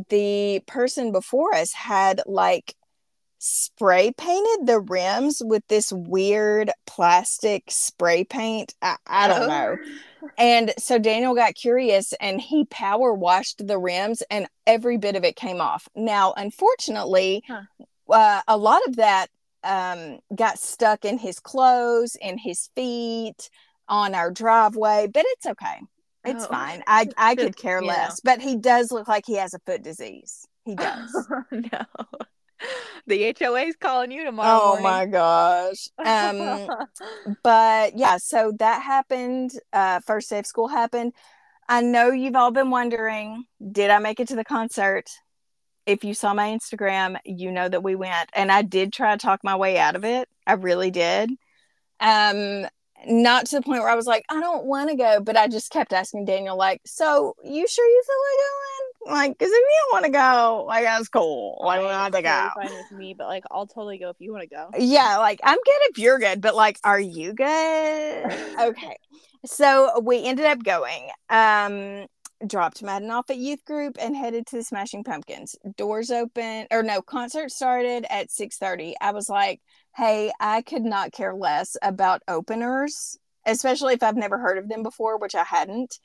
the 0.09 0.61
person 0.67 1.11
before 1.11 1.53
us 1.53 1.73
had 1.73 2.21
like 2.25 2.75
spray 3.43 4.11
painted 4.15 4.67
the 4.67 4.79
rims 4.79 5.41
with 5.43 5.63
this 5.67 5.91
weird 5.91 6.69
plastic 6.85 7.63
spray 7.69 8.23
paint. 8.23 8.75
I, 8.83 8.97
I 9.07 9.27
don't 9.27 9.43
Oh. 9.43 9.47
know. 9.47 9.77
And 10.37 10.73
so 10.77 10.99
Daniel 10.99 11.33
got 11.33 11.55
curious 11.55 12.13
and 12.21 12.39
he 12.39 12.65
power 12.65 13.13
washed 13.13 13.65
the 13.65 13.79
rims 13.79 14.21
and 14.29 14.47
every 14.67 14.97
bit 14.97 15.15
of 15.15 15.23
it 15.23 15.35
came 15.35 15.59
off. 15.59 15.87
Now, 15.95 16.33
unfortunately, 16.37 17.43
Huh. 17.47 17.61
uh, 18.09 18.41
a 18.47 18.57
lot 18.57 18.81
of 18.87 18.97
that 18.97 19.27
um, 19.63 20.19
got 20.35 20.59
stuck 20.59 21.03
in 21.03 21.17
his 21.17 21.39
clothes, 21.39 22.15
in 22.21 22.37
his 22.37 22.69
feet, 22.75 23.49
on 23.87 24.13
our 24.13 24.29
driveway, 24.31 25.07
but 25.11 25.25
it's 25.29 25.47
okay. 25.47 25.79
It's 26.25 26.45
Oh. 26.45 26.49
fine. 26.49 26.83
I, 26.85 27.09
I 27.17 27.35
could 27.35 27.57
care 27.57 27.81
less, 27.81 28.19
but 28.21 28.39
he 28.39 28.55
does 28.55 28.91
look 28.91 29.07
like 29.07 29.23
he 29.25 29.35
has 29.35 29.55
a 29.55 29.59
foot 29.65 29.81
disease. 29.81 30.45
He 30.65 30.75
does. 30.75 31.27
no. 31.51 31.85
The 33.07 33.35
HOA 33.37 33.61
is 33.61 33.75
calling 33.75 34.11
you 34.11 34.23
tomorrow. 34.23 34.59
oh 34.61 34.67
morning. 34.67 34.83
my 34.83 35.05
gosh. 35.07 35.89
Um, 35.97 36.69
but 37.43 37.97
yeah, 37.97 38.17
so 38.17 38.53
that 38.59 38.83
happened. 38.83 39.51
Uh, 39.73 39.99
first 40.01 40.29
day 40.29 40.37
of 40.39 40.45
school 40.45 40.67
happened. 40.67 41.13
I 41.67 41.81
know 41.81 42.11
you've 42.11 42.35
all 42.35 42.51
been 42.51 42.69
wondering, 42.69 43.45
did 43.71 43.89
I 43.89 43.97
make 43.97 44.19
it 44.19 44.27
to 44.27 44.35
the 44.35 44.43
concert? 44.43 45.09
If 45.87 46.03
you 46.03 46.13
saw 46.13 46.33
my 46.35 46.49
Instagram, 46.49 47.17
you 47.25 47.51
know 47.51 47.67
that 47.67 47.81
we 47.81 47.95
went, 47.95 48.29
and 48.33 48.51
I 48.51 48.61
did 48.61 48.93
try 48.93 49.15
to 49.15 49.17
talk 49.17 49.43
my 49.43 49.55
way 49.55 49.79
out 49.79 49.95
of 49.95 50.05
it. 50.05 50.29
I 50.45 50.53
really 50.53 50.91
did. 50.91 51.31
Um, 51.99 52.67
not 53.07 53.47
to 53.47 53.55
the 53.55 53.61
point 53.63 53.81
where 53.81 53.89
I 53.89 53.95
was 53.95 54.05
like, 54.05 54.25
I 54.29 54.39
don't 54.39 54.65
want 54.65 54.89
to 54.91 54.95
go, 54.95 55.19
but 55.21 55.37
I 55.37 55.47
just 55.47 55.71
kept 55.71 55.91
asking 55.91 56.25
Daniel, 56.25 56.55
like, 56.55 56.81
so 56.85 57.35
you 57.43 57.67
sure 57.67 57.87
you 57.87 58.03
feel 58.05 58.15
like 58.29 58.37
going? 58.37 58.90
Like, 59.05 59.37
because 59.37 59.51
if 59.51 59.57
you 59.57 59.79
don't 59.91 60.01
want 60.01 60.05
to 60.05 60.11
go, 60.11 60.65
like, 60.67 60.83
that's 60.83 61.09
cool. 61.09 61.61
Like, 61.65 61.81
don't 61.81 61.89
have 61.89 62.11
to 62.11 62.21
go. 62.21 62.49
Fine 62.55 62.75
with 62.75 62.91
me, 62.91 63.15
but 63.17 63.27
like 63.27 63.43
I'll 63.49 63.67
totally 63.67 63.97
go 63.97 64.09
if 64.09 64.17
you 64.19 64.31
want 64.31 64.43
to 64.43 64.49
go. 64.49 64.69
Yeah, 64.77 65.17
like, 65.17 65.39
I'm 65.43 65.57
good 65.57 65.79
if 65.89 65.97
you're 65.97 66.19
good, 66.19 66.41
but 66.41 66.55
like, 66.55 66.77
are 66.83 66.99
you 66.99 67.33
good? 67.33 68.25
okay. 68.59 68.97
So 69.45 69.99
we 70.01 70.23
ended 70.23 70.45
up 70.45 70.63
going. 70.63 71.09
Um, 71.29 72.05
dropped 72.47 72.81
Madden 72.83 73.11
off 73.11 73.29
at 73.29 73.37
youth 73.37 73.63
group 73.65 73.97
and 73.99 74.15
headed 74.15 74.47
to 74.47 74.57
the 74.57 74.63
Smashing 74.63 75.03
Pumpkins. 75.03 75.55
Doors 75.77 76.11
open, 76.11 76.67
or 76.71 76.83
no, 76.83 77.01
concert 77.01 77.51
started 77.51 78.05
at 78.09 78.29
6:30. 78.29 78.93
I 79.01 79.11
was 79.11 79.29
like, 79.29 79.61
hey, 79.95 80.31
I 80.39 80.61
could 80.61 80.83
not 80.83 81.11
care 81.11 81.35
less 81.35 81.75
about 81.81 82.21
openers, 82.27 83.17
especially 83.45 83.93
if 83.93 84.03
I've 84.03 84.15
never 84.15 84.37
heard 84.37 84.57
of 84.57 84.69
them 84.69 84.83
before, 84.83 85.17
which 85.17 85.35
I 85.35 85.43
hadn't. 85.43 85.99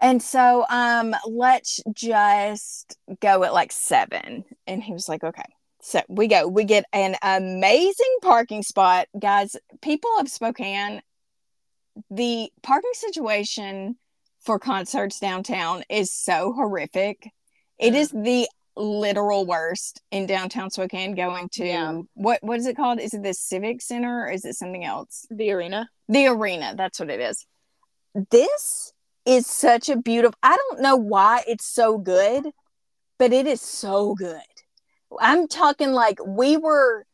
And 0.00 0.22
so 0.22 0.66
um 0.68 1.14
let's 1.26 1.80
just 1.92 2.96
go 3.20 3.44
at 3.44 3.54
like 3.54 3.72
7 3.72 4.44
and 4.66 4.82
he 4.82 4.92
was 4.92 5.08
like, 5.08 5.24
"Okay." 5.24 5.42
So 5.80 6.00
we 6.08 6.28
go. 6.28 6.48
We 6.48 6.64
get 6.64 6.84
an 6.92 7.16
amazing 7.22 8.16
parking 8.22 8.62
spot. 8.62 9.06
Guys, 9.18 9.54
people 9.82 10.10
of 10.18 10.28
Spokane, 10.30 11.02
the 12.10 12.50
parking 12.62 12.90
situation 12.94 13.96
for 14.40 14.58
concerts 14.58 15.20
downtown 15.20 15.84
is 15.90 16.10
so 16.10 16.52
horrific. 16.54 17.30
It 17.78 17.94
is 17.94 18.10
the 18.10 18.48
literal 18.76 19.44
worst 19.46 20.00
in 20.10 20.26
downtown 20.26 20.70
Spokane 20.70 21.14
going 21.14 21.48
to 21.50 21.66
Yeah. 21.66 22.00
what 22.14 22.42
what 22.42 22.58
is 22.58 22.66
it 22.66 22.76
called? 22.76 22.98
Is 22.98 23.12
it 23.12 23.22
the 23.22 23.34
Civic 23.34 23.82
Center 23.82 24.22
or 24.22 24.30
is 24.30 24.46
it 24.46 24.54
something 24.54 24.84
else? 24.84 25.26
The 25.30 25.50
arena. 25.52 25.90
The 26.08 26.26
arena, 26.28 26.74
that's 26.76 26.98
what 26.98 27.10
it 27.10 27.20
is. 27.20 27.46
This 28.30 28.93
is 29.26 29.46
such 29.46 29.88
a 29.88 29.96
beautiful 29.96 30.38
I 30.42 30.56
don't 30.56 30.80
know 30.80 30.96
why 30.96 31.42
it's 31.46 31.66
so 31.66 31.98
good, 31.98 32.50
but 33.18 33.32
it 33.32 33.46
is 33.46 33.60
so 33.60 34.14
good. 34.14 34.40
I'm 35.20 35.48
talking 35.48 35.92
like 35.92 36.18
we 36.26 36.56
were 36.56 37.06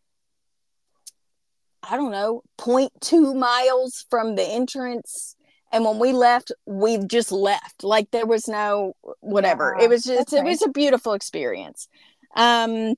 I 1.83 1.97
don't 1.97 2.13
know, 2.13 2.43
0.2 2.59 3.35
miles 3.35 4.05
from 4.11 4.35
the 4.35 4.45
entrance. 4.45 5.35
And 5.73 5.85
when 5.85 5.99
we 5.99 6.13
left, 6.13 6.53
we 6.67 6.99
just 6.99 7.33
left. 7.33 7.85
Like 7.85 8.11
there 8.11 8.27
was 8.27 8.49
no 8.49 8.95
whatever. 9.21 9.75
Wow, 9.77 9.85
it 9.85 9.89
was 9.89 10.05
just 10.05 10.33
it 10.33 10.45
was 10.45 10.63
a 10.63 10.69
beautiful 10.69 11.15
experience. 11.15 11.89
Um 12.37 12.95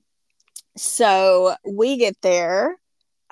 so 0.75 1.55
we 1.65 1.97
get 1.97 2.17
there. 2.21 2.77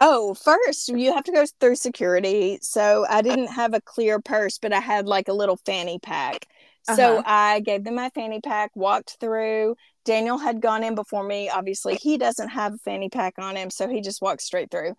Oh, 0.03 0.33
first 0.33 0.89
you 0.89 1.13
have 1.13 1.23
to 1.25 1.31
go 1.31 1.45
through 1.59 1.75
security. 1.75 2.57
So 2.61 3.05
I 3.09 3.21
didn't 3.21 3.47
have 3.49 3.73
a 3.73 3.81
clear 3.81 4.19
purse, 4.19 4.57
but 4.57 4.73
I 4.73 4.79
had 4.79 5.07
like 5.07 5.27
a 5.27 5.33
little 5.33 5.57
fanny 5.57 5.99
pack. 5.99 6.47
So 6.83 7.21
Uh-huh. 7.21 7.23
I 7.23 7.59
gave 7.59 7.83
them 7.83 7.95
my 7.95 8.09
fanny 8.09 8.41
pack, 8.41 8.71
walked 8.75 9.17
through. 9.19 9.75
Daniel 10.03 10.39
had 10.39 10.61
gone 10.61 10.83
in 10.83 10.95
before 10.95 11.23
me. 11.23 11.49
Obviously, 11.49 11.95
he 11.95 12.17
doesn't 12.17 12.49
have 12.49 12.73
a 12.73 12.77
fanny 12.79 13.09
pack 13.09 13.35
on 13.37 13.55
him, 13.55 13.69
so 13.69 13.87
he 13.87 14.01
just 14.01 14.21
walked 14.21 14.41
straight 14.41 14.71
through. 14.71 14.95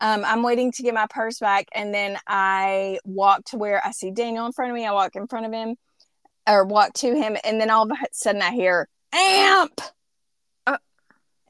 Um, 0.00 0.24
I'm 0.26 0.42
waiting 0.42 0.72
to 0.72 0.82
get 0.82 0.94
my 0.94 1.06
purse 1.08 1.40
back, 1.40 1.68
and 1.74 1.94
then 1.94 2.18
I 2.26 2.98
walk 3.04 3.44
to 3.46 3.58
where 3.58 3.86
I 3.86 3.92
see 3.92 4.10
Daniel 4.12 4.46
in 4.46 4.52
front 4.52 4.72
of 4.72 4.76
me. 4.76 4.86
I 4.86 4.92
walk 4.92 5.16
in 5.16 5.28
front 5.28 5.46
of 5.46 5.52
him, 5.52 5.76
or 6.48 6.64
walk 6.64 6.94
to 6.94 7.14
him, 7.14 7.36
and 7.44 7.60
then 7.60 7.70
all 7.70 7.84
of 7.84 7.92
a 7.92 7.96
sudden 8.12 8.42
I 8.42 8.52
hear 8.52 8.88
amp. 9.14 9.80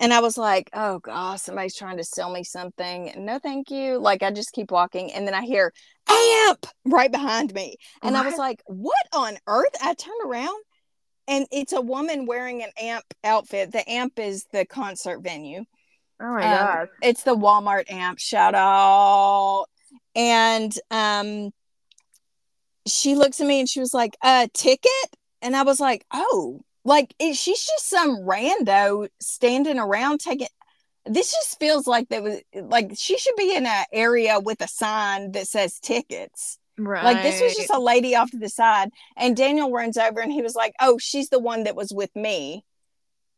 And 0.02 0.12
I 0.12 0.20
was 0.20 0.36
like, 0.36 0.68
oh 0.74 0.98
gosh, 0.98 1.42
somebody's 1.42 1.76
trying 1.76 1.96
to 1.96 2.04
sell 2.04 2.30
me 2.30 2.42
something. 2.42 3.12
No, 3.16 3.38
thank 3.38 3.70
you. 3.70 3.98
Like, 3.98 4.24
I 4.24 4.32
just 4.32 4.52
keep 4.52 4.72
walking. 4.72 5.12
And 5.12 5.26
then 5.26 5.32
I 5.32 5.42
hear 5.42 5.72
amp 6.10 6.66
right 6.84 7.10
behind 7.10 7.54
me. 7.54 7.76
And 8.02 8.16
I 8.16 8.22
was 8.26 8.36
like, 8.36 8.62
what 8.66 9.06
on 9.14 9.38
earth? 9.46 9.76
I 9.80 9.94
turned 9.94 10.20
around 10.26 10.60
and 11.28 11.46
it's 11.52 11.72
a 11.72 11.80
woman 11.80 12.26
wearing 12.26 12.64
an 12.64 12.70
amp 12.80 13.04
outfit. 13.22 13.70
The 13.70 13.88
amp 13.88 14.18
is 14.18 14.44
the 14.52 14.66
concert 14.66 15.20
venue. 15.20 15.64
Oh 16.20 16.32
my 16.34 16.42
Um, 16.42 16.66
god. 16.66 16.88
It's 17.00 17.22
the 17.22 17.36
Walmart 17.36 17.84
amp. 17.88 18.18
Shout 18.18 18.56
out. 18.56 19.66
And 20.16 20.76
um 20.90 21.50
she 22.86 23.14
looks 23.14 23.40
at 23.40 23.46
me 23.46 23.60
and 23.60 23.68
she 23.68 23.78
was 23.78 23.94
like, 23.94 24.16
"A 24.24 24.48
ticket?" 24.52 25.16
And 25.40 25.54
I 25.54 25.62
was 25.62 25.78
like, 25.78 26.04
"Oh, 26.12 26.62
like 26.84 27.14
it, 27.18 27.36
she's 27.36 27.64
just 27.64 27.88
some 27.88 28.18
rando 28.22 29.08
standing 29.20 29.78
around 29.78 30.18
taking 30.18 30.48
this 31.06 31.32
just 31.32 31.58
feels 31.58 31.86
like 31.86 32.08
that 32.10 32.22
was 32.22 32.40
like 32.54 32.92
she 32.94 33.18
should 33.18 33.34
be 33.36 33.54
in 33.54 33.66
an 33.66 33.84
area 33.92 34.38
with 34.38 34.60
a 34.60 34.68
sign 34.68 35.32
that 35.32 35.48
says 35.48 35.80
tickets. 35.80 36.58
Right. 36.78 37.04
Like 37.04 37.22
this 37.22 37.40
was 37.40 37.54
just 37.54 37.70
a 37.70 37.78
lady 37.78 38.14
off 38.14 38.30
to 38.30 38.38
the 38.38 38.48
side, 38.48 38.90
and 39.16 39.36
Daniel 39.36 39.70
runs 39.70 39.96
over 39.96 40.20
and 40.20 40.32
he 40.32 40.42
was 40.42 40.54
like, 40.54 40.74
"Oh, 40.80 40.98
she's 40.98 41.28
the 41.28 41.38
one 41.38 41.64
that 41.64 41.76
was 41.76 41.92
with 41.92 42.14
me." 42.14 42.64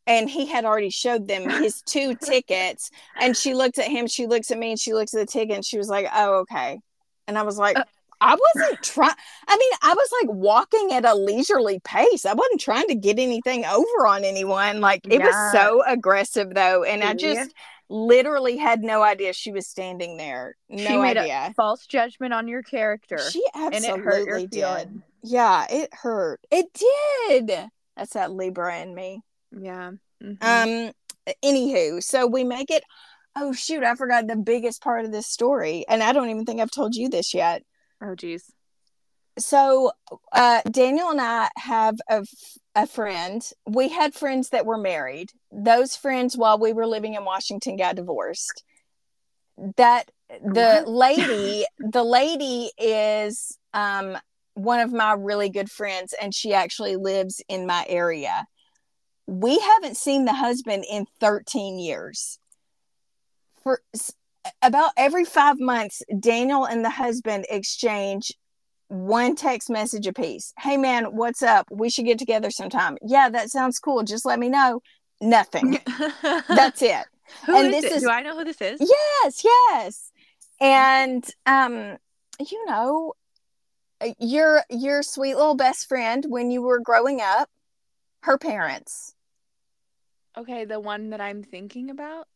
And 0.06 0.28
he 0.28 0.46
had 0.46 0.66
already 0.66 0.90
showed 0.90 1.26
them 1.26 1.48
his 1.62 1.82
two 1.82 2.14
tickets. 2.14 2.90
And 3.18 3.36
she 3.36 3.54
looked 3.54 3.78
at 3.78 3.86
him, 3.88 4.06
she 4.06 4.26
looks 4.26 4.50
at 4.50 4.58
me, 4.58 4.70
and 4.72 4.80
she 4.80 4.92
looks 4.92 5.14
at 5.14 5.20
the 5.20 5.26
ticket, 5.32 5.56
and 5.56 5.64
she 5.64 5.78
was 5.78 5.88
like, 5.88 6.06
"Oh, 6.14 6.40
okay." 6.40 6.80
And 7.26 7.38
I 7.38 7.42
was 7.42 7.58
like, 7.58 7.78
Uh. 7.78 7.84
"I 8.24 8.36
wasn't 8.56 8.82
trying. 8.82 9.14
I 9.46 9.56
mean, 9.56 9.70
I 9.82 9.94
was 9.94 10.08
like 10.22 10.34
walking 10.34 10.92
at 10.92 11.04
a 11.04 11.14
leisurely 11.14 11.80
pace. 11.80 12.24
I 12.24 12.32
wasn't 12.32 12.60
trying 12.60 12.88
to 12.88 12.94
get 12.94 13.18
anything 13.18 13.64
over 13.64 14.06
on 14.06 14.24
anyone. 14.24 14.80
Like 14.80 15.06
it 15.06 15.20
Yeah. 15.20 15.26
was 15.26 15.52
so 15.52 15.82
aggressive, 15.86 16.54
though, 16.54 16.82
and 16.84 17.04
I 17.04 17.14
just 17.14 17.52
literally 17.90 18.56
had 18.56 18.82
no 18.82 19.02
idea 19.02 19.32
she 19.34 19.52
was 19.52 19.68
standing 19.68 20.16
there. 20.16 20.56
No 20.70 20.84
She 20.86 20.96
made 20.96 21.18
idea. 21.18 21.48
a 21.50 21.54
false 21.54 21.86
judgment 21.86 22.32
on 22.32 22.48
your 22.48 22.62
character. 22.62 23.18
She 23.18 23.44
and 23.54 23.74
absolutely 23.74 24.00
it 24.00 24.04
hurt 24.04 24.28
your 24.28 24.46
did. 24.46 25.02
Yeah, 25.22 25.66
it 25.68 25.92
hurt. 25.92 26.40
It 26.50 26.66
did. 27.28 27.68
That's 27.96 28.14
that 28.14 28.32
Libra 28.32 28.78
in 28.80 28.94
me. 28.94 29.20
Yeah. 29.52 29.92
Mhm. 30.22 30.38
Um 30.40 30.92
anywho, 31.44 32.02
so 32.02 32.26
we 32.26 32.42
make 32.44 32.70
it 32.70 32.84
oh 33.36 33.52
shoot, 33.52 33.82
I 33.82 33.96
forgot 33.96 34.26
the 34.28 34.36
biggest 34.36 34.80
part 34.82 35.04
of 35.04 35.12
this 35.12 35.26
story. 35.26 35.84
And 35.88 36.02
I 36.02 36.12
don't 36.12 36.30
even 36.30 36.44
think 36.44 36.60
I've 36.60 36.70
told 36.70 36.94
you 36.94 37.08
this 37.08 37.34
yet. 37.34 37.62
Oh 38.04 38.14
geez. 38.14 38.52
So 39.38 39.92
uh 40.32 40.62
Daniel 40.70 41.10
and 41.10 41.20
I 41.20 41.48
have 41.56 41.96
a, 42.08 42.14
f- 42.20 42.58
a 42.74 42.86
friend. 42.86 43.42
We 43.66 43.88
had 43.88 44.14
friends 44.14 44.50
that 44.50 44.66
were 44.66 44.78
married. 44.78 45.30
Those 45.50 45.96
friends 45.96 46.36
while 46.36 46.58
we 46.58 46.72
were 46.72 46.86
living 46.86 47.14
in 47.14 47.24
Washington 47.24 47.76
got 47.76 47.96
divorced. 47.96 48.62
That 49.76 50.10
the 50.28 50.84
lady, 50.86 51.66
the 51.78 52.04
lady 52.04 52.70
is 52.78 53.58
um 53.72 54.16
one 54.54 54.78
of 54.80 54.92
my 54.92 55.12
really 55.12 55.50
good 55.50 55.70
friends 55.70 56.14
and 56.20 56.32
she 56.32 56.54
actually 56.54 56.96
lives 56.96 57.42
in 57.48 57.66
my 57.66 57.84
area. 57.88 58.46
We 59.26 59.58
haven't 59.58 59.96
seen 59.96 60.26
the 60.26 60.34
husband 60.34 60.84
in 60.88 61.06
13 61.18 61.78
years. 61.78 62.38
For 63.62 63.80
about 64.62 64.92
every 64.96 65.24
5 65.24 65.60
months 65.60 66.02
Daniel 66.20 66.64
and 66.64 66.84
the 66.84 66.90
husband 66.90 67.46
exchange 67.50 68.32
one 68.88 69.34
text 69.34 69.70
message 69.70 70.06
apiece. 70.06 70.52
Hey 70.58 70.76
man, 70.76 71.06
what's 71.16 71.42
up? 71.42 71.66
We 71.70 71.88
should 71.90 72.04
get 72.04 72.18
together 72.18 72.50
sometime. 72.50 72.96
Yeah, 73.02 73.28
that 73.30 73.50
sounds 73.50 73.78
cool. 73.78 74.02
Just 74.02 74.24
let 74.26 74.38
me 74.38 74.48
know. 74.48 74.82
Nothing. 75.20 75.80
That's 76.48 76.82
it. 76.82 77.04
Who 77.46 77.56
and 77.56 77.66
is 77.68 77.82
this 77.82 77.84
it? 77.84 77.92
is- 77.96 78.02
Do 78.02 78.10
I 78.10 78.22
know 78.22 78.36
who 78.36 78.44
this 78.44 78.60
is? 78.60 78.80
Yes, 78.80 79.42
yes. 79.44 80.10
And 80.60 81.24
um, 81.46 81.96
you 82.38 82.66
know, 82.66 83.14
your 84.18 84.62
your 84.68 85.02
sweet 85.02 85.34
little 85.36 85.56
best 85.56 85.88
friend 85.88 86.24
when 86.28 86.50
you 86.50 86.60
were 86.62 86.80
growing 86.80 87.20
up, 87.22 87.48
her 88.22 88.36
parents. 88.38 89.14
Okay, 90.36 90.64
the 90.64 90.80
one 90.80 91.10
that 91.10 91.20
I'm 91.20 91.42
thinking 91.42 91.90
about, 91.90 92.26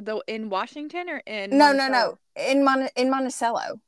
the 0.00 0.22
in 0.26 0.50
Washington 0.50 1.08
or 1.10 1.18
in 1.26 1.50
No, 1.50 1.72
no, 1.72 1.88
Monticello? 1.88 2.18
no. 2.36 2.42
In 2.50 2.64
Mon 2.64 2.88
in 2.96 3.10
Monticello. 3.10 3.80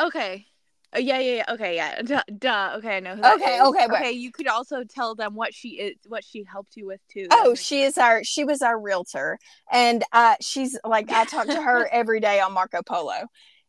Okay. 0.00 0.46
Oh, 0.94 0.98
yeah, 0.98 1.18
yeah, 1.18 1.34
yeah. 1.36 1.54
Okay, 1.54 1.74
yeah. 1.74 2.00
Duh. 2.02 2.22
duh. 2.38 2.74
Okay, 2.76 2.96
I 2.96 3.00
know 3.00 3.12
Okay, 3.34 3.56
is. 3.56 3.60
okay, 3.62 3.86
but- 3.88 4.00
Okay, 4.00 4.12
you 4.12 4.30
could 4.30 4.46
also 4.46 4.84
tell 4.84 5.14
them 5.14 5.34
what 5.34 5.52
she 5.52 5.70
is, 5.70 5.96
what 6.06 6.24
she 6.24 6.44
helped 6.44 6.76
you 6.76 6.86
with 6.86 7.00
too. 7.08 7.26
Oh, 7.30 7.54
she 7.54 7.82
is 7.82 7.98
our 7.98 8.22
she 8.24 8.44
was 8.44 8.62
our 8.62 8.78
realtor. 8.78 9.38
And 9.70 10.04
uh 10.12 10.36
she's 10.40 10.78
like 10.84 11.10
I 11.12 11.24
talk 11.24 11.46
to 11.48 11.60
her 11.60 11.88
every 11.92 12.20
day 12.20 12.40
on 12.40 12.52
Marco 12.52 12.82
Polo. 12.82 13.26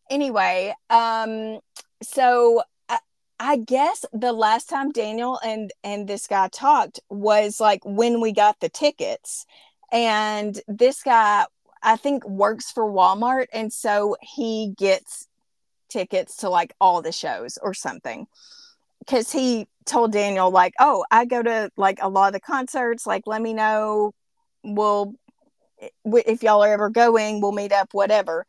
Anyway, 0.10 0.74
um 0.90 1.60
so 2.04 2.62
I, 2.88 3.00
I 3.40 3.58
guess 3.58 4.06
the 4.14 4.32
last 4.32 4.70
time 4.70 4.92
Daniel 4.92 5.40
and 5.44 5.72
and 5.84 6.08
this 6.08 6.28
guy 6.28 6.48
talked 6.50 7.00
was 7.10 7.60
like 7.60 7.82
when 7.84 8.22
we 8.22 8.32
got 8.32 8.60
the 8.60 8.70
tickets. 8.70 9.46
And 9.92 10.60
this 10.68 11.04
guy 11.04 11.46
I 11.82 11.96
think 11.96 12.28
works 12.28 12.72
for 12.72 12.84
Walmart 12.92 13.46
and 13.54 13.72
so 13.72 14.18
he 14.22 14.74
gets 14.78 15.28
tickets 15.90 16.38
to 16.38 16.50
like 16.50 16.74
all 16.82 17.02
the 17.02 17.12
shows 17.12 17.58
or 17.62 17.74
something 17.74 18.28
because 19.00 19.32
he 19.32 19.68
told 19.86 20.12
Daniel 20.12 20.52
like, 20.52 20.74
"Oh, 20.80 21.06
I 21.12 21.26
go 21.26 21.42
to 21.42 21.72
like 21.78 22.00
a 22.02 22.10
lot 22.10 22.28
of 22.28 22.34
the 22.34 22.40
concerts. 22.40 23.08
Like, 23.08 23.24
let 23.26 23.42
me 23.42 23.54
know. 23.54 24.14
We'll 24.64 25.14
eh, 25.82 25.90
if 26.26 26.44
y'all 26.44 26.64
are 26.64 26.74
ever 26.74 26.90
going, 26.90 27.42
we'll 27.42 27.54
meet 27.54 27.72
up. 27.72 27.94
Whatever." 27.94 28.46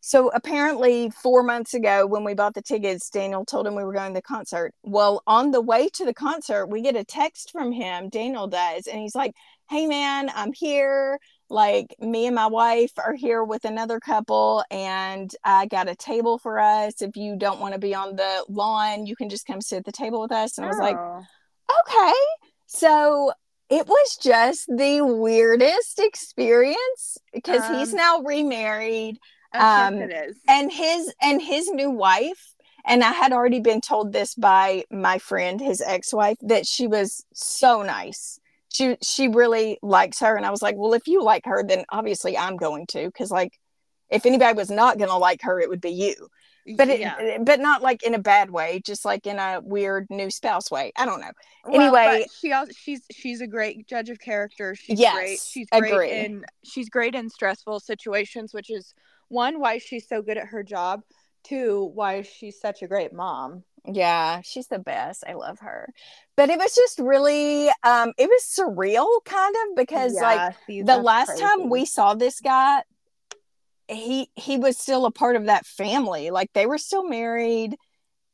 So 0.00 0.30
apparently, 0.34 1.10
four 1.10 1.42
months 1.42 1.74
ago, 1.74 2.06
when 2.06 2.24
we 2.24 2.34
bought 2.34 2.54
the 2.54 2.62
tickets, 2.62 3.10
Daniel 3.10 3.44
told 3.44 3.66
him 3.66 3.74
we 3.74 3.84
were 3.84 3.92
going 3.92 4.12
to 4.12 4.18
the 4.18 4.22
concert. 4.22 4.72
Well, 4.82 5.22
on 5.26 5.50
the 5.50 5.60
way 5.60 5.88
to 5.94 6.04
the 6.04 6.14
concert, 6.14 6.66
we 6.66 6.82
get 6.82 6.96
a 6.96 7.04
text 7.04 7.50
from 7.50 7.72
him. 7.72 8.08
Daniel 8.08 8.46
does, 8.46 8.86
and 8.86 9.00
he's 9.00 9.14
like, 9.14 9.34
"Hey, 9.68 9.86
man, 9.86 10.30
I'm 10.34 10.52
here. 10.52 11.18
Like, 11.50 11.94
me 11.98 12.26
and 12.26 12.34
my 12.34 12.46
wife 12.46 12.92
are 12.98 13.14
here 13.14 13.42
with 13.42 13.64
another 13.64 14.00
couple, 14.00 14.62
and 14.70 15.34
I 15.44 15.66
got 15.66 15.88
a 15.88 15.96
table 15.96 16.38
for 16.38 16.58
us. 16.58 17.00
If 17.02 17.16
you 17.16 17.36
don't 17.36 17.60
want 17.60 17.74
to 17.74 17.80
be 17.80 17.94
on 17.94 18.16
the 18.16 18.44
lawn, 18.48 19.06
you 19.06 19.16
can 19.16 19.28
just 19.28 19.46
come 19.46 19.60
sit 19.60 19.78
at 19.78 19.84
the 19.84 19.92
table 19.92 20.20
with 20.20 20.32
us." 20.32 20.58
And 20.58 20.64
I 20.66 20.68
was 20.68 20.78
like, 20.78 20.96
Oh. 20.98 21.24
okay. 21.80 22.14
So 22.66 23.32
it 23.70 23.86
was 23.86 24.16
just 24.16 24.66
the 24.68 25.02
weirdest 25.02 25.98
experience 25.98 27.18
because 27.32 27.66
he's 27.68 27.92
Um, 27.92 27.96
now 27.96 28.20
remarried 28.20 29.18
Um, 29.54 29.94
it 29.94 30.10
is. 30.10 30.36
and 30.46 30.70
his 30.70 31.12
and 31.22 31.40
his 31.40 31.68
new 31.68 31.90
wife 31.90 32.54
and 32.84 33.04
I 33.04 33.12
had 33.12 33.32
already 33.32 33.60
been 33.60 33.80
told 33.80 34.12
this 34.12 34.34
by 34.34 34.84
my 34.90 35.18
friend 35.18 35.60
his 35.60 35.80
ex-wife 35.80 36.38
that 36.42 36.66
she 36.66 36.86
was 36.86 37.24
so 37.34 37.82
nice. 37.82 38.40
She 38.70 38.96
she 39.02 39.28
really 39.28 39.78
likes 39.82 40.20
her 40.20 40.36
and 40.36 40.44
I 40.44 40.50
was 40.50 40.62
like, 40.62 40.76
"Well, 40.76 40.94
if 40.94 41.06
you 41.06 41.22
like 41.22 41.44
her, 41.46 41.62
then 41.62 41.84
obviously 41.90 42.36
I'm 42.36 42.56
going 42.56 42.86
to 42.88 43.10
cuz 43.12 43.30
like 43.30 43.58
if 44.10 44.26
anybody 44.26 44.54
was 44.56 44.70
not 44.70 44.98
going 44.98 45.10
to 45.10 45.16
like 45.16 45.42
her, 45.42 45.60
it 45.60 45.68
would 45.68 45.80
be 45.80 45.90
you." 45.90 46.28
But 46.76 46.88
it, 46.90 47.00
yeah. 47.00 47.38
but 47.40 47.60
not 47.60 47.80
like 47.80 48.02
in 48.02 48.14
a 48.14 48.18
bad 48.18 48.50
way, 48.50 48.82
just 48.84 49.04
like 49.04 49.26
in 49.26 49.38
a 49.38 49.60
weird 49.62 50.06
new 50.10 50.30
spouse 50.30 50.70
way. 50.70 50.92
I 50.96 51.06
don't 51.06 51.20
know. 51.20 51.30
Anyway- 51.66 52.20
but 52.20 52.30
she 52.38 52.52
also 52.52 52.72
she's 52.72 53.00
she's 53.10 53.40
a 53.40 53.46
great 53.46 53.86
judge 53.86 54.10
of 54.10 54.18
character. 54.18 54.74
She's 54.74 55.00
Yes, 55.00 55.14
great. 55.14 55.40
She's 55.40 55.66
great 55.70 56.26
in 56.26 56.44
she's 56.64 56.90
great 56.90 57.14
in 57.14 57.30
stressful 57.30 57.80
situations, 57.80 58.52
which 58.52 58.70
is 58.70 58.94
one 59.28 59.60
why 59.60 59.78
she's 59.78 60.08
so 60.08 60.22
good 60.22 60.38
at 60.38 60.48
her 60.48 60.62
job. 60.62 61.02
Two, 61.44 61.90
why 61.94 62.22
she's 62.22 62.60
such 62.60 62.82
a 62.82 62.88
great 62.88 63.12
mom. 63.12 63.64
Yeah, 63.86 64.42
she's 64.42 64.66
the 64.66 64.78
best. 64.78 65.24
I 65.26 65.32
love 65.34 65.60
her. 65.60 65.88
But 66.36 66.50
it 66.50 66.58
was 66.58 66.74
just 66.74 66.98
really 66.98 67.68
um 67.82 68.12
it 68.18 68.28
was 68.28 68.42
surreal 68.44 69.06
kind 69.24 69.54
of 69.56 69.76
because 69.76 70.20
like 70.20 70.42
Yeah, 70.42 70.52
see, 70.66 70.82
the 70.82 70.96
last 70.98 71.28
crazy. 71.28 71.42
time 71.42 71.70
we 71.70 71.84
saw 71.84 72.14
this 72.14 72.40
guy 72.40 72.82
he 73.88 74.28
he 74.34 74.58
was 74.58 74.76
still 74.78 75.06
a 75.06 75.10
part 75.10 75.36
of 75.36 75.46
that 75.46 75.64
family 75.66 76.30
like 76.30 76.52
they 76.52 76.66
were 76.66 76.78
still 76.78 77.08
married 77.08 77.74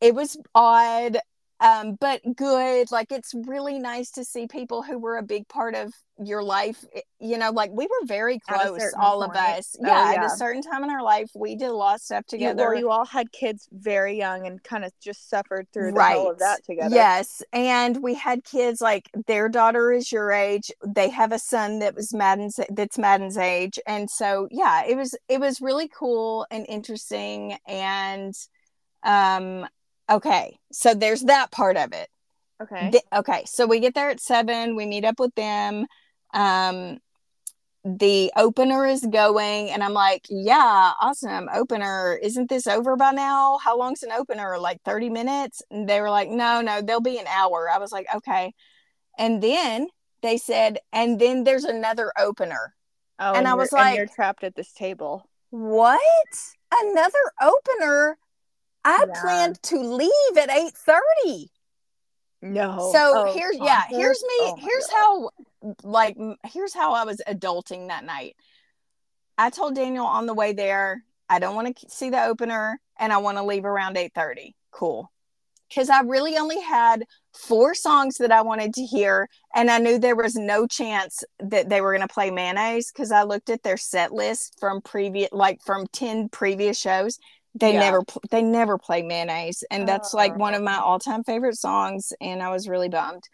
it 0.00 0.14
was 0.14 0.37
odd 0.54 1.18
um 1.64 1.96
but 2.00 2.20
good 2.37 2.90
like 2.92 3.11
it's 3.11 3.35
really 3.46 3.79
nice 3.79 4.11
to 4.11 4.24
see 4.24 4.46
people 4.46 4.83
who 4.83 4.98
were 4.98 5.16
a 5.16 5.22
big 5.22 5.48
part 5.48 5.74
of 5.74 5.92
your 6.24 6.42
life 6.44 6.85
you 7.18 7.37
know 7.37 7.50
like 7.50 7.70
we 7.72 7.87
were 7.87 8.07
very 8.07 8.38
close 8.38 8.92
all 9.00 9.22
of 9.22 9.35
us 9.35 9.74
Oh, 9.83 9.87
yeah, 9.87 10.12
at 10.16 10.24
a 10.24 10.29
certain 10.31 10.62
time 10.62 10.85
in 10.85 10.90
our 10.90 11.03
life 11.03 11.31
we 11.35 11.57
did 11.57 11.68
a 11.68 11.72
lot 11.72 11.96
of 11.96 12.00
stuff 12.03 12.24
you, 12.31 12.38
together 12.38 12.68
well, 12.68 12.79
you 12.79 12.90
all 12.90 13.05
had 13.05 13.33
kids 13.33 13.68
very 13.72 14.16
young 14.16 14.46
and 14.46 14.62
kind 14.62 14.85
of 14.85 14.92
just 15.03 15.29
suffered 15.29 15.66
through 15.72 15.92
the 15.92 16.03
whole 16.03 16.31
of 16.31 16.38
that 16.38 16.64
together. 16.64 16.94
Yes, 16.94 17.42
and 17.53 18.03
we 18.03 18.14
had 18.14 18.44
kids 18.44 18.81
like 18.81 19.11
their 19.27 19.48
daughter 19.48 19.92
is 19.92 20.12
your 20.12 20.31
age. 20.31 20.70
They 20.87 21.09
have 21.11 21.33
a 21.33 21.38
son 21.38 21.81
that 21.81 21.94
was 21.94 22.12
Madden's 22.14 22.61
that's 22.70 22.98
Madden's 22.98 23.37
age, 23.38 23.79
and 23.87 24.09
so 24.09 24.48
yeah, 24.50 24.85
it 24.85 24.96
was 24.96 25.16
it 25.29 25.40
was 25.40 25.61
really 25.61 25.88
cool 25.88 26.46
and 26.50 26.64
interesting. 26.68 27.57
And 27.66 28.35
um, 29.03 29.66
okay, 30.11 30.59
so 30.73 30.95
there's 30.95 31.23
that 31.23 31.51
part 31.51 31.77
of 31.77 31.93
it. 31.93 32.09
Okay. 32.62 32.90
Th- 32.93 33.05
okay, 33.14 33.43
so 33.47 33.67
we 33.67 33.81
get 33.81 33.95
there 33.95 34.11
at 34.11 34.21
seven. 34.21 34.77
We 34.77 34.87
meet 34.87 35.05
up 35.05 35.19
with 35.19 35.35
them. 35.35 35.87
Um, 36.33 36.99
the 37.85 38.33
opener 38.37 38.87
is 38.87 39.05
going, 39.05 39.71
and 39.71 39.83
I'm 39.83 39.93
like, 39.93 40.25
yeah, 40.31 40.93
awesome 41.01 41.49
opener. 41.53 42.19
Isn't 42.23 42.49
this 42.49 42.67
over 42.67 42.97
by 42.97 43.11
now? 43.11 43.59
How 43.62 43.77
long's 43.77 44.03
an 44.03 44.12
opener? 44.12 44.59
Like 44.59 44.81
30 44.85 45.11
minutes? 45.11 45.62
And 45.71 45.87
they 45.88 46.01
were 46.01 46.09
like, 46.11 46.31
no, 46.31 46.62
no, 46.62 46.81
there'll 46.81 47.03
be 47.03 47.19
an 47.19 47.27
hour. 47.27 47.69
I 47.71 47.77
was 47.79 47.93
like, 47.93 48.07
okay. 48.14 48.55
And 49.19 49.43
then 49.43 49.88
they 50.23 50.38
said, 50.38 50.79
and 50.93 51.21
then 51.21 51.45
there's 51.45 51.64
another 51.64 52.11
opener. 52.19 52.75
oh, 53.19 53.35
and 53.35 53.47
I 53.47 53.53
was 53.55 53.71
like- 53.73 53.97
you're 53.97 54.07
trapped 54.07 54.45
at 54.45 54.55
this 54.55 54.73
table. 54.73 55.29
What? 55.51 56.01
Another 56.73 57.19
opener? 57.43 58.17
I 58.85 59.05
Yeah. 59.09 59.14
planned 59.20 59.62
to 59.64 59.79
leave 59.79 60.37
at 60.37 60.51
8:30. 60.51 61.49
No. 62.42 62.90
so 62.92 63.14
Oh, 63.14 63.33
here's 63.35 63.57
oh, 63.61 63.64
yeah 63.64 63.83
concert? 63.83 63.97
here's 63.97 64.23
me 64.23 64.38
Oh 64.40 64.57
here's 64.59 64.87
God. 64.88 64.97
how 64.97 65.31
like 65.83 66.16
here's 66.53 66.75
how 66.75 66.92
i 66.92 67.05
was 67.05 67.23
adulting 67.27 67.88
that 67.88 68.05
night 68.05 68.37
i 69.38 69.49
told 69.49 69.75
daniel 69.75 70.05
on 70.05 70.27
the 70.27 70.35
way 70.35 70.53
there 70.53 71.03
i 71.31 71.38
don't 71.38 71.55
want 71.55 71.75
to 71.75 71.88
see 71.88 72.11
the 72.11 72.23
opener 72.23 72.79
and 72.99 73.14
i 73.14 73.16
want 73.16 73.38
to 73.38 73.42
leave 73.44 73.64
around 73.64 73.97
8.30 73.97 74.53
cool 74.73 75.11
because 75.70 75.88
i 75.88 76.01
really 76.03 76.37
only 76.37 76.61
had 76.61 77.05
four 77.33 77.75
songs 77.75 78.18
that 78.18 78.31
i 78.31 78.42
wanted 78.42 78.75
to 78.75 78.85
hear 78.85 79.27
and 79.55 79.70
i 79.70 79.79
knew 79.79 79.99
there 79.99 80.14
was 80.14 80.35
no 80.35 80.66
chance 80.66 81.25
that 81.40 81.70
they 81.70 81.81
were 81.81 81.92
going 81.97 82.07
to 82.07 82.12
play 82.12 82.31
mayonaise 82.31 82.92
because 82.92 83.11
i 83.11 83.23
looked 83.23 83.49
at 83.49 83.62
their 83.62 83.79
set 83.79 84.12
list 84.12 84.55
from 84.61 84.83
previous 84.83 85.31
like 85.33 85.61
from 85.64 85.87
10 85.94 86.29
previous 86.29 86.79
shows 86.79 87.18
they 87.55 87.73
Yeah. 87.73 87.81
never 87.81 88.03
they 88.31 88.43
never 88.43 88.79
play 88.79 89.03
mayonaise 89.03 89.62
and 89.71 89.88
that's 89.88 90.12
like 90.14 90.33
oh, 90.35 90.38
one 90.38 90.55
of 90.55 90.62
my 90.62 90.77
Oh. 90.79 90.85
all-time 90.85 91.23
favorite 91.25 91.57
songs 91.57 92.12
and 92.21 92.43
i 92.43 92.51
was 92.51 92.69
really 92.69 92.88
bummed. 92.88 93.25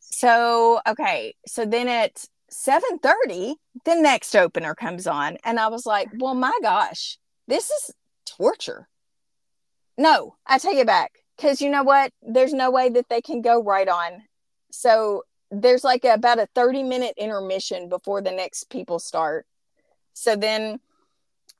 So 0.00 0.80
okay 0.86 1.34
so 1.46 1.64
then 1.64 1.88
at 1.88 2.24
7.30 2.50 3.56
the 3.84 3.94
next 3.96 4.34
opener 4.36 4.74
comes 4.74 5.06
on 5.06 5.36
and 5.44 5.58
i 5.58 5.68
was 5.68 5.84
like 5.86 6.08
well 6.18 6.34
my 6.34 6.52
gosh 6.62 7.18
this 7.48 7.70
is 7.70 7.90
torture. 8.24 8.88
No 9.98 10.36
i 10.46 10.58
take 10.58 10.76
it 10.76 10.86
back 10.86 11.12
because 11.36 11.60
you 11.60 11.68
know 11.70 11.82
what? 11.82 12.12
There's 12.22 12.52
no 12.54 12.70
way 12.70 12.88
that 12.90 13.08
they 13.08 13.20
can 13.20 13.42
go 13.42 13.62
right 13.62 13.88
on. 13.88 14.22
So 14.70 15.22
there's 15.50 15.84
like 15.84 16.04
about 16.04 16.38
a 16.38 16.48
30 16.54 16.82
minute 16.82 17.14
intermission 17.16 17.88
before 17.88 18.20
the 18.22 18.32
next 18.32 18.70
people 18.70 18.98
start. 18.98 19.46
So 20.14 20.34
then 20.34 20.80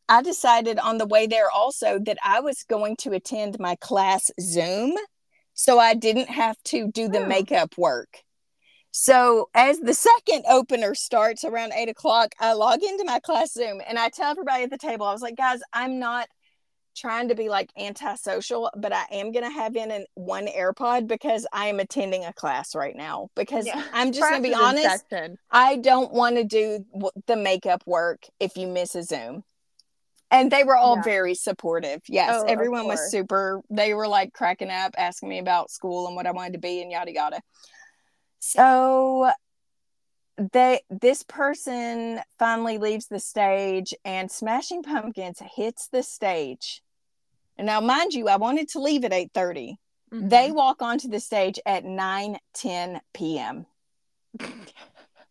I 0.08 0.22
decided 0.22 0.78
on 0.78 0.98
the 0.98 1.06
way 1.06 1.26
there 1.26 1.50
also 1.50 1.98
that 2.00 2.18
I 2.24 2.40
was 2.40 2.62
going 2.64 2.96
to 2.98 3.12
attend 3.12 3.58
my 3.58 3.76
class 3.76 4.30
Zoom 4.40 4.94
so 5.54 5.78
I 5.78 5.94
didn't 5.94 6.28
have 6.28 6.56
to 6.64 6.88
do 6.88 7.08
the 7.08 7.24
Oh. 7.24 7.26
makeup 7.26 7.76
work. 7.78 8.22
So 8.92 9.50
as 9.54 9.78
the 9.80 9.94
second 9.94 10.44
opener 10.48 10.94
starts 10.94 11.44
around 11.44 11.72
eight 11.74 11.88
o'clock, 11.88 12.34
I 12.38 12.52
log 12.54 12.82
into 12.82 13.04
my 13.04 13.20
class 13.20 13.52
Zoom 13.52 13.82
and 13.86 13.98
I 13.98 14.08
tell 14.08 14.30
everybody 14.30 14.62
at 14.64 14.70
the 14.70 14.78
table, 14.78 15.06
I 15.06 15.12
was 15.12 15.22
like, 15.22 15.36
guys, 15.36 15.60
I'm 15.72 15.98
not 15.98 16.28
trying 16.96 17.28
to 17.28 17.34
be 17.34 17.50
like 17.50 17.70
antisocial, 17.78 18.70
but 18.74 18.92
I 18.92 19.04
am 19.12 19.32
gonna 19.32 19.50
have 19.50 19.76
in 19.76 19.90
an 19.90 20.06
one 20.14 20.46
AirPod 20.46 21.06
because 21.06 21.46
I 21.52 21.66
am 21.66 21.78
attending 21.78 22.24
a 22.24 22.32
class 22.32 22.74
right 22.74 22.96
now. 22.96 23.28
Because 23.34 23.66
Yeah. 23.66 23.82
I'm 23.92 24.12
just 24.12 24.22
gonna 24.30 24.40
be 24.40 24.54
honest, 24.54 25.04
session. 25.10 25.36
I 25.50 25.76
don't 25.76 26.10
want 26.12 26.36
to 26.36 26.44
do 26.44 26.86
the 27.26 27.36
makeup 27.36 27.82
work 27.86 28.24
if 28.40 28.56
you 28.56 28.66
miss 28.66 28.94
a 28.94 29.02
Zoom. 29.02 29.44
And 30.30 30.50
they 30.50 30.64
were 30.64 30.76
all 30.76 30.96
Yeah. 30.96 31.02
very 31.02 31.34
supportive. 31.34 32.02
Yes, 32.08 32.32
Oh, 32.32 32.44
everyone 32.48 32.86
was 32.86 33.10
super. 33.10 33.62
They 33.70 33.94
were 33.94 34.08
like 34.08 34.32
cracking 34.32 34.70
up, 34.70 34.94
asking 34.98 35.28
me 35.28 35.38
about 35.38 35.70
school 35.70 36.06
and 36.06 36.16
what 36.16 36.26
I 36.26 36.32
wanted 36.32 36.54
to 36.54 36.58
be 36.58 36.82
and 36.82 36.90
yada 36.90 37.12
yada. 37.12 37.40
So 38.40 39.30
they 40.52 40.80
this 40.90 41.22
person 41.22 42.20
finally 42.38 42.78
leaves 42.78 43.06
the 43.06 43.20
stage 43.20 43.94
and 44.04 44.30
Smashing 44.30 44.82
Pumpkins 44.82 45.40
hits 45.54 45.88
the 45.88 46.02
stage. 46.02 46.82
And 47.56 47.66
now 47.66 47.80
mind 47.80 48.12
you, 48.12 48.28
I 48.28 48.36
wanted 48.36 48.68
to 48.70 48.80
leave 48.80 49.04
at 49.04 49.12
8:30. 49.12 49.78
They 50.18 50.50
Mhm. 50.50 50.54
walk 50.54 50.82
onto 50.82 51.08
the 51.08 51.20
stage 51.20 51.58
at 51.66 51.84
9 51.84 52.38
10 52.52 53.00
p.m. 53.14 53.66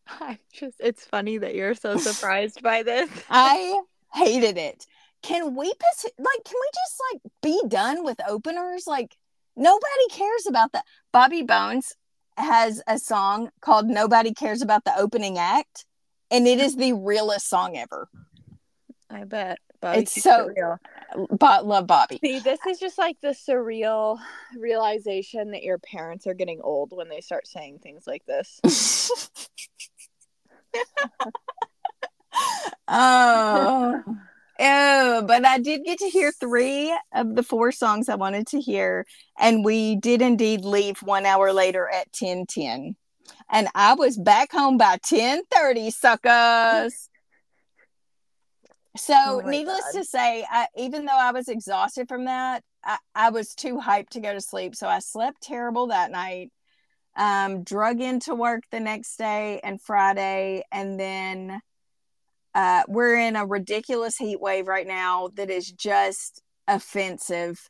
I 0.08 0.40
just 0.54 0.78
it's 0.80 1.06
funny 1.06 1.38
that 1.40 1.56
you're 1.56 1.76
so 1.76 1.98
surprised 1.98 2.62
by 2.62 2.84
this. 2.84 3.10
I 3.30 3.82
hated 4.16 4.58
it. 4.58 4.86
Can 5.22 5.56
we 5.56 5.72
pos- 5.74 6.12
like 6.18 6.44
can 6.46 6.56
we 6.60 6.70
just 6.74 7.02
like 7.14 7.22
be 7.42 7.62
done 7.68 8.04
with 8.04 8.20
openers? 8.28 8.86
Like 8.88 9.16
nobody 9.56 10.08
cares 10.12 10.46
about 10.48 10.72
that. 10.74 10.86
Bobby 11.12 11.44
Bones 11.44 11.94
has 12.38 12.82
a 12.88 13.00
song 13.00 13.50
called 13.62 13.88
Nobody 13.88 14.34
Cares 14.34 14.62
About 14.62 14.84
the 14.84 14.94
Opening 14.98 15.38
Act 15.38 15.86
and 16.30 16.48
it 16.48 16.60
is 16.60 16.76
the 16.76 16.94
realest 16.94 17.48
song 17.50 17.78
ever. 17.78 18.10
I 19.10 19.24
bet. 19.24 19.60
Bobby 19.82 20.00
It's 20.00 20.22
so- 20.22 20.50
real. 20.56 20.78
But 21.40 21.66
love 21.66 21.88
Bobby. 21.88 22.20
See, 22.22 22.40
this 22.40 22.60
is 22.68 22.80
just 22.80 22.98
like 22.98 23.18
the 23.22 23.30
surreal 23.30 24.20
realization 24.58 25.52
that 25.52 25.64
your 25.64 25.78
parents 25.78 26.28
are 26.28 26.34
getting 26.34 26.60
old 26.62 26.92
when 26.92 27.08
they 27.08 27.22
start 27.22 27.48
saying 27.48 27.80
things 27.80 28.06
like 28.06 28.26
this. 28.26 28.60
oh. 32.88 34.04
Oh, 34.58 35.22
but 35.28 35.46
I 35.46 35.60
did 35.60 35.84
get 35.84 36.00
to 36.00 36.10
hear 36.10 36.32
three 36.32 36.98
of 37.14 37.36
the 37.36 37.44
four 37.44 37.74
songs 37.74 38.08
I 38.08 38.16
wanted 38.16 38.48
to 38.48 38.62
hear, 38.62 39.06
and 39.38 39.66
we 39.66 39.98
did 39.98 40.22
indeed 40.22 40.64
leave 40.64 41.00
one 41.00 41.26
hour 41.26 41.52
later 41.52 41.90
at 41.90 42.14
ten 42.14 42.46
ten, 42.46 42.96
and 43.52 43.68
I 43.76 43.96
was 43.96 44.18
back 44.18 44.54
home 44.54 44.78
by 44.78 44.98
ten 45.04 45.42
thirty, 45.54 45.92
suckers. 45.92 47.10
So, 48.96 49.14
Oh 49.14 49.42
needless 49.42 49.92
God. 49.92 50.00
to 50.00 50.06
say, 50.06 50.46
I, 50.50 50.68
even 50.78 51.04
though 51.04 51.18
I 51.18 51.34
was 51.34 51.50
exhausted 51.50 52.08
from 52.08 52.24
that, 52.24 52.64
I, 52.82 52.98
I 53.14 53.30
was 53.32 53.54
too 53.56 53.78
hyped 53.78 54.12
to 54.12 54.22
go 54.22 54.32
to 54.32 54.40
sleep. 54.40 54.74
So 54.74 54.88
I 54.88 55.00
slept 55.00 55.42
terrible 55.42 55.88
that 55.88 56.12
night. 56.12 56.54
Um, 57.18 57.64
drug 57.64 58.00
into 58.00 58.36
work 58.36 58.64
the 58.72 58.80
next 58.80 59.18
day 59.18 59.60
and 59.66 59.82
Friday, 59.82 60.64
and 60.72 60.98
then 60.98 61.60
uh, 62.56 62.84
we're 62.88 63.18
in 63.18 63.36
a 63.36 63.46
ridiculous 63.46 64.16
heat 64.16 64.40
wave 64.40 64.68
right 64.68 64.88
now 64.88 65.30
that 65.36 65.50
is 65.50 65.70
just 65.70 66.42
offensive. 66.70 67.70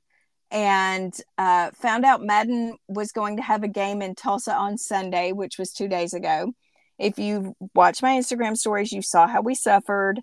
And 0.52 1.12
uh, 1.40 1.72
found 1.74 2.06
out 2.06 2.22
Madden 2.22 2.78
was 2.88 3.12
going 3.12 3.38
to 3.38 3.42
have 3.42 3.64
a 3.64 3.68
game 3.68 4.04
in 4.04 4.14
Tulsa 4.14 4.54
on 4.54 4.78
Sunday, 4.78 5.32
which 5.32 5.58
was 5.58 5.74
two 5.74 5.88
days 5.88 6.14
ago. 6.14 6.54
If 7.00 7.18
you 7.18 7.56
watched 7.74 8.04
my 8.04 8.12
Instagram 8.12 8.56
stories, 8.56 8.92
you 8.92 9.02
saw 9.02 9.28
how 9.28 9.42
we 9.42 9.56
suffered. 9.56 10.22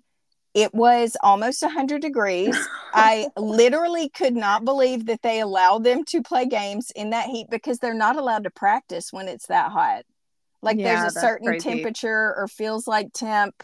It 0.53 0.73
was 0.73 1.17
almost 1.21 1.61
100 1.61 2.01
degrees. 2.01 2.57
I 2.93 3.27
literally 3.35 4.09
could 4.09 4.33
not 4.33 4.63
believe 4.63 5.07
that 5.07 5.23
they 5.23 5.41
allowed 5.41 5.83
them 5.83 6.05
to 6.05 6.21
play 6.21 6.45
games 6.45 6.89
in 6.95 7.09
that 7.09 7.27
heat 7.27 7.47
because 7.51 7.79
they're 7.79 7.93
not 7.93 8.15
allowed 8.15 8.45
to 8.45 8.49
practice 8.49 9.11
when 9.11 9.27
it's 9.27 9.47
that 9.47 9.71
hot. 9.71 10.03
Like 10.61 10.77
Yeah, 10.77 11.01
there's 11.01 11.15
a 11.15 11.19
certain 11.19 11.47
crazy. 11.47 11.69
temperature 11.69 12.33
or 12.37 12.47
feels 12.47 12.87
like 12.87 13.11
temp 13.13 13.63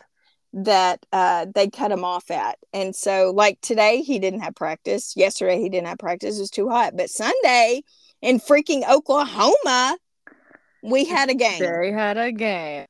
that 0.53 1.05
uh, 1.11 1.45
they 1.53 1.69
cut 1.69 1.91
him 1.91 2.03
off 2.03 2.31
at. 2.31 2.57
And 2.73 2.95
so, 2.95 3.31
like 3.35 3.59
today, 3.61 4.01
he 4.01 4.19
didn't 4.19 4.41
have 4.41 4.55
practice. 4.55 5.13
Yesterday, 5.15 5.59
he 5.59 5.69
didn't 5.69 5.87
have 5.87 5.99
practice. 5.99 6.37
It 6.37 6.41
was 6.41 6.49
too 6.49 6.69
hot. 6.69 6.93
But 6.95 7.09
Sunday 7.09 7.83
in 8.21 8.39
freaking 8.39 8.87
Oklahoma, 8.89 9.97
we 10.81 11.05
had 11.05 11.29
a 11.29 11.35
game. 11.35 11.59
They 11.59 11.91
had 11.91 12.17
a 12.17 12.31
game. 12.31 12.85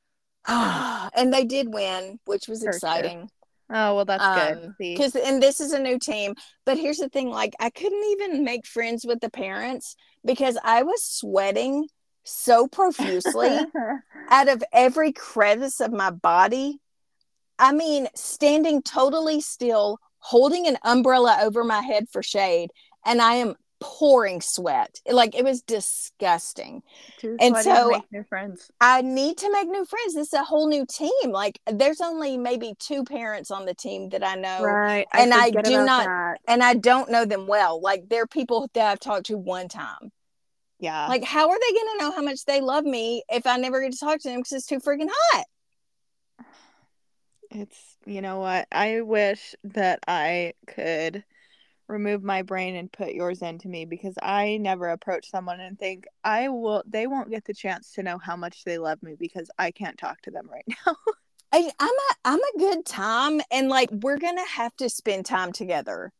and 0.46 1.32
they 1.32 1.44
did 1.44 1.72
win, 1.72 2.18
which 2.24 2.48
was 2.48 2.60
For 2.60 2.66
sure. 2.66 2.70
exciting. 2.72 3.28
Oh 3.72 3.94
well, 3.94 4.04
that's 4.04 4.24
good. 4.24 4.64
Um, 4.66 4.74
See, 4.78 4.94
because 4.94 5.14
and 5.14 5.40
this 5.42 5.60
is 5.60 5.72
a 5.72 5.78
new 5.78 5.96
team 5.98 6.34
but 6.66 6.76
here's 6.76 6.96
the 6.98 7.08
thing 7.08 7.30
like 7.30 7.54
i 7.60 7.70
couldn't 7.70 8.04
even 8.10 8.42
make 8.42 8.66
friends 8.66 9.04
with 9.06 9.20
the 9.20 9.30
parents 9.30 9.94
because 10.24 10.58
i 10.64 10.82
was 10.82 11.04
sweating 11.04 11.86
so 12.24 12.66
profusely 12.66 13.64
out 14.30 14.48
of 14.48 14.64
every 14.72 15.12
crevice 15.12 15.80
of 15.80 15.92
my 15.92 16.10
body 16.10 16.78
i 17.60 17.72
mean 17.72 18.08
standing 18.16 18.82
totally 18.82 19.40
still 19.40 19.98
holding 20.18 20.66
an 20.66 20.76
umbrella 20.82 21.38
over 21.42 21.62
my 21.62 21.80
head 21.80 22.06
for 22.10 22.22
shade 22.22 22.70
and 23.06 23.22
i 23.22 23.34
am 23.34 23.54
pouring 23.80 24.42
sweat 24.42 25.00
like 25.10 25.34
it 25.34 25.42
was 25.42 25.62
disgusting 25.62 26.82
Too 27.18 27.36
and 27.40 27.56
so- 27.56 27.88
make 27.88 28.12
new 28.12 28.24
friends. 28.24 28.70
I 28.78 29.00
need 29.00 29.38
to 29.38 29.50
make 29.50 29.68
new 29.68 29.86
friends. 29.86 30.14
This 30.14 30.28
is 30.28 30.32
a 30.34 30.44
whole 30.44 30.68
new 30.68 30.84
team. 30.84 31.30
Like 31.30 31.58
there's 31.70 32.02
only 32.02 32.36
maybe 32.36 32.74
two 32.78 33.04
parents 33.04 33.50
on 33.50 33.64
the 33.64 33.72
team 33.74 34.10
that 34.10 34.22
I 34.22 34.34
know. 34.34 34.62
Right, 34.62 35.06
and 35.14 35.32
I 35.32 35.50
do 35.50 35.84
not- 35.84 36.04
that. 36.04 36.40
And 36.46 36.62
I 36.62 36.74
don't 36.74 37.10
know 37.10 37.24
them 37.24 37.46
well. 37.46 37.80
Like 37.80 38.08
they're 38.10 38.26
people 38.26 38.68
that 38.74 38.86
I've 38.86 39.00
talked 39.00 39.26
to 39.26 39.38
one 39.38 39.68
time. 39.68 40.12
Yeah, 40.78 41.06
Like 41.08 41.24
how 41.24 41.48
are 41.48 41.58
they 41.58 41.78
gonna 41.78 41.98
know 42.00 42.12
how 42.16 42.22
much 42.22 42.44
they 42.44 42.60
love 42.60 42.84
me 42.84 43.22
if 43.30 43.46
I 43.46 43.56
never 43.56 43.80
get 43.80 43.92
to 43.92 43.98
talk 43.98 44.20
to 44.20 44.28
them 44.28 44.40
because 44.40 44.52
it's 44.52 44.66
too 44.66 44.78
freaking 44.80 45.08
hot? 45.10 45.44
It's 47.50 47.96
you 48.06 48.22
know 48.22 48.38
what? 48.40 48.68
I 48.72 49.00
wish 49.02 49.54
that 49.64 50.00
I 50.06 50.54
could 50.66 51.24
remove 51.88 52.22
my 52.22 52.42
brain 52.42 52.76
and 52.76 52.90
put 52.92 53.12
yours 53.12 53.42
into 53.42 53.68
me 53.68 53.84
because 53.84 54.14
I 54.22 54.58
never 54.58 54.88
approach 54.88 55.30
someone 55.30 55.60
and 55.60 55.78
think 55.78 56.06
I 56.24 56.48
will. 56.48 56.82
They 56.86 57.06
won't 57.06 57.30
get 57.30 57.44
the 57.44 57.54
chance 57.54 57.92
to 57.94 58.02
know 58.02 58.18
how 58.18 58.36
much 58.36 58.64
they 58.64 58.78
love 58.78 59.02
me 59.02 59.16
because 59.18 59.50
I 59.58 59.70
can't 59.72 59.98
talk 59.98 60.20
to 60.22 60.30
them 60.30 60.48
right 60.50 60.64
now. 60.86 60.94
I, 61.52 61.70
I'm 61.80 61.88
a 61.88 62.14
I'm 62.24 62.38
a 62.38 62.58
good 62.58 62.86
time 62.86 63.40
and 63.50 63.68
like 63.68 63.90
we're 63.90 64.18
gonna 64.18 64.46
have 64.46 64.74
to 64.76 64.88
spend 64.88 65.26
time 65.26 65.52
together 65.52 66.12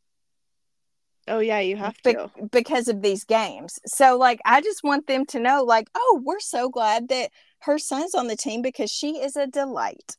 oh 1.29 1.39
yeah, 1.39 1.61
you 1.61 1.77
have 1.77 1.97
be- 2.03 2.13
to. 2.13 2.31
because 2.53 2.89
of 2.89 3.03
these 3.03 3.25
games. 3.25 3.79
So 3.87 4.17
like 4.19 4.41
I 4.45 4.61
just 4.61 4.83
want 4.83 5.07
them 5.07 5.25
to 5.27 5.41
know, 5.41 5.63
like, 5.63 5.89
oh, 5.95 6.21
we're 6.25 6.41
so 6.41 6.69
glad 6.69 7.09
that 7.09 7.31
her 7.61 7.79
son's 7.79 8.15
on 8.15 8.27
the 8.27 8.37
team 8.37 8.63
because 8.63 8.91
she 8.91 9.21
is 9.21 9.37
a 9.37 9.47
delight. 9.47 10.17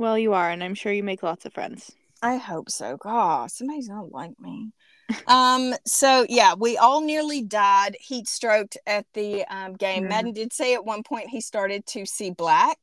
Well, 0.00 0.18
you 0.18 0.32
are, 0.32 0.48
and 0.48 0.64
I'm 0.64 0.74
sure 0.74 0.90
you 0.92 1.02
make 1.02 1.22
lots 1.22 1.44
of 1.44 1.52
friends. 1.52 1.92
I 2.22 2.36
hope 2.36 2.70
so. 2.70 2.96
God, 2.96 3.50
somebody's 3.50 3.88
gonna 3.88 4.06
like 4.06 4.32
me. 4.40 4.72
um. 5.26 5.74
So 5.86 6.24
yeah, 6.26 6.54
we 6.54 6.78
all 6.78 7.02
nearly 7.02 7.42
died 7.42 7.98
heat 8.00 8.26
stroked 8.26 8.78
at 8.86 9.04
the 9.12 9.44
um, 9.44 9.74
game. 9.74 10.04
Yeah. 10.04 10.08
Madden 10.08 10.32
did 10.32 10.54
say 10.54 10.72
at 10.72 10.86
one 10.86 11.02
point 11.02 11.28
he 11.28 11.42
started 11.42 11.84
to 11.88 12.06
see 12.06 12.30
black, 12.30 12.78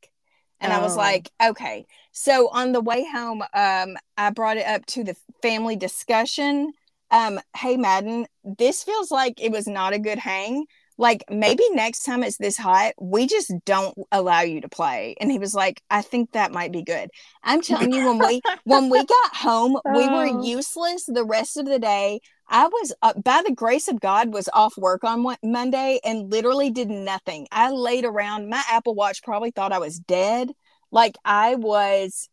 and 0.62 0.72
I 0.72 0.80
was 0.80 0.94
Oh. 0.94 0.98
like, 1.00 1.32
okay. 1.44 1.88
So 2.12 2.50
on 2.50 2.72
the 2.72 2.82
way 2.82 3.04
home, 3.12 3.42
um, 3.52 3.98
I 4.16 4.30
brought 4.30 4.58
it 4.58 4.68
up 4.68 4.86
to 4.88 5.04
the 5.04 5.16
family 5.42 5.76
discussion. 5.76 6.72
Um, 7.10 7.40
hey 7.56 7.78
Madden, 7.78 8.28
this 8.44 8.84
feels 8.84 9.10
like 9.10 9.42
it 9.42 9.52
was 9.52 9.66
not 9.66 9.94
a 9.94 10.00
good 10.00 10.20
hang. 10.20 10.66
Like 10.98 11.24
maybe 11.30 11.64
next 11.72 12.04
time 12.04 12.24
it's 12.24 12.38
this 12.38 12.58
hot, 12.58 12.94
we 13.00 13.28
just 13.28 13.54
don't 13.66 13.96
allow 14.12 14.42
you 14.42 14.62
to 14.62 14.70
play. 14.70 15.16
And 15.20 15.32
he 15.32 15.38
was 15.38 15.54
like, 15.54 15.82
I 15.90 16.02
think 16.02 16.32
that 16.32 16.52
might 16.52 16.72
be 16.72 16.84
good. 16.84 17.10
I'm 17.44 17.62
telling 17.64 17.92
you, 17.92 18.06
when 18.06 18.20
we 18.20 18.42
when 18.64 18.90
we 18.90 19.06
got 19.06 19.36
home, 19.36 19.78
we 19.86 20.08
were 20.08 20.26
Oh. 20.26 20.44
useless 20.44 21.06
the 21.06 21.24
rest 21.26 21.58
of 21.58 21.66
the 21.66 21.80
day. 21.80 22.20
I 22.50 22.68
was, 22.68 22.94
uh, 23.02 23.14
by 23.24 23.44
the 23.46 23.54
grace 23.54 23.90
of 23.90 24.00
God, 24.00 24.34
was 24.34 24.50
off 24.54 24.78
work 24.78 25.04
on 25.04 25.22
Mo- 25.22 25.36
Monday 25.44 26.00
and 26.06 26.32
literally 26.32 26.70
did 26.70 26.90
nothing. 26.90 27.46
I 27.52 27.72
laid 27.72 28.06
around. 28.06 28.50
My 28.50 28.64
Apple 28.72 28.96
Watch 28.96 29.22
probably 29.22 29.52
thought 29.52 29.74
I 29.74 29.80
was 29.80 30.00
dead. 30.00 30.52
Like 30.90 31.18
I 31.26 31.56
was 31.56 32.30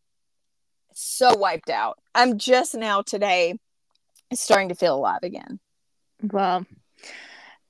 so 0.94 1.36
wiped 1.36 1.68
out. 1.68 1.98
I'm 2.14 2.38
just 2.38 2.74
now 2.76 3.02
today 3.02 3.58
starting 4.32 4.68
to 4.68 4.74
feel 4.76 4.94
alive 4.94 5.20
again. 5.24 5.58
Well, 6.22 6.64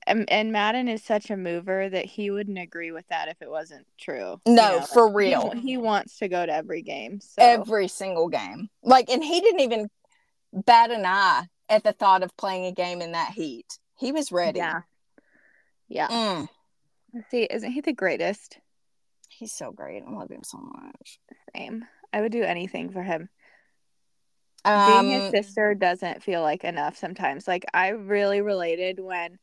and, 0.07 0.29
and 0.31 0.51
Madden 0.51 0.87
is 0.87 1.03
such 1.03 1.29
a 1.29 1.37
mover 1.37 1.89
that 1.89 2.05
he 2.05 2.29
wouldn't 2.31 2.57
agree 2.59 2.91
with 2.91 3.07
that 3.09 3.27
if 3.27 3.41
it 3.41 3.49
wasn't 3.49 3.85
true. 3.99 4.39
You 4.45 4.53
No, 4.53 4.69
know, 4.69 4.77
like, 4.77 4.87
for 4.87 5.09
he- 5.09 5.15
real. 5.15 5.51
He, 5.51 5.77
wants 5.77 6.17
to 6.19 6.27
go 6.27 6.45
to 6.45 6.53
every 6.53 6.81
game. 6.81 7.19
So 7.21 7.35
Every 7.41 7.87
single 7.87 8.27
game. 8.29 8.69
Like, 8.83 9.09
and 9.09 9.23
he 9.23 9.39
didn't 9.41 9.61
even 9.61 9.89
bat 10.53 10.91
an 10.91 11.05
eye 11.05 11.43
at 11.69 11.83
the 11.83 11.91
thought 11.93 12.23
of 12.23 12.35
playing 12.37 12.65
a 12.65 12.71
game 12.71 13.01
in 13.01 13.13
that 13.13 13.31
heat. 13.31 13.79
He 13.97 14.11
was 14.11 14.31
ready. 14.31 14.59
yeah, 14.59 14.81
yeah. 15.87 16.07
Mm, 16.07 16.49
See, 17.31 17.43
isn't 17.43 17.71
he 17.71 17.81
the 17.81 17.93
greatest? 17.93 18.59
he's 19.29 19.51
so 19.51 19.71
great. 19.71 20.01
I 20.07 20.11
love 20.11 20.29
him 20.31 20.43
so 20.43 20.57
much. 20.59 21.19
Same. 21.55 21.83
I 22.13 22.21
would 22.21 22.31
do 22.31 22.43
anything 22.43 22.89
for 22.91 23.03
him. 23.03 23.27
Um, 24.63 25.07
Being 25.09 25.21
his 25.21 25.31
sister 25.31 25.75
doesn't 25.75 26.23
feel 26.23 26.41
like 26.41 26.63
enough 26.63 26.95
sometimes. 26.97 27.47
Like 27.47 27.65
I 27.73 27.89
really 27.89 28.41
related 28.41 28.99
when, 28.99 29.37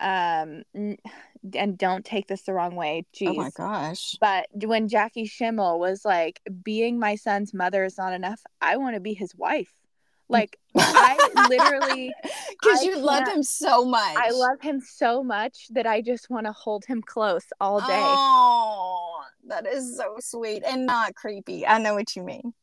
um, 0.00 0.62
and 0.74 1.78
don't 1.78 2.04
take 2.04 2.26
this 2.26 2.42
the 2.42 2.52
wrong 2.52 2.74
way. 2.74 3.06
Jeez. 3.14 3.28
oh 3.28 3.34
my 3.34 3.50
gosh. 3.56 4.16
But 4.20 4.46
when 4.52 4.88
Jackie 4.88 5.26
Schimmel 5.26 5.78
was 5.78 6.04
like, 6.04 6.40
being 6.62 6.98
my 6.98 7.16
son's 7.16 7.54
mother 7.54 7.84
is 7.84 7.98
not 7.98 8.12
enough. 8.12 8.40
I 8.60 8.76
want 8.76 8.94
to 8.94 9.00
be 9.00 9.14
his 9.14 9.34
wife. 9.34 9.72
Like, 10.26 10.58
I 10.74 11.46
literally, 11.50 12.10
Because 12.62 12.82
you 12.82 12.96
love 12.96 13.28
him 13.28 13.42
so 13.42 13.84
much. 13.84 14.16
I 14.16 14.30
love 14.30 14.58
him 14.62 14.80
so 14.80 15.22
much 15.22 15.66
that 15.70 15.86
I 15.86 16.00
just 16.00 16.30
want 16.30 16.46
to 16.46 16.52
hold 16.52 16.86
him 16.86 17.02
close 17.02 17.44
all 17.60 17.80
day. 17.80 17.86
Oh, 17.92 19.22
that 19.48 19.66
is 19.66 19.98
so 19.98 20.16
sweet 20.20 20.62
and 20.66 20.86
not 20.86 21.14
creepy. 21.14 21.66
I 21.66 21.76
know 21.76 21.92
what 21.94 22.16
you 22.16 22.22
mean. 22.22 22.54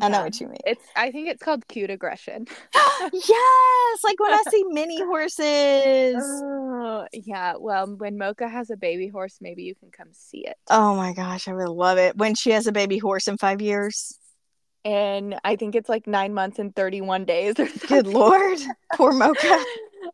I 0.00 0.08
know 0.08 0.22
what 0.22 0.40
you 0.40 0.48
mean. 0.48 0.58
It's, 0.66 0.84
I 0.96 1.10
think 1.10 1.28
it's 1.28 1.42
called 1.42 1.66
cute 1.68 1.90
aggression. 1.90 2.46
yes, 3.12 4.04
like 4.04 4.18
when 4.20 4.32
I 4.32 4.42
see 4.50 4.64
mini 4.68 5.02
horses. 5.04 6.16
Oh, 6.22 7.06
yeah. 7.12 7.54
Well, 7.58 7.86
when 7.96 8.18
Mocha 8.18 8.48
has 8.48 8.70
a 8.70 8.76
baby 8.76 9.08
horse, 9.08 9.38
maybe 9.40 9.62
you 9.64 9.74
can 9.74 9.90
come 9.90 10.08
see 10.12 10.46
it. 10.46 10.56
Oh 10.68 10.94
my 10.94 11.12
gosh, 11.12 11.48
I 11.48 11.54
would 11.54 11.68
love 11.68 11.98
it 11.98 12.16
when 12.16 12.34
she 12.34 12.50
has 12.50 12.66
a 12.66 12.72
baby 12.72 12.98
horse 12.98 13.28
in 13.28 13.36
five 13.36 13.60
years. 13.60 14.16
And 14.84 15.36
I 15.44 15.56
think 15.56 15.74
it's 15.74 15.88
like 15.90 16.06
nine 16.06 16.32
months 16.32 16.58
and 16.58 16.74
31 16.74 17.26
days. 17.26 17.54
Good 17.86 18.06
lord, 18.06 18.58
poor 18.94 19.12
Mocha. 19.12 19.62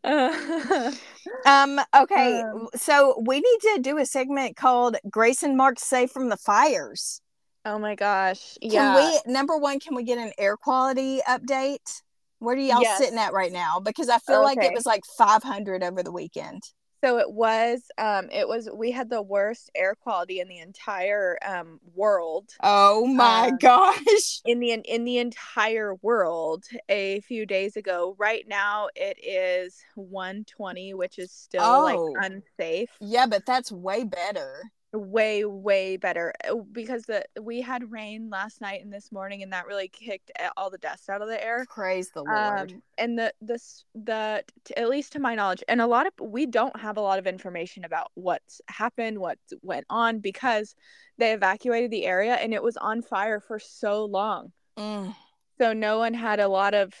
Uh, 0.03 0.91
Um, 1.45 1.79
okay, 1.95 2.41
Um. 2.41 2.67
so 2.75 3.21
we 3.25 3.39
need 3.39 3.75
to 3.75 3.79
do 3.81 3.97
a 3.97 4.05
segment 4.05 4.55
called 4.55 4.97
Grace 5.09 5.43
and 5.43 5.55
Mark 5.57 5.79
Safe 5.79 6.09
from 6.09 6.29
the 6.29 6.37
Fires. 6.37 7.21
Oh 7.67 7.79
my 7.79 7.95
gosh. 7.95 8.57
Can 8.61 8.71
Yeah. 8.73 8.95
we 8.95 9.19
number 9.25 9.57
one, 9.57 9.79
can 9.79 9.95
we 9.95 10.03
get 10.03 10.17
an 10.17 10.31
air 10.37 10.57
quality 10.57 11.21
update? 11.27 12.01
Where 12.39 12.55
are 12.55 12.59
y'all 12.59 12.81
Yes. 12.81 12.99
sitting 12.99 13.17
at 13.17 13.33
right 13.33 13.51
now? 13.51 13.79
Because 13.79 14.09
I 14.09 14.19
feel 14.19 14.43
like 14.43 14.63
it 14.63 14.73
was 14.73 14.85
like 14.85 15.03
500 15.17 15.83
over 15.83 16.03
the 16.03 16.11
weekend. 16.11 16.63
So 17.03 17.19
it 17.19 17.31
was, 17.31 17.83
um, 17.97 18.29
it 18.31 18.47
was, 18.47 18.69
we 18.73 18.91
had 18.91 19.09
the 19.09 19.21
worst 19.21 19.69
air 19.75 19.95
quality 19.95 20.39
in 20.39 20.47
the 20.47 20.57
entire 20.59 21.37
um, 21.45 21.79
world. 21.95 22.49
Oh 22.61 23.05
my 23.05 23.51
Um, 23.51 23.57
gosh. 23.57 24.41
in 24.45 24.59
the 24.59 24.71
in 24.71 25.03
the 25.03 25.17
entire 25.19 25.95
world 25.95 26.63
a 26.89 27.21
few 27.21 27.45
days 27.45 27.75
ago. 27.75 28.15
Right 28.17 28.45
now 28.47 28.89
it 28.95 29.17
is 29.23 29.77
120, 29.95 30.93
which 30.95 31.19
is 31.19 31.31
still 31.31 31.63
Oh. 31.63 31.83
like 31.83 31.99
unsafe. 32.15 32.89
Yeah, 32.99 33.27
but 33.27 33.45
that's 33.45 33.71
way 33.71 34.03
better. 34.03 34.63
Way 34.97 35.45
way 35.45 35.97
better 35.97 36.33
uh, 36.49 36.55
because 36.71 37.03
the 37.03 37.23
we 37.41 37.61
had 37.61 37.91
rain 37.91 38.29
last 38.29 38.61
night 38.61 38.81
and 38.83 38.91
this 38.91 39.11
morning 39.11 39.43
and 39.43 39.53
that 39.53 39.65
really 39.67 39.87
kicked 39.87 40.31
all 40.55 40.69
the 40.69 40.77
dust 40.77 41.09
out 41.09 41.21
of 41.21 41.27
the 41.27 41.43
air 41.43 41.65
Praise 41.69 42.09
the 42.11 42.23
Lord. 42.23 42.71
um 42.71 42.81
and 42.97 43.17
the 43.19 43.33
this 43.41 43.85
the 43.95 44.43
at 44.75 44.89
least 44.89 45.13
to 45.13 45.19
my 45.19 45.35
knowledge 45.35 45.63
and 45.67 45.79
a 45.81 45.87
lot 45.87 46.07
of 46.07 46.13
we 46.21 46.45
don't 46.45 46.77
have 46.79 46.97
a 46.97 47.01
lot 47.01 47.19
of 47.19 47.27
information 47.27 47.85
about 47.85 48.07
what's 48.15 48.61
happened 48.67 49.17
what 49.19 49.37
went 49.61 49.85
on 49.89 50.19
because 50.19 50.75
they 51.17 51.33
evacuated 51.33 51.91
the 51.91 52.05
area 52.05 52.35
and 52.35 52.53
it 52.53 52.61
was 52.63 52.77
on 52.77 53.01
fire 53.01 53.39
for 53.39 53.59
so 53.59 54.05
long 54.05 54.51
Mm. 54.77 55.15
so 55.59 55.73
no 55.73 55.97
one 55.97 56.13
had 56.13 56.39
a 56.39 56.47
lot 56.47 56.73
of 56.75 56.93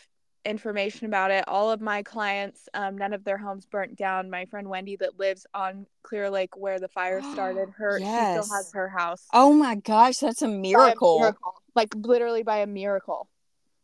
information 0.47 1.05
about 1.07 1.31
it. 1.31 1.43
All 1.47 1.69
of 1.69 1.81
my 1.81 2.01
clients 2.03 2.67
um, 2.73 2.97
none 2.97 3.13
of 3.13 3.23
their 3.23 3.37
homes 3.37 3.65
burnt 3.65 3.95
down. 3.95 4.29
My 4.29 4.45
friend 4.45 4.69
wendy 4.69 4.95
that 4.97 5.19
lives 5.19 5.45
on 5.53 5.85
clear 6.03 6.29
lake 6.29 6.55
where 6.57 6.79
the 6.79 6.87
fire 6.87 7.21
started 7.21 7.69
her 7.77 7.99
she 7.99 8.05
still 8.05 8.47
has 8.55 8.71
her 8.73 8.89
house. 8.89 9.25
Oh 9.33 9.53
my 9.53 9.75
gosh, 9.75 10.17
that's 10.17 10.41
a 10.41 10.45
by 10.45 10.51
a 10.51 10.55
miracle. 10.57 11.19
miracle, 11.19 11.53
like 11.75 11.93
literally 11.95 12.43
by 12.43 12.57
a 12.57 12.67
miracle. 12.67 13.27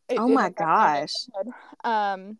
It 0.09 0.19
Oh 0.19 0.27
my 0.27 0.49
gosh. 0.49 1.13
um 1.83 2.37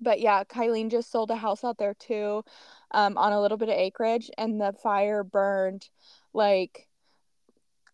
but 0.00 0.20
yeah 0.20 0.44
Kylene 0.44 0.90
just 0.90 1.10
sold 1.10 1.30
a 1.30 1.36
house 1.36 1.64
out 1.64 1.78
there 1.78 1.94
too 1.94 2.44
um 2.92 3.18
on 3.18 3.32
a 3.32 3.40
little 3.40 3.58
bit 3.58 3.68
of 3.68 3.74
acreage 3.74 4.30
and 4.38 4.60
the 4.60 4.72
fire 4.72 5.24
burned 5.24 5.88
like 6.32 6.86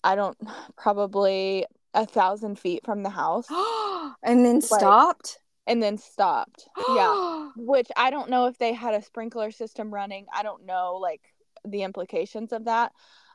I 0.03 0.15
don't 0.15 0.37
probably 0.77 1.67
a 1.95 2.05
thousand 2.05 2.59
feet 2.59 2.85
from 2.85 3.03
the 3.03 3.11
house 3.11 3.47
and 4.23 4.45
then 4.45 4.61
stopped. 4.61 5.39
and 5.67 5.83
then 5.83 5.97
stopped. 5.97 6.69
Yeah. 6.89 7.51
Which 7.57 7.89
I 7.97 8.11
don't 8.11 8.31
know 8.31 8.47
if 8.47 8.59
they 8.59 8.73
had 8.73 8.95
a 8.95 9.03
sprinkler 9.03 9.51
system 9.51 9.93
running. 9.93 10.27
I 10.35 10.43
don't 10.43 10.67
know 10.67 10.99
like 11.01 11.23
the 11.65 11.83
implications 11.83 12.53
of 12.53 12.67
that. 12.67 12.93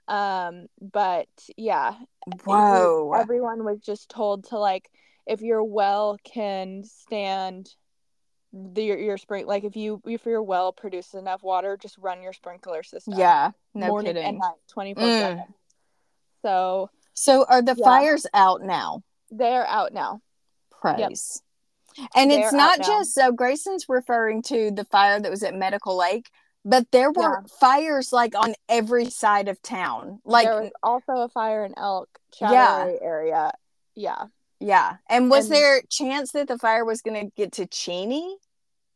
Um, 0.08 0.68
but 0.82 1.28
yeah, 1.56 1.94
Whoa. 2.44 3.14
everyone 3.16 3.64
was 3.64 3.80
just 3.80 4.10
told 4.10 4.46
to 4.46 4.58
like 4.58 4.90
if 5.28 5.42
your 5.42 5.64
well 5.64 6.18
can 6.24 6.84
stand 6.84 7.70
the 8.52 8.84
your, 8.84 8.98
your 8.98 9.18
spring 9.20 9.46
like 9.46 9.64
if 9.64 9.76
you 9.76 10.02
if 10.06 10.26
your 10.26 10.42
well 10.42 10.74
produces 10.74 11.14
enough 11.14 11.44
water, 11.44 11.78
just 11.78 11.98
run 12.00 12.24
your 12.24 12.34
sprinkler 12.34 12.82
system. 12.84 13.14
Yeah. 13.18 13.52
No 13.76 13.88
morning 13.88 14.10
and 14.10 14.18
kidding. 14.18 14.40
night, 14.40 14.56
twenty 14.68 14.96
four 14.96 15.04
seven. 15.04 15.44
So 16.42 16.90
So 17.20 17.44
are 17.50 17.62
the 17.62 17.76
Yeah. 17.78 17.84
fires 17.86 18.26
out 18.34 18.62
now? 18.62 19.04
they're 19.32 19.68
out 19.68 19.94
now. 19.94 20.22
Praise. 20.72 21.44
And 22.16 22.32
it's 22.32 22.50
They're 22.50 22.58
not 22.58 22.80
just 22.82 23.14
so 23.14 23.32
Grayson's 23.32 23.88
referring 23.88 24.42
to 24.44 24.72
the 24.72 24.86
fire 24.86 25.20
that 25.20 25.30
was 25.30 25.44
at 25.44 25.54
Medical 25.54 25.96
Lake, 25.96 26.32
but 26.66 26.90
there 26.92 27.12
were 27.12 27.42
Yeah. 27.42 27.48
fires 27.60 28.12
like 28.12 28.34
on 28.36 28.56
every 28.68 29.06
side 29.12 29.48
of 29.50 29.62
town. 29.62 30.20
Like 30.26 30.48
there 30.48 30.62
was 30.64 30.72
also 30.82 31.18
a 31.18 31.30
fire 31.30 31.64
in 31.64 31.76
Elk 31.78 32.10
Yeah. 32.40 32.92
Area. 33.02 33.52
Yeah. 33.94 34.26
yeah. 34.60 34.98
And 35.08 35.30
was 35.30 35.46
And- 35.46 35.56
there 35.56 35.82
chance 35.90 36.32
that 36.32 36.48
the 36.48 36.58
fire 36.58 36.84
was 36.86 37.02
going 37.04 37.20
to 37.28 37.32
get 37.36 37.52
to 37.54 37.68
Cheney? 37.68 38.38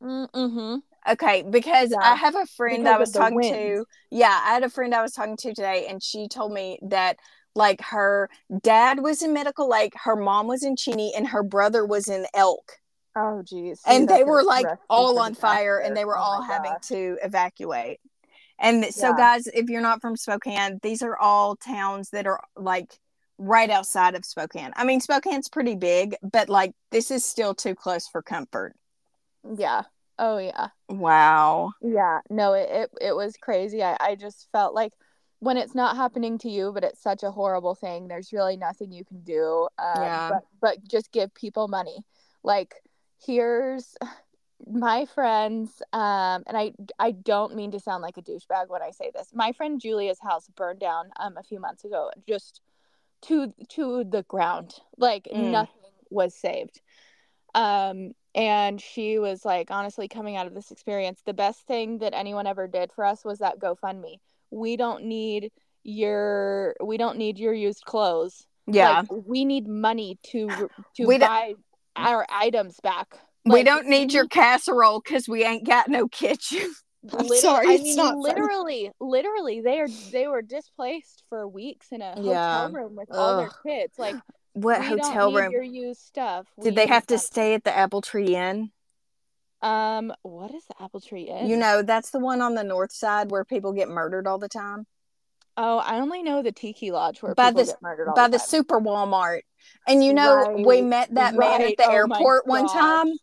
Mm-hmm. 0.01 0.78
Okay, 1.11 1.43
because 1.43 1.91
Yeah, 1.91 1.99
I 1.99 2.15
have 2.15 2.36
a 2.36 2.45
friend 2.45 2.84
because 2.86 2.95
I 2.95 2.97
was 2.97 3.11
talking 3.11 3.36
wind. 3.36 3.53
to. 3.53 3.86
Yeah, 4.09 4.39
I 4.45 4.53
had 4.53 4.63
a 4.63 4.69
friend 4.69 4.95
I 4.95 5.01
was 5.03 5.11
talking 5.13 5.38
to 5.38 5.49
today, 5.53 5.86
and 5.88 6.01
she 6.01 6.28
told 6.28 6.53
me 6.53 6.80
that 6.84 7.17
like 7.55 7.81
her 7.81 8.29
dad 8.61 8.99
was 9.01 9.21
in 9.21 9.33
Medical 9.33 9.69
Lake, 9.69 9.93
her 10.03 10.15
mom 10.15 10.47
was 10.47 10.63
in 10.63 10.75
Cheney, 10.75 11.13
and 11.15 11.27
her 11.27 11.43
brother 11.43 11.85
was 11.85 12.07
in 12.07 12.25
Elk, 12.33 12.73
Oh, 13.15 13.43
geez. 13.43 13.81
and 13.85 14.07
they 14.07 14.23
were 14.23 14.43
like 14.43 14.67
all 14.89 15.19
on 15.19 15.33
fire, 15.35 15.77
and 15.79 15.95
they 15.95 16.05
were 16.05 16.17
Oh 16.17 16.21
all 16.21 16.41
having 16.41 16.71
gosh. 16.73 16.87
to 16.89 17.17
evacuate. 17.23 17.99
And 18.59 18.85
so, 18.93 19.09
Yeah. 19.09 19.17
guys, 19.17 19.47
if 19.47 19.69
you're 19.69 19.81
not 19.81 20.01
from 20.01 20.15
Spokane, 20.15 20.79
these 20.81 21.01
are 21.01 21.17
all 21.17 21.55
towns 21.55 22.09
that 22.11 22.27
are 22.27 22.41
like 22.55 22.97
right 23.37 23.69
outside 23.69 24.15
of 24.15 24.25
Spokane. 24.25 24.71
I 24.75 24.83
mean, 24.85 25.01
Spokane's 25.01 25.49
pretty 25.49 25.75
big, 25.75 26.15
but 26.23 26.49
like 26.49 26.73
this 26.91 27.11
is 27.11 27.25
still 27.25 27.53
too 27.55 27.75
close 27.75 28.07
for 28.07 28.21
comfort. 28.21 28.75
Yeah. 29.57 29.83
Oh, 30.19 30.37
yeah. 30.37 30.69
Wow. 30.89 31.71
Yeah. 31.81 32.19
No, 32.29 32.53
it, 32.53 32.69
it, 32.69 32.89
it 33.01 33.15
was 33.15 33.35
crazy. 33.37 33.83
I, 33.83 33.97
I 33.99 34.15
just 34.15 34.47
felt 34.51 34.73
like 34.73 34.93
when 35.43 35.57
it's 35.57 35.75
not 35.75 35.97
happening 35.97 36.37
to 36.39 36.49
you, 36.49 36.71
but 36.73 36.83
it's 36.83 37.01
such 37.01 37.23
a 37.23 37.31
horrible 37.31 37.75
thing, 37.75 38.07
there's 38.07 38.31
really 38.31 38.55
nothing 38.57 38.91
you 38.91 39.03
can 39.03 39.21
do. 39.21 39.67
Um, 39.77 40.01
Yeah. 40.01 40.29
But, 40.29 40.43
but 40.61 40.87
just 40.87 41.11
give 41.11 41.33
people 41.33 41.67
money. 41.67 42.03
Like, 42.43 42.75
here's 43.25 43.95
my 44.65 45.05
friends 45.05 45.81
um 45.91 46.41
and 46.47 46.55
i 46.55 46.71
i 46.97 47.11
don't 47.11 47.53
mean 47.53 47.69
to 47.71 47.79
sound 47.81 48.01
like 48.01 48.15
a 48.15 48.21
douchebag 48.21 48.69
when 48.69 48.81
i 48.81 48.91
say 48.91 49.11
this 49.13 49.27
my 49.33 49.51
friend 49.51 49.81
julia's 49.81 50.19
house 50.21 50.47
burned 50.55 50.79
down 50.79 51.09
um 51.19 51.35
a 51.37 51.43
few 51.43 51.59
months 51.59 51.83
ago 51.83 52.09
just 52.25 52.61
to 53.21 53.53
to 53.67 54.05
the 54.05 54.23
ground 54.23 54.75
like 54.97 55.27
Mm. 55.33 55.51
nothing 55.51 55.91
was 56.09 56.33
saved 56.33 56.79
um 57.55 58.13
and 58.33 58.79
she 58.79 59.19
was 59.19 59.43
like 59.43 59.69
honestly 59.69 60.07
coming 60.07 60.37
out 60.37 60.47
of 60.47 60.53
this 60.53 60.71
experience 60.71 61.21
the 61.25 61.33
best 61.33 61.67
thing 61.67 61.97
that 61.97 62.13
anyone 62.13 62.47
ever 62.47 62.65
did 62.67 62.91
for 62.93 63.03
us 63.03 63.25
was 63.25 63.39
that 63.39 63.59
gofundme 63.59 64.17
we 64.53 64.77
don't 64.77 65.03
need 65.03 65.51
your 65.83 66.75
we 66.83 66.97
don't 66.97 67.17
need 67.17 67.37
your 67.37 67.53
used 67.53 67.83
clothes 67.85 68.45
Yeah. 68.67 69.01
like, 69.01 69.25
we 69.27 69.43
need 69.45 69.67
money 69.67 70.17
to 70.31 70.69
to 70.95 71.07
We 71.07 71.17
buy 71.17 71.55
our 71.95 72.25
items 72.29 72.79
back 72.81 73.17
we 73.45 73.63
don't 73.63 73.87
need 73.87 74.13
your 74.13 74.27
casserole 74.27 75.01
because 75.01 75.27
we 75.27 75.43
ain't 75.43 75.65
got 75.67 75.89
no 75.89 76.07
kitchen. 76.07 76.71
I'm 77.17 77.27
Liter- 77.27 77.41
sorry, 77.41 77.67
I 77.67 77.73
it's 77.73 77.83
mean, 77.83 77.95
not 77.97 78.13
funny. 78.13 78.23
literally, 78.23 78.91
literally, 79.01 79.59
they 79.59 79.79
are 79.79 79.89
they 80.13 80.27
were 80.27 80.41
displaced 80.41 81.23
for 81.27 81.45
weeks 81.45 81.87
in 81.91 82.01
a 82.01 82.13
Yeah. 82.21 82.59
hotel 82.61 82.71
room 82.71 82.95
with 82.95 83.09
all 83.11 83.35
their 83.35 83.49
kids. 83.65 83.99
Like, 83.99 84.15
What 84.53 84.81
hotel 84.81 85.33
room? 85.33 85.51
your 85.51 85.63
used 85.63 85.99
stuff. 85.99 86.47
We 86.55 86.69
Did 86.69 86.75
they 86.77 86.87
have 86.87 87.05
to 87.07 87.17
stay 87.17 87.53
at 87.55 87.65
the 87.65 87.75
Apple 87.75 88.01
Tree 88.01 88.35
Inn? 88.37 88.71
Um, 89.64 90.14
what 90.24 90.53
is 90.53 90.66
the 90.66 90.76
Apple 90.84 90.99
Tree 90.99 91.24
Inn? 91.24 91.47
You 91.47 91.55
know, 91.55 91.82
that's 91.82 92.11
the 92.11 92.20
one 92.20 92.41
on 92.41 92.53
the 92.53 92.64
north 92.64 92.91
side 92.91 93.32
where 93.32 93.45
people 93.45 93.72
get 93.72 93.88
murdered 93.88 94.28
all 94.28 94.38
the 94.38 94.49
time. 94.49 94.86
Oh, 95.55 95.78
I 95.78 95.99
only 95.99 96.22
know 96.22 96.41
the 96.43 96.51
Tiki 96.51 96.91
Lodge 96.91 97.22
where 97.22 97.34
By 97.34 97.49
people 97.49 97.61
the- 97.64 97.72
get 97.72 97.82
murdered 97.82 98.09
all 98.09 98.16
by 98.16 98.28
the 98.28 98.34
the 98.34 98.39
super 98.39 98.80
Walmart. 98.82 99.41
And 99.88 100.03
you 100.03 100.14
know, 100.14 100.61
we 100.66 100.82
met 100.82 101.14
that 101.16 101.36
man 101.36 101.61
at 101.61 101.78
the 101.78 101.86
Oh 101.88 101.91
airport 101.91 102.45
one 102.45 102.68
time. 102.68 103.14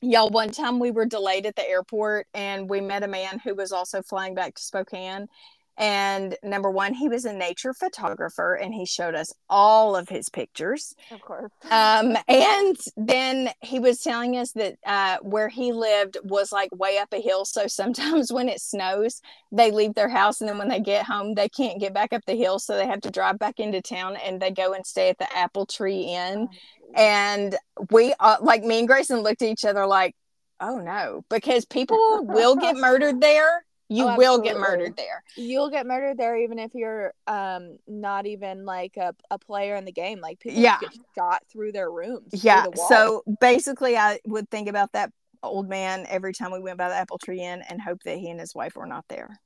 Y'all, 0.00 0.30
one 0.30 0.50
time 0.50 0.78
we 0.78 0.90
were 0.90 1.06
delayed 1.06 1.46
at 1.46 1.56
the 1.56 1.68
airport 1.68 2.26
and 2.34 2.68
we 2.68 2.80
met 2.80 3.02
a 3.02 3.08
man 3.08 3.38
who 3.38 3.54
was 3.54 3.72
also 3.72 4.02
flying 4.02 4.34
back 4.34 4.54
to 4.54 4.62
Spokane. 4.62 5.28
And 5.76 6.36
number 6.42 6.70
one, 6.70 6.94
he 6.94 7.08
was 7.08 7.24
a 7.24 7.32
nature 7.32 7.74
photographer 7.74 8.54
and 8.54 8.72
he 8.72 8.86
showed 8.86 9.14
us 9.14 9.32
all 9.50 9.96
of 9.96 10.08
his 10.08 10.28
pictures. 10.28 10.94
Of 11.10 11.20
course. 11.20 11.50
Um, 11.70 12.16
and 12.28 12.76
then 12.96 13.50
he 13.60 13.80
was 13.80 14.00
telling 14.00 14.36
us 14.36 14.52
that 14.52 14.76
uh, 14.86 15.18
where 15.22 15.48
he 15.48 15.72
lived 15.72 16.18
was 16.22 16.52
like 16.52 16.74
way 16.74 16.98
up 16.98 17.12
a 17.12 17.20
hill. 17.20 17.44
So 17.44 17.66
sometimes 17.66 18.32
when 18.32 18.48
it 18.48 18.60
snows, 18.60 19.20
they 19.50 19.70
leave 19.70 19.94
their 19.94 20.08
house 20.08 20.40
and 20.40 20.48
then 20.48 20.58
when 20.58 20.68
they 20.68 20.80
get 20.80 21.06
home, 21.06 21.34
they 21.34 21.48
can't 21.48 21.80
get 21.80 21.92
back 21.92 22.12
up 22.12 22.24
the 22.24 22.36
hill. 22.36 22.58
So 22.58 22.76
they 22.76 22.86
have 22.86 23.00
to 23.02 23.10
drive 23.10 23.38
back 23.38 23.58
into 23.58 23.82
town 23.82 24.16
and 24.16 24.40
they 24.40 24.50
go 24.50 24.74
and 24.74 24.86
stay 24.86 25.08
at 25.08 25.18
the 25.18 25.36
Apple 25.36 25.66
Tree 25.66 26.02
Inn. 26.02 26.48
And 26.94 27.56
we, 27.90 28.14
uh, 28.20 28.36
like 28.40 28.62
me 28.62 28.78
and 28.80 28.88
Grayson, 28.88 29.20
looked 29.20 29.42
at 29.42 29.48
each 29.48 29.64
other 29.64 29.86
like, 29.86 30.14
oh 30.60 30.78
no, 30.78 31.24
because 31.28 31.64
people 31.64 32.24
will 32.24 32.54
get 32.54 32.76
murdered 32.76 33.20
there. 33.20 33.64
You 33.88 34.08
Oh, 34.08 34.16
will 34.16 34.38
get 34.38 34.58
murdered 34.58 34.96
there. 34.96 35.22
You'll 35.36 35.70
get 35.70 35.86
murdered 35.86 36.16
there 36.16 36.36
even 36.36 36.58
if 36.58 36.74
you're 36.74 37.12
um 37.26 37.78
not 37.86 38.26
even 38.26 38.64
like 38.64 38.96
a, 38.96 39.14
a 39.30 39.38
player 39.38 39.76
in 39.76 39.84
the 39.84 39.92
game. 39.92 40.20
Like 40.20 40.40
people 40.40 40.62
Yeah. 40.62 40.78
get 40.80 40.96
shot 41.14 41.42
through 41.50 41.72
their 41.72 41.90
rooms. 41.90 42.30
Yeah. 42.32 42.66
So 42.74 43.22
basically, 43.40 43.96
I 43.96 44.20
would 44.26 44.50
think 44.50 44.68
about 44.68 44.92
that 44.92 45.12
old 45.42 45.68
man 45.68 46.06
every 46.08 46.32
time 46.32 46.52
we 46.52 46.60
went 46.60 46.78
by 46.78 46.88
the 46.88 46.94
Apple 46.94 47.18
Tree 47.18 47.42
Inn 47.42 47.62
and 47.68 47.80
hope 47.80 48.02
that 48.04 48.16
he 48.16 48.30
and 48.30 48.40
his 48.40 48.54
wife 48.54 48.76
were 48.76 48.86
not 48.86 49.04
there. 49.08 49.38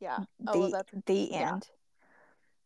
yeah. 0.00 0.18
The, 0.40 0.50
Oh 0.52 0.58
well, 0.60 0.70
that's 0.70 0.92
the 1.06 1.32
end. 1.32 1.66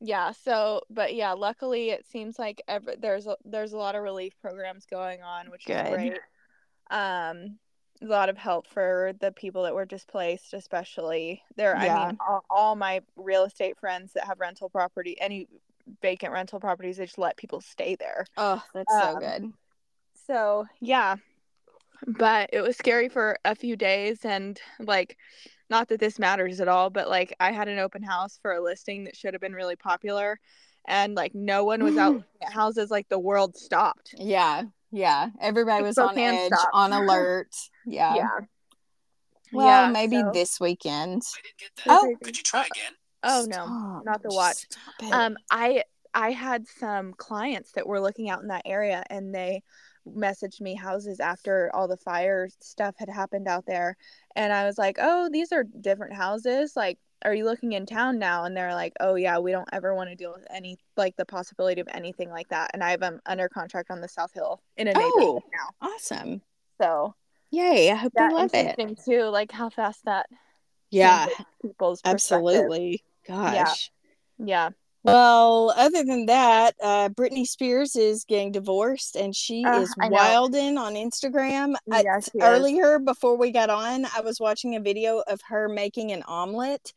Yeah, 0.01 0.33
so 0.33 0.83
but 0.91 1.14
yeah, 1.14 1.33
luckily 1.33 1.91
it 1.91 2.05
seems 2.07 2.39
like 2.39 2.61
ever 2.66 2.95
there's 2.99 3.28
a, 3.28 3.37
there's 3.45 3.72
a 3.72 3.78
lot 3.78 3.95
of 3.95 4.03
relief 4.03 4.35
programs 4.41 4.85
going 4.87 5.22
on, 5.22 5.49
which 5.51 5.64
Good. 5.64 5.87
is 5.87 5.93
great. 5.93 6.18
Um 6.91 7.59
a 8.03 8.07
lot 8.07 8.28
of 8.28 8.36
help 8.38 8.66
for 8.66 9.12
the 9.20 9.32
people 9.32 9.62
that 9.64 9.74
were 9.74 9.84
displaced, 9.84 10.55
especially 10.55 11.42
there. 11.57 11.76
I 11.76 12.09
mean, 12.09 12.18
all, 12.26 12.44
all 12.50 12.76
my 12.76 13.00
real 13.16 13.44
estate 13.44 13.78
friends 13.78 14.12
that 14.14 14.24
have 14.26 14.40
rental 14.40 14.68
property, 14.68 15.20
any 15.20 15.48
vacant 16.00 16.32
rental 16.32 16.61
properties, 16.61 16.96
they 16.96 17.07
just 17.07 17.18
let 17.18 17.36
people 17.36 17.61
stay 17.61 17.96
there. 17.96 18.24
Oh, 18.36 18.62
that's 18.74 18.92
so 18.92 19.14
Um, 19.14 19.18
good. 19.18 19.53
So 20.26 20.66
yeah, 20.80 21.16
but 22.07 22.50
it 22.53 22.61
was 22.61 22.76
scary 22.76 23.09
for 23.09 23.38
a 23.44 23.55
few 23.55 23.76
days, 23.76 24.24
and 24.24 24.61
like, 24.80 25.16
not 25.70 25.88
that 25.88 26.00
this 26.00 26.18
matters 26.18 26.61
at 26.61 26.68
all, 26.68 26.90
but 26.90 27.09
like, 27.09 27.34
I 27.40 27.53
had 27.53 27.68
an 27.68 27.78
open 27.78 28.03
house 28.03 28.38
for 28.42 28.53
a 28.53 28.61
listing 28.62 29.05
that 29.05 29.16
should 29.16 29.34
have 29.34 29.40
been 29.40 29.55
really 29.55 29.76
popular, 29.76 30.40
and 30.86 31.14
like, 31.14 31.34
no 31.34 31.64
one 31.64 31.82
was 31.82 31.96
out 31.96 32.22
at 32.42 32.53
houses. 32.53 32.90
Like, 32.90 33.09
the 33.09 33.18
world 33.18 33.57
stopped. 33.57 34.14
Yeah. 34.18 34.64
Yeah. 34.90 35.30
Everybody 35.40 35.82
was 35.82 35.98
on 35.98 36.18
edge, 36.18 36.53
stopped. 36.53 36.70
on 36.72 36.92
alert. 36.92 37.48
Yeah. 37.87 38.14
Yeah. 38.14 38.39
Well, 39.53 39.66
Yeah, 39.66 39.91
maybe 39.91 40.20
so- 40.20 40.30
this 40.33 40.59
weekend. 40.61 41.22
I 41.37 41.43
didn't 41.43 41.59
get 41.59 41.70
that. 41.76 41.87
Oh. 42.03 42.16
Could 42.24 42.37
you 42.37 42.43
try 42.43 42.62
again? 42.66 42.93
Oh 43.24 43.47
no, 43.49 44.03
not 44.05 44.20
the 44.22 44.30
watch. 44.30 44.66
Um, 45.12 45.37
I 45.51 45.85
I 46.14 46.33
had 46.33 46.66
some 46.66 47.14
clients 47.14 47.72
that 47.72 47.87
were 47.87 48.01
looking 48.01 48.28
out 48.28 48.43
in 48.43 48.49
that 48.49 48.62
area, 48.64 49.05
and 49.11 49.33
they 49.35 49.62
messaged 50.09 50.61
me 50.61 50.74
houses 50.74 51.20
after 51.20 51.70
all 51.72 51.87
the 51.87 51.97
fire 51.97 52.49
stuff 52.61 52.97
had 52.99 53.09
happened 53.09 53.47
out 53.47 53.64
there, 53.66 53.97
and 54.35 54.53
I 54.53 54.64
was 54.66 54.76
like, 54.76 54.97
"Oh, 55.01 55.28
these 55.30 55.53
are 55.53 55.62
different 55.62 56.14
houses. 56.14 56.72
Like, 56.74 56.99
are 57.24 57.33
you 57.33 57.45
looking 57.45 57.72
in 57.74 57.87
town 57.87 58.18
now?" 58.18 58.43
And 58.45 58.57
they're 58.57 58.74
like, 58.74 58.95
"Oh 58.99 59.14
yeah, 59.14 59.39
we 59.39 59.53
don't 59.53 59.68
ever 59.72 59.95
want 59.95 60.11
to 60.11 60.16
deal 60.16 60.33
with 60.33 60.45
any 60.51 60.76
like 60.97 61.14
the 61.16 61.24
possibility 61.24 61.80
of 61.80 61.89
anything 61.93 62.28
like 62.30 62.49
that." 62.49 62.72
And 62.74 62.83
I 62.83 62.91
have 62.91 63.01
them 63.01 63.20
under 63.24 63.49
contract 63.49 63.91
on 63.93 64.01
the 64.01 64.09
South 64.09 64.33
Hill 64.33 64.61
in 64.76 64.89
a 64.89 64.93
neighborhood 64.95 65.12
Oh. 65.20 65.43
now, 65.53 65.89
awesome. 65.95 66.43
so 66.80 67.14
Yay. 67.53 67.90
I 67.90 67.94
hope 67.94 68.12
that 68.14 68.30
you 68.30 68.36
love 68.36 68.50
it. 68.55 68.98
too. 69.05 69.24
Like 69.24 69.53
how 69.53 69.68
fast 69.70 70.05
that 70.07 70.26
Yeah, 70.90 71.26
people's 71.61 72.00
absolutely. 72.05 73.05
Gosh. 73.28 73.90
Yeah. 74.38 74.70
Well, 75.05 75.74
other 75.76 76.05
than 76.05 76.26
that, 76.26 76.74
uh, 76.80 77.09
Britney 77.11 77.46
Spears 77.46 77.96
is 77.96 78.24
getting 78.24 78.53
divorced 78.53 79.16
and 79.16 79.34
she 79.34 79.64
Uh, 79.64 79.80
is 79.82 79.94
wilding 79.98 80.78
on 80.78 80.94
Instagram. 80.94 81.74
I- 81.90 82.03
Yeah, 82.03 82.18
is. 82.18 82.30
earlier, 82.40 82.98
before 82.98 83.36
we 83.36 83.50
got 83.50 83.68
on, 83.68 84.07
I 84.16 84.20
was 84.22 84.40
watching 84.40 84.76
a 84.76 84.80
video 84.80 85.18
of 85.26 85.40
her 85.48 85.68
making 85.68 86.12
an 86.12 86.22
omelet 86.22 86.92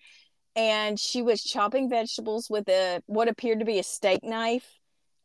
and 0.55 0.99
she 0.99 1.21
was 1.21 1.43
chopping 1.43 1.89
vegetables 1.89 2.49
with 2.49 2.69
a 2.69 3.01
what 3.07 3.27
appeared 3.27 3.59
to 3.59 3.65
be 3.65 3.79
a 3.79 3.83
steak 3.83 4.23
knife 4.23 4.79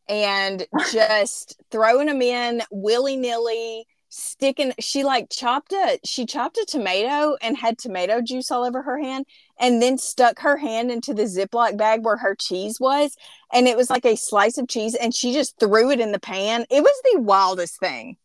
and 0.08 0.66
just 0.90 1.60
throwing 1.70 2.06
them 2.06 2.22
in 2.22 2.62
willy 2.70 3.16
nilly. 3.16 3.86
Sticking, 4.12 4.72
she 4.80 5.04
like 5.04 5.30
chopped 5.30 5.72
a 5.72 6.00
she 6.04 6.26
chopped 6.26 6.58
a 6.58 6.66
tomato 6.66 7.36
and 7.40 7.56
had 7.56 7.78
tomato 7.78 8.20
juice 8.20 8.50
all 8.50 8.64
over 8.64 8.82
her 8.82 8.98
hand, 8.98 9.24
and 9.60 9.80
then 9.80 9.98
stuck 9.98 10.40
her 10.40 10.56
hand 10.56 10.90
into 10.90 11.14
the 11.14 11.22
Ziploc 11.22 11.78
bag 11.78 12.04
where 12.04 12.16
her 12.16 12.34
cheese 12.34 12.80
was, 12.80 13.16
and 13.52 13.68
it 13.68 13.76
was 13.76 13.88
like 13.88 14.04
a 14.04 14.16
slice 14.16 14.58
of 14.58 14.66
cheese, 14.66 14.96
and 14.96 15.14
she 15.14 15.32
just 15.32 15.60
threw 15.60 15.92
it 15.92 16.00
in 16.00 16.10
the 16.10 16.18
pan. 16.18 16.66
It 16.70 16.82
was 16.82 17.02
the 17.12 17.20
wildest 17.20 17.78
thing. 17.78 18.16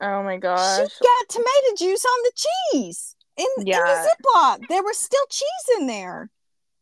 Oh 0.00 0.22
my 0.22 0.38
gosh 0.38 0.78
She 0.78 1.04
got 1.04 1.28
tomato 1.28 1.76
juice 1.76 2.04
on 2.04 2.22
the 2.24 2.32
cheese 2.72 3.16
in, 3.36 3.46
in 3.58 3.64
the 3.66 3.72
Ziploc. 3.74 4.68
There 4.68 4.82
was 4.82 4.96
still 4.96 5.26
cheese 5.28 5.78
in 5.78 5.86
there. 5.86 6.30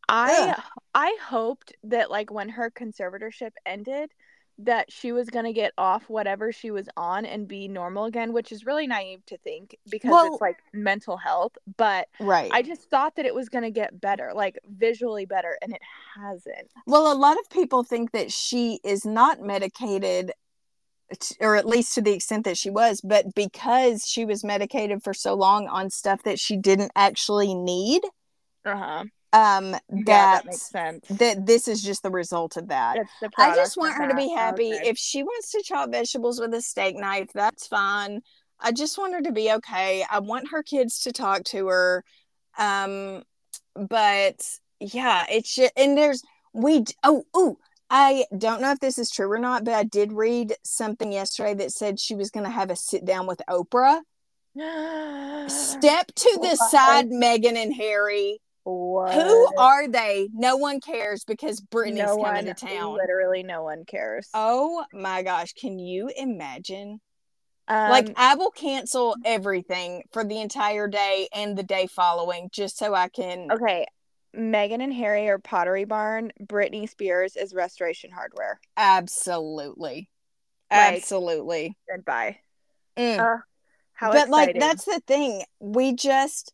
I 0.08 0.54
Ugh. 0.56 0.62
I 0.94 1.18
hoped 1.20 1.74
that 1.82 2.08
like 2.08 2.30
when 2.30 2.50
her 2.50 2.70
conservatorship 2.70 3.50
ended 3.66 4.12
that 4.58 4.90
she 4.92 5.10
was 5.12 5.28
going 5.30 5.44
to 5.44 5.52
get 5.52 5.72
off 5.76 6.08
whatever 6.08 6.52
she 6.52 6.70
was 6.70 6.88
on 6.96 7.24
and 7.26 7.48
be 7.48 7.66
normal 7.66 8.04
again, 8.04 8.32
which 8.32 8.52
is 8.52 8.64
really 8.64 8.86
naive 8.86 9.24
to 9.26 9.36
think 9.38 9.76
because 9.90 10.10
Well- 10.12 10.34
it's 10.34 10.40
like 10.40 10.58
mental 10.72 11.16
health, 11.16 11.52
but 11.76 12.08
Right. 12.20 12.50
I 12.52 12.62
just 12.62 12.88
thought 12.88 13.16
that 13.16 13.26
it 13.26 13.34
was 13.34 13.48
going 13.48 13.64
to 13.64 13.70
get 13.70 14.00
better, 14.00 14.32
like 14.34 14.58
visually 14.68 15.26
better 15.26 15.58
and 15.60 15.72
it 15.72 15.82
hasn't. 16.16 16.70
Well, 16.86 17.12
a 17.12 17.18
lot 17.18 17.38
of 17.38 17.50
people 17.50 17.82
think 17.82 18.12
that 18.12 18.30
she 18.30 18.78
is 18.84 19.04
not 19.04 19.40
medicated, 19.40 20.32
or 21.40 21.56
at 21.56 21.66
least 21.66 21.94
to 21.94 22.02
the 22.02 22.12
extent 22.12 22.44
that 22.44 22.56
she 22.56 22.70
was, 22.70 23.00
but 23.00 23.34
because 23.34 24.06
she 24.06 24.24
was 24.24 24.44
medicated 24.44 25.02
for 25.02 25.12
so 25.12 25.34
long 25.34 25.66
on 25.68 25.90
stuff 25.90 26.22
that 26.22 26.38
she 26.38 26.56
didn't 26.56 26.92
actually 26.94 27.54
need, 27.54 28.02
Uh-huh. 28.64 29.04
Um, 29.34 29.72
Yeah, 29.72 29.78
that 29.90 30.04
that 30.06 30.46
makes 30.46 30.62
sense. 30.62 31.06
that 31.08 31.44
this 31.44 31.68
is 31.68 31.82
just 31.82 32.02
the 32.02 32.10
result 32.10 32.56
of 32.56 32.68
that. 32.68 32.98
I 33.36 33.54
just 33.54 33.76
want 33.76 33.94
her 33.94 34.08
to 34.08 34.14
be 34.14 34.28
happy. 34.28 34.72
Okay. 34.72 34.88
If 34.88 34.96
she 34.96 35.22
wants 35.22 35.50
to 35.52 35.62
chop 35.62 35.90
vegetables 35.90 36.40
with 36.40 36.54
a 36.54 36.62
steak 36.62 36.96
knife, 36.96 37.30
that's 37.34 37.66
fine. 37.66 38.20
I 38.60 38.70
just 38.72 38.96
want 38.96 39.12
her 39.14 39.22
to 39.22 39.32
be 39.32 39.50
okay. 39.52 40.04
I 40.08 40.20
want 40.20 40.50
her 40.50 40.62
kids 40.62 41.00
to 41.00 41.12
talk 41.12 41.42
to 41.44 41.66
her. 41.66 42.04
Um, 42.56 43.24
but 43.74 44.48
yeah, 44.78 45.26
it's 45.28 45.54
just, 45.54 45.72
and 45.76 45.98
there's 45.98 46.22
we 46.52 46.84
oh 47.02 47.24
oh 47.34 47.58
I 47.90 48.24
don't 48.38 48.60
know 48.60 48.70
if 48.70 48.80
this 48.80 48.98
is 48.98 49.10
true 49.10 49.30
or 49.30 49.38
not, 49.38 49.64
but 49.64 49.74
I 49.74 49.82
did 49.82 50.12
read 50.12 50.54
something 50.62 51.12
yesterday 51.12 51.54
that 51.54 51.72
said 51.72 51.98
she 51.98 52.14
was 52.14 52.30
going 52.30 52.44
to 52.44 52.50
have 52.50 52.70
a 52.70 52.76
sit 52.76 53.04
down 53.04 53.26
with 53.26 53.42
Oprah. 53.48 54.00
Step 55.50 56.06
to 56.14 56.38
the 56.40 56.56
side, 56.70 57.10
Meghan 57.10 57.56
and 57.56 57.74
Harry. 57.74 58.40
What? 58.64 59.14
Who 59.14 59.48
are 59.58 59.86
they? 59.88 60.28
No 60.32 60.56
one 60.56 60.80
cares 60.80 61.24
because 61.24 61.60
Britney's 61.60 61.98
no 61.98 62.16
coming 62.16 62.22
one, 62.22 62.44
to 62.46 62.54
town. 62.54 62.94
Literally 62.94 63.42
no 63.42 63.62
one 63.62 63.84
cares. 63.84 64.28
Oh 64.34 64.84
my 64.92 65.22
gosh, 65.22 65.52
can 65.52 65.78
you 65.78 66.10
imagine? 66.16 67.00
um, 67.68 67.90
like 67.90 68.10
I 68.16 68.34
will 68.34 68.50
cancel 68.50 69.16
everything 69.24 70.02
for 70.12 70.24
the 70.24 70.40
entire 70.40 70.88
day 70.88 71.28
and 71.34 71.56
the 71.56 71.62
day 71.62 71.86
following 71.86 72.48
just 72.52 72.76
so 72.78 72.94
I 72.94 73.08
can 73.08 73.50
Okay, 73.52 73.86
Meghan 74.36 74.82
and 74.82 74.92
Harry 74.92 75.28
are 75.28 75.38
Pottery 75.38 75.84
Barn. 75.84 76.32
Britney 76.42 76.88
Spears 76.88 77.36
is 77.36 77.54
Restoration 77.54 78.10
Hardware. 78.10 78.60
absolutely. 78.76 80.08
Like- 80.70 80.96
Absolutely. 80.96 81.76
Goodbye. 81.94 82.38
Mm. 82.96 83.18
Uh, 83.18 83.40
how 83.92 84.12
but 84.12 84.28
like 84.28 84.58
that's 84.58 84.84
the 84.84 85.00
thing. 85.06 85.44
We 85.60 85.94
just 85.94 86.52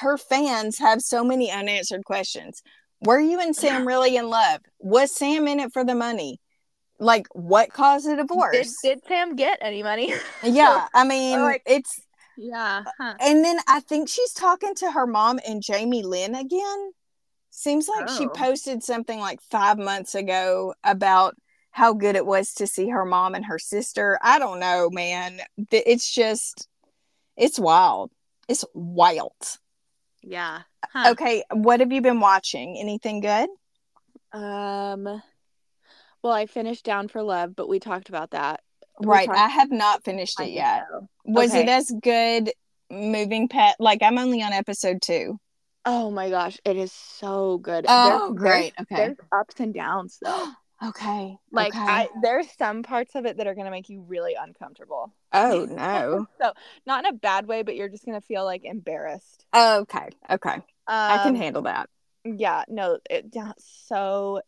her 0.00 0.16
fans 0.16 0.78
have 0.78 1.00
so 1.02 1.24
many 1.24 1.50
unanswered 1.50 2.04
questions. 2.04 2.62
Were 3.00 3.20
you 3.20 3.40
and 3.40 3.54
Sam 3.54 3.86
really 3.86 4.16
in 4.16 4.28
love? 4.28 4.60
Was 4.78 5.12
Sam 5.14 5.46
in 5.48 5.60
it 5.60 5.72
for 5.72 5.84
the 5.84 5.94
money? 5.94 6.40
Like 6.98 7.26
what 7.32 7.72
caused 7.72 8.08
the 8.08 8.16
divorce? 8.16 8.76
did 8.82 9.04
Sam 9.06 9.36
get 9.36 9.58
any 9.60 9.82
money? 9.82 10.14
yeah, 10.42 10.86
I 10.94 11.04
mean 11.04 11.40
like- 11.40 11.62
it's 11.66 12.00
yeah. 12.38 12.84
Huh. 12.98 13.14
And 13.20 13.42
then 13.44 13.58
I 13.66 13.80
think 13.80 14.08
she's 14.08 14.32
talking 14.32 14.74
to 14.76 14.90
her 14.90 15.06
mom 15.06 15.40
and 15.48 15.62
Jamie 15.62 16.02
Lynn 16.02 16.34
again. 16.34 16.92
Seems 17.50 17.88
like 17.88 18.10
she 18.10 18.26
Oh. 18.26 18.28
posted 18.28 18.82
something 18.82 19.18
like 19.18 19.40
five 19.40 19.78
months 19.78 20.14
ago 20.14 20.74
about 20.84 21.34
how 21.70 21.94
good 21.94 22.14
it 22.16 22.26
was 22.26 22.52
to 22.54 22.66
see 22.66 22.88
her 22.90 23.06
mom 23.06 23.34
and 23.34 23.46
her 23.46 23.58
sister. 23.58 24.18
I 24.22 24.38
don't 24.38 24.60
know, 24.60 24.90
man. 24.90 25.40
It's 25.70 26.10
just, 26.14 26.68
it's 27.38 27.58
wild. 27.58 28.10
It's 28.48 28.66
wild. 28.74 29.32
Yeah. 30.28 30.62
Huh. 30.84 31.10
Okay, 31.12 31.44
what 31.52 31.78
have 31.80 31.92
you 31.92 32.00
been 32.02 32.18
watching? 32.20 32.76
Anything 32.78 33.20
good? 33.20 33.48
Um. 34.32 35.22
Well, 36.22 36.32
I 36.32 36.46
finished 36.46 36.84
Down 36.84 37.06
for 37.08 37.22
Love, 37.22 37.54
but 37.54 37.68
we 37.68 37.78
talked 37.78 38.08
about 38.08 38.32
that. 38.32 38.60
We 38.98 39.06
Right, 39.06 39.26
talked 39.26 39.38
I 39.38 39.48
have 39.48 39.70
not 39.70 40.04
finished 40.04 40.40
it 40.40 40.50
yet. 40.50 40.84
show. 40.90 41.08
Was 41.24 41.54
it 41.54 41.68
as 41.68 41.92
good 42.02 42.50
moving 42.90 43.46
pet? 43.48 43.76
Like 43.78 44.02
I'm 44.02 44.18
only 44.18 44.42
on 44.42 44.52
episode 44.52 45.00
two. 45.00 45.38
Oh 45.84 46.10
my 46.10 46.28
gosh, 46.30 46.58
it 46.64 46.76
is 46.76 46.92
so 46.92 47.58
good. 47.58 47.84
Oh, 47.88 48.34
There's- 48.34 48.38
great. 48.38 48.72
There's, 48.76 48.86
Okay. 48.90 48.96
there's 49.14 49.16
ups 49.30 49.60
and 49.60 49.72
downs 49.72 50.18
though. 50.20 50.48
Okay. 50.82 51.38
Like 51.50 51.74
okay. 51.74 51.80
I, 51.80 52.08
there's 52.22 52.46
some 52.58 52.82
parts 52.82 53.14
of 53.14 53.24
it 53.24 53.38
that 53.38 53.46
are 53.46 53.54
gonna 53.54 53.70
make 53.70 53.88
you 53.88 54.02
really 54.02 54.34
uncomfortable. 54.38 55.12
oh 55.32 55.66
no. 55.70 56.26
so 56.40 56.52
not 56.86 57.04
in 57.04 57.14
a 57.14 57.16
bad 57.16 57.46
way, 57.46 57.62
but 57.62 57.76
you're 57.76 57.88
just 57.88 58.04
gonna 58.04 58.20
feel 58.20 58.44
like 58.44 58.64
embarrassed. 58.64 59.46
Okay. 59.54 60.08
Okay. 60.30 60.54
Um, 60.54 60.62
I 60.88 61.18
can 61.22 61.34
handle 61.34 61.62
that. 61.62 61.88
Yeah, 62.24 62.64
no, 62.68 62.98
it 63.08 63.26
yeah, 63.32 63.52
so 63.58 64.40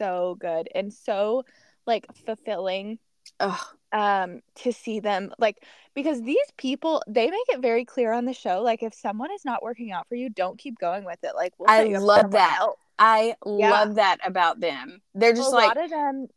so 0.00 0.36
good 0.40 0.68
and 0.74 0.92
so 0.92 1.44
like 1.86 2.06
fulfilling 2.26 2.98
Ugh. 3.38 3.58
um 3.92 4.40
to 4.54 4.72
see 4.72 5.00
them 5.00 5.32
like 5.38 5.62
because 5.94 6.22
these 6.22 6.38
people 6.56 7.02
they 7.06 7.30
make 7.30 7.48
it 7.48 7.60
very 7.60 7.84
clear 7.84 8.12
on 8.12 8.24
the 8.24 8.32
show 8.32 8.62
like 8.62 8.82
if 8.82 8.94
someone 8.94 9.30
is 9.32 9.44
not 9.44 9.62
working 9.62 9.92
out 9.92 10.08
for 10.08 10.14
you 10.14 10.30
don't 10.30 10.58
keep 10.58 10.78
going 10.78 11.04
with 11.04 11.18
it 11.22 11.32
like 11.34 11.52
we'll 11.58 11.70
I 11.70 11.78
set 11.78 11.88
you 11.88 11.96
up 11.96 12.00
with 12.02 12.08
love 12.08 12.30
that. 12.32 12.56
else. 12.60 12.78
I 13.00 13.34
Yeah. 13.44 13.70
love 13.70 13.96
that 13.96 14.18
about 14.24 14.60
them. 14.60 15.00
They're 15.14 15.32
just 15.34 15.52
a 15.52 15.56
like, 15.56 15.68
lot 15.68 15.84
of 15.84 15.90
them 15.90 16.28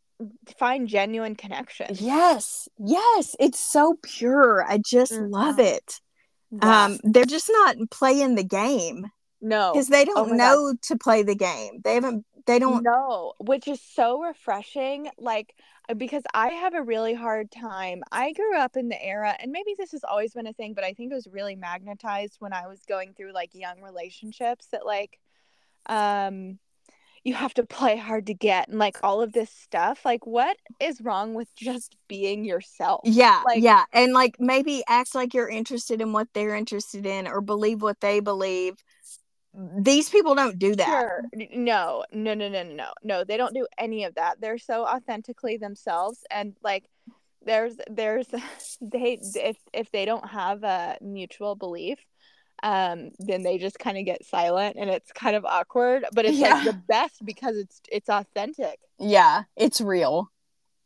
find 0.58 0.88
genuine 0.88 1.34
connection 1.34 1.94
yes, 2.00 2.68
yes. 2.78 3.36
It's 3.38 3.60
so 3.60 3.98
pure. 4.02 4.64
I 4.66 4.78
just 4.78 5.12
love 5.20 5.56
Mhm. 5.56 5.66
it. 5.66 6.00
Yeah. 6.50 6.84
Um, 6.86 6.98
they're 7.04 7.24
just 7.24 7.50
not 7.50 7.76
playing 7.90 8.36
the 8.36 8.44
game 8.44 9.06
no 9.40 9.72
because 9.72 9.88
they 9.88 10.04
Oh 10.16 10.26
don't 10.26 10.28
God. 10.28 10.36
know 10.36 10.74
to 10.82 10.96
play 10.96 11.22
the 11.22 11.34
game. 11.34 11.80
They 11.84 11.94
haven't. 11.94 12.24
They 12.46 12.58
don't. 12.58 12.82
know, 12.82 13.34
which 13.40 13.68
is 13.68 13.80
so 13.80 14.20
refreshing. 14.22 15.10
Like, 15.18 15.54
uh, 15.88 15.94
because 15.94 16.22
I 16.34 16.48
have 16.48 16.74
a 16.74 16.82
really 16.82 17.14
hard 17.14 17.50
time. 17.50 18.02
I 18.12 18.32
grew 18.32 18.56
up 18.56 18.76
in 18.76 18.88
the 18.88 19.02
era, 19.02 19.34
and 19.38 19.50
maybe 19.52 19.74
this 19.76 19.92
has 19.92 20.04
always 20.04 20.34
been 20.34 20.46
a 20.46 20.52
thing, 20.52 20.74
but 20.74 20.84
I 20.84 20.92
think 20.94 21.10
it 21.12 21.14
was 21.14 21.26
really 21.26 21.56
magnetized 21.56 22.36
when 22.40 22.52
I 22.52 22.66
was 22.66 22.84
going 22.86 23.14
through 23.14 23.32
like 23.32 23.54
young 23.54 23.80
relationships 23.82 24.66
that, 24.72 24.86
like, 24.86 25.18
um, 25.86 26.58
you 27.24 27.34
have 27.34 27.54
to 27.54 27.64
play 27.64 27.96
hard 27.96 28.26
to 28.26 28.34
get 28.34 28.68
and 28.68 28.78
like 28.78 28.98
all 29.02 29.22
of 29.22 29.32
this 29.32 29.50
stuff. 29.50 30.04
Like, 30.04 30.26
what 30.26 30.56
is 30.80 31.00
wrong 31.00 31.34
with 31.34 31.48
just 31.56 31.96
being 32.08 32.44
yourself? 32.44 33.00
Yeah, 33.04 33.42
Like- 33.44 33.62
yeah, 33.62 33.84
and 33.92 34.12
like 34.12 34.36
maybe 34.38 34.82
act 34.88 35.14
like 35.14 35.34
you're 35.34 35.48
interested 35.48 36.00
in 36.00 36.12
what 36.12 36.28
they're 36.34 36.54
interested 36.54 37.06
in, 37.06 37.26
or 37.26 37.40
believe 37.40 37.82
what 37.82 38.00
they 38.00 38.20
believe. 38.20 38.74
These 39.78 40.10
people 40.10 40.34
don't 40.34 40.58
do 40.58 40.74
that. 40.74 40.86
Sure. 40.86 41.22
No, 41.52 42.04
no, 42.12 42.34
no, 42.34 42.48
no, 42.48 42.64
no, 42.64 42.74
no. 42.74 42.92
No, 43.04 43.24
they 43.24 43.36
don't 43.36 43.54
do 43.54 43.68
any 43.78 44.02
of 44.04 44.16
that. 44.16 44.40
They're 44.40 44.58
so 44.58 44.84
authentically 44.84 45.58
themselves 45.58 46.24
and 46.28 46.56
like 46.62 46.84
there's 47.46 47.76
there's 47.88 48.26
they 48.80 49.18
if 49.36 49.56
if 49.72 49.90
they 49.92 50.04
don't 50.04 50.28
have 50.28 50.64
a 50.64 50.98
mutual 51.00 51.54
belief, 51.54 51.98
um, 52.64 53.10
then 53.20 53.42
they 53.44 53.58
just 53.58 53.78
kind 53.78 53.96
of 53.98 54.04
get 54.04 54.24
silent 54.24 54.76
and 54.78 54.90
it's 54.90 55.12
kind 55.12 55.36
of 55.36 55.44
awkward. 55.44 56.04
But 56.12 56.24
it's 56.24 56.38
Yeah. 56.38 56.54
like 56.54 56.64
the 56.64 56.72
best 56.88 57.24
because 57.24 57.56
it's 57.56 57.80
it's 57.92 58.08
authentic. 58.08 58.80
Yeah, 58.98 59.44
it's 59.54 59.80
real. 59.80 60.30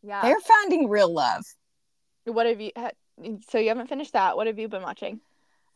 Yeah. 0.03 0.21
They're 0.23 0.41
finding 0.41 0.89
real 0.89 1.13
love. 1.13 1.45
What 2.25 2.47
have 2.47 2.61
you? 2.61 2.73
So 3.49 3.59
you 3.59 3.69
haven't 3.69 3.89
finished 3.89 4.13
that. 4.13 4.37
What 4.37 4.47
have 4.49 4.59
you 4.59 4.69
been 4.69 4.83
watching? 4.83 5.21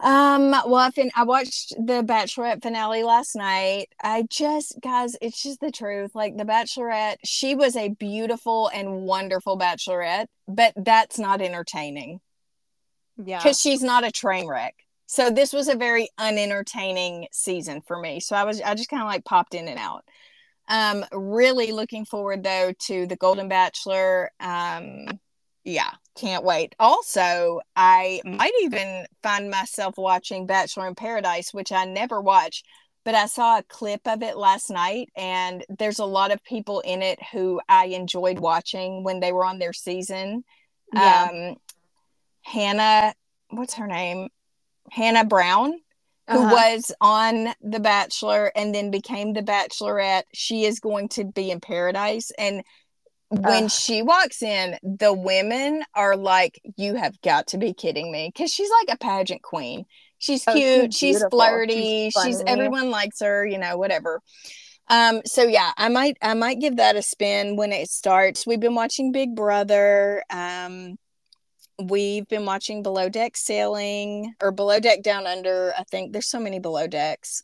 Um, 0.01 0.51
well, 0.51 0.75
I 0.77 0.91
fin- 0.91 1.13
I 1.15 1.23
watched 1.23 1.71
the 1.77 2.03
Bachelorette 2.03 2.61
finale 2.63 3.05
last 3.05 3.37
night. 3.37 3.87
I 4.03 4.25
just, 4.29 4.77
guys, 4.81 5.17
it's 5.23 5.41
just 5.41 5.61
the 5.61 5.71
truth. 5.71 6.15
Like 6.17 6.37
the 6.37 6.45
Bachelorette, 6.45 7.17
she 7.25 7.55
was 7.55 7.77
a 7.77 7.91
beautiful 7.91 8.69
and 8.75 9.03
wonderful 9.03 9.57
Bachelorette, 9.57 10.27
but 10.49 10.73
that's 10.77 11.21
not 11.21 11.41
entertaining 11.41 12.21
Yeah. 13.25 13.39
because 13.39 13.61
she's 13.61 13.83
not 13.83 14.03
a 14.05 14.11
train 14.11 14.49
wreck. 14.49 14.75
So 15.13 15.29
this 15.29 15.53
was 15.53 15.69
a 15.69 15.75
very 15.75 16.09
unentertaining 16.17 17.27
season 17.33 17.83
for 17.83 18.01
me. 18.01 18.19
So 18.19 18.35
I 18.35 18.45
was, 18.45 18.63
I 18.63 18.75
just 18.75 18.89
kind 18.89 19.03
of 19.03 19.09
like 19.09 19.27
popped 19.27 19.53
in 19.53 19.69
and 19.69 19.79
out. 19.79 20.05
Um, 20.69 21.05
really 21.13 21.71
looking 21.71 22.07
forward 22.07 22.43
though 22.43 22.73
to 22.87 23.07
the 23.07 23.17
Golden 23.17 23.47
Bachelor. 23.47 24.31
Um, 24.41 25.21
yeah, 25.65 25.91
can't 26.17 26.45
wait. 26.45 26.75
Also, 26.79 27.61
I 27.77 28.23
might 28.25 28.55
even 28.63 29.05
find 29.23 29.51
myself 29.51 29.99
watching 29.99 30.47
Bachelor 30.47 30.89
in 30.89 30.95
Paradise, 30.95 31.53
which 31.53 31.73
I 31.73 31.85
never 31.85 32.23
watch, 32.23 32.63
but 33.05 33.15
I 33.15 33.27
saw 33.27 33.59
a 33.59 33.65
clip 33.65 34.01
of 34.07 34.23
it 34.23 34.39
last 34.39 34.71
night, 34.71 35.11
and 35.15 35.63
there's 35.79 35.99
a 35.99 36.07
lot 36.07 36.33
of 36.33 36.43
people 36.43 36.81
in 36.81 37.03
it 37.03 37.19
who 37.33 37.61
I 37.69 37.89
enjoyed 37.89 38.39
watching 38.39 39.05
when 39.05 39.21
they 39.21 39.33
were 39.33 39.45
on 39.45 39.59
their 39.59 39.75
season. 39.75 40.43
Yeah. 40.95 41.29
Um, 41.31 41.57
Hannah, 42.41 43.13
what's 43.51 43.75
her 43.75 43.87
name? 43.87 44.31
Hannah 44.93 45.25
Brown 45.25 45.75
who 46.31 46.43
Uh-huh. 46.43 46.49
was 46.49 46.93
on 47.01 47.55
The 47.63 47.81
Bachelor 47.81 48.53
and 48.57 48.75
then 48.75 48.91
became 48.91 49.33
The 49.33 49.43
Bachelorette. 49.43 50.25
She 50.35 50.65
is 50.65 50.81
going 50.81 51.09
to 51.11 51.25
be 51.25 51.51
in 51.51 51.61
paradise. 51.61 52.31
And 52.39 52.63
when 53.31 53.69
she 53.69 54.03
walks 54.03 54.43
in, 54.43 54.79
the 54.83 55.13
women 55.13 55.85
are 55.95 56.17
like, 56.17 56.61
You 56.77 56.97
have 56.97 57.21
got 57.23 57.49
to 57.49 57.59
be 57.59 57.75
kidding 57.75 58.13
me. 58.13 58.31
Because 58.35 58.53
she's 58.53 58.71
like 58.81 58.95
a 58.95 58.99
pageant 58.99 59.43
queen. 59.43 59.85
She's 60.19 60.47
Oh, 60.47 60.61
cute, 60.61 60.95
she's, 60.95 61.25
beautiful, 61.25 61.31
flirty, 61.31 62.11
she's 62.11 62.43
she's, 62.43 62.43
everyone 62.47 62.91
likes 62.91 63.21
her, 63.21 63.47
you 63.47 63.59
know, 63.59 63.77
whatever. 63.79 64.21
Um, 64.89 65.23
so 65.25 65.45
yeah, 65.45 65.73
I 65.77 65.89
might 65.89 66.17
I 66.23 66.35
might 66.35 66.61
give 66.61 66.77
that 66.77 66.97
a 66.97 67.03
spin 67.03 67.57
when 67.57 67.73
it 67.73 67.89
starts. 67.89 68.47
We've 68.47 68.61
been 68.61 68.75
watching 68.75 69.13
Big 69.13 69.35
Brother. 69.35 70.23
Um 70.31 70.97
we've 71.79 72.27
been 72.29 72.45
watching 72.45 72.83
below 72.83 73.09
deck 73.09 73.37
sailing 73.37 74.35
or 74.43 74.53
below 74.53 74.79
deck 74.79 75.03
down 75.03 75.27
under 75.27 75.73
i 75.79 75.83
think 75.85 76.13
there's 76.13 76.29
so 76.29 76.41
many 76.41 76.59
below 76.59 76.87
decks 76.87 77.43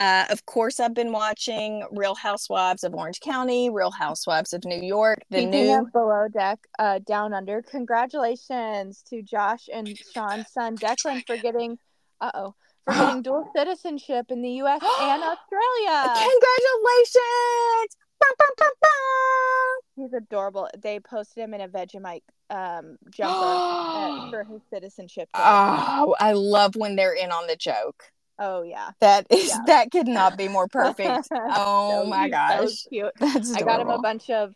uh, 0.00 0.24
of 0.30 0.44
course 0.46 0.80
i've 0.80 0.94
been 0.94 1.12
watching 1.12 1.86
real 1.92 2.14
housewives 2.14 2.82
of 2.82 2.94
orange 2.94 3.20
county 3.20 3.70
real 3.70 3.90
housewives 3.90 4.52
of 4.52 4.64
new 4.64 4.80
york 4.80 5.18
the 5.30 5.38
Speaking 5.38 5.50
new 5.50 5.88
below 5.92 6.26
deck, 6.32 6.58
uh, 6.78 6.98
down 7.06 7.32
under, 7.34 7.62
congratulations 7.62 9.02
to 9.08 9.22
Josh 9.22 9.68
and 9.72 9.88
Sean's 10.12 10.50
son 10.50 10.76
Declan 10.76 11.24
for 11.26 11.36
getting, 11.36 11.78
uh 12.20 12.30
oh, 12.34 12.54
for 12.84 12.94
getting 12.94 13.22
dual 13.22 13.48
citizenship 13.54 14.26
in 14.30 14.42
the 14.42 14.50
U.S. 14.50 14.80
and 14.82 15.22
Australia. 15.22 16.02
congratulations 16.02 17.96
bum, 18.38 18.50
bum, 18.58 18.70
bum. 18.80 19.78
He's 19.96 20.12
adorable. 20.12 20.68
They 20.78 21.00
posted 21.00 21.44
him 21.44 21.54
in 21.54 21.60
a 21.60 21.68
Vegemite 21.68 22.22
um, 22.52 22.96
jumper 23.10 23.34
uh, 23.34 24.30
for 24.30 24.44
his 24.44 24.60
citizenship. 24.72 25.28
day. 25.34 25.40
oh 25.42 26.14
i 26.20 26.32
love 26.32 26.76
when 26.76 26.96
they're 26.96 27.14
in 27.14 27.30
on 27.32 27.46
the 27.46 27.56
joke 27.56 28.04
oh 28.38 28.62
yeah. 28.62 28.90
that 29.00 29.26
is 29.30 29.48
Yeah. 29.48 29.58
that 29.66 29.90
could 29.90 30.06
not 30.08 30.36
be 30.36 30.48
more 30.48 30.68
perfect 30.80 31.28
oh 31.32 32.02
So 32.04 32.08
my 32.08 32.28
gosh 32.28 32.70
so 32.70 32.88
cute. 32.90 33.12
that's 33.18 33.54
I 33.54 33.62
got 33.62 33.80
him 33.80 33.88
a 33.88 33.98
bunch 33.98 34.30
of 34.30 34.54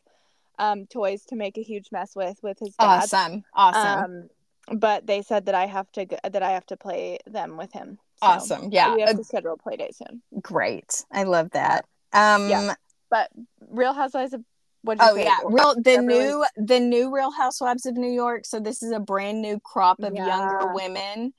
um, 0.59 0.87
toys 0.87 1.25
to 1.27 1.37
make 1.37 1.59
a 1.59 1.63
huge 1.63 1.89
mess 1.93 2.17
with 2.17 2.39
with 2.43 2.59
his 2.59 2.75
dad. 2.77 2.87
awesome 2.87 3.45
awesome 3.55 4.29
Um, 4.71 4.79
but 4.79 5.07
they 5.07 5.23
said 5.23 5.47
that 5.47 5.55
I 5.55 5.67
have 5.67 5.91
to 5.93 6.07
go, 6.07 6.17
that 6.29 6.43
I 6.43 6.51
have 6.53 6.67
to 6.67 6.77
play 6.77 7.19
them 7.27 7.57
with 7.57 7.73
him. 7.73 7.99
So, 8.23 8.27
awesome 8.27 8.69
yeah 8.73 8.95
we 8.95 9.03
have 9.03 9.11
uh, 9.11 9.19
to 9.19 9.25
schedule 9.25 9.53
a 9.53 9.57
play 9.59 9.77
date 9.77 9.95
soon. 9.95 10.23
great 10.41 11.05
i 11.13 11.23
love 11.25 11.51
that 11.53 11.85
um 12.13 12.49
Yeah. 12.49 12.75
But 13.09 13.31
Real 13.69 13.93
Housewives 13.93 14.33
of 14.33 14.43
what? 14.83 14.99
Oh 15.01 15.15
yeah, 15.17 15.39
real 15.45 15.75
the 15.83 15.99
new 15.99 16.45
the 16.57 16.81
new 16.81 17.15
Real 17.15 17.31
Housewives 17.31 17.87
of 17.87 17.97
New 17.97 18.11
York. 18.11 18.45
So 18.47 18.61
this 18.61 18.83
is 18.83 18.93
a 18.93 19.01
brand 19.01 19.43
new 19.43 19.59
crop 19.61 20.03
of 20.03 20.15
Yeah. 20.15 20.27
younger 20.27 20.73
women, 20.75 21.35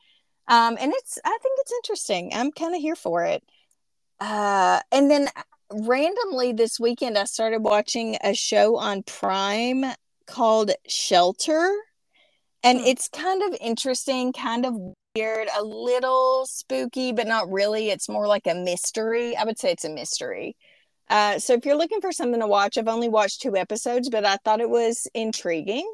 um, 0.47 0.77
and 0.79 0.93
it's 0.95 1.17
I 1.23 1.37
think 1.41 1.59
it's 1.59 1.73
interesting. 1.73 2.31
I'm 2.33 2.51
kind 2.51 2.75
of 2.75 2.81
here 2.81 2.95
for 2.95 3.23
it. 3.23 3.43
Uh, 4.19 4.79
and 4.91 5.09
then 5.11 5.29
randomly 5.71 6.53
this 6.53 6.79
weekend, 6.79 7.17
I 7.17 7.25
started 7.25 7.61
watching 7.63 8.17
a 8.23 8.33
show 8.33 8.77
on 8.77 9.03
Prime 9.03 9.85
called 10.25 10.71
Shelter, 10.87 11.71
and 12.63 12.79
Hmm. 12.79 12.85
it's 12.85 13.07
kind 13.09 13.43
of 13.43 13.57
interesting, 13.61 14.33
kind 14.33 14.65
of 14.65 14.75
weird, 15.15 15.47
a 15.57 15.63
little 15.63 16.45
spooky, 16.47 17.11
but 17.11 17.27
not 17.27 17.51
really. 17.51 17.89
It's 17.89 18.09
more 18.09 18.27
like 18.27 18.47
a 18.47 18.55
mystery. 18.55 19.35
I 19.35 19.43
would 19.45 19.59
say 19.59 19.71
it's 19.71 19.85
a 19.85 19.89
mystery. 19.89 20.55
Uh, 21.09 21.39
so 21.39 21.53
if 21.53 21.65
you're 21.65 21.77
looking 21.77 22.01
for 22.01 22.11
something 22.11 22.39
to 22.41 22.47
watch, 22.47 22.77
I've 22.77 22.87
only 22.87 23.09
watched 23.09 23.41
two 23.41 23.55
episodes, 23.55 24.09
but 24.09 24.25
I 24.25 24.37
thought 24.37 24.59
it 24.59 24.69
was 24.69 25.07
intriguing. 25.13 25.89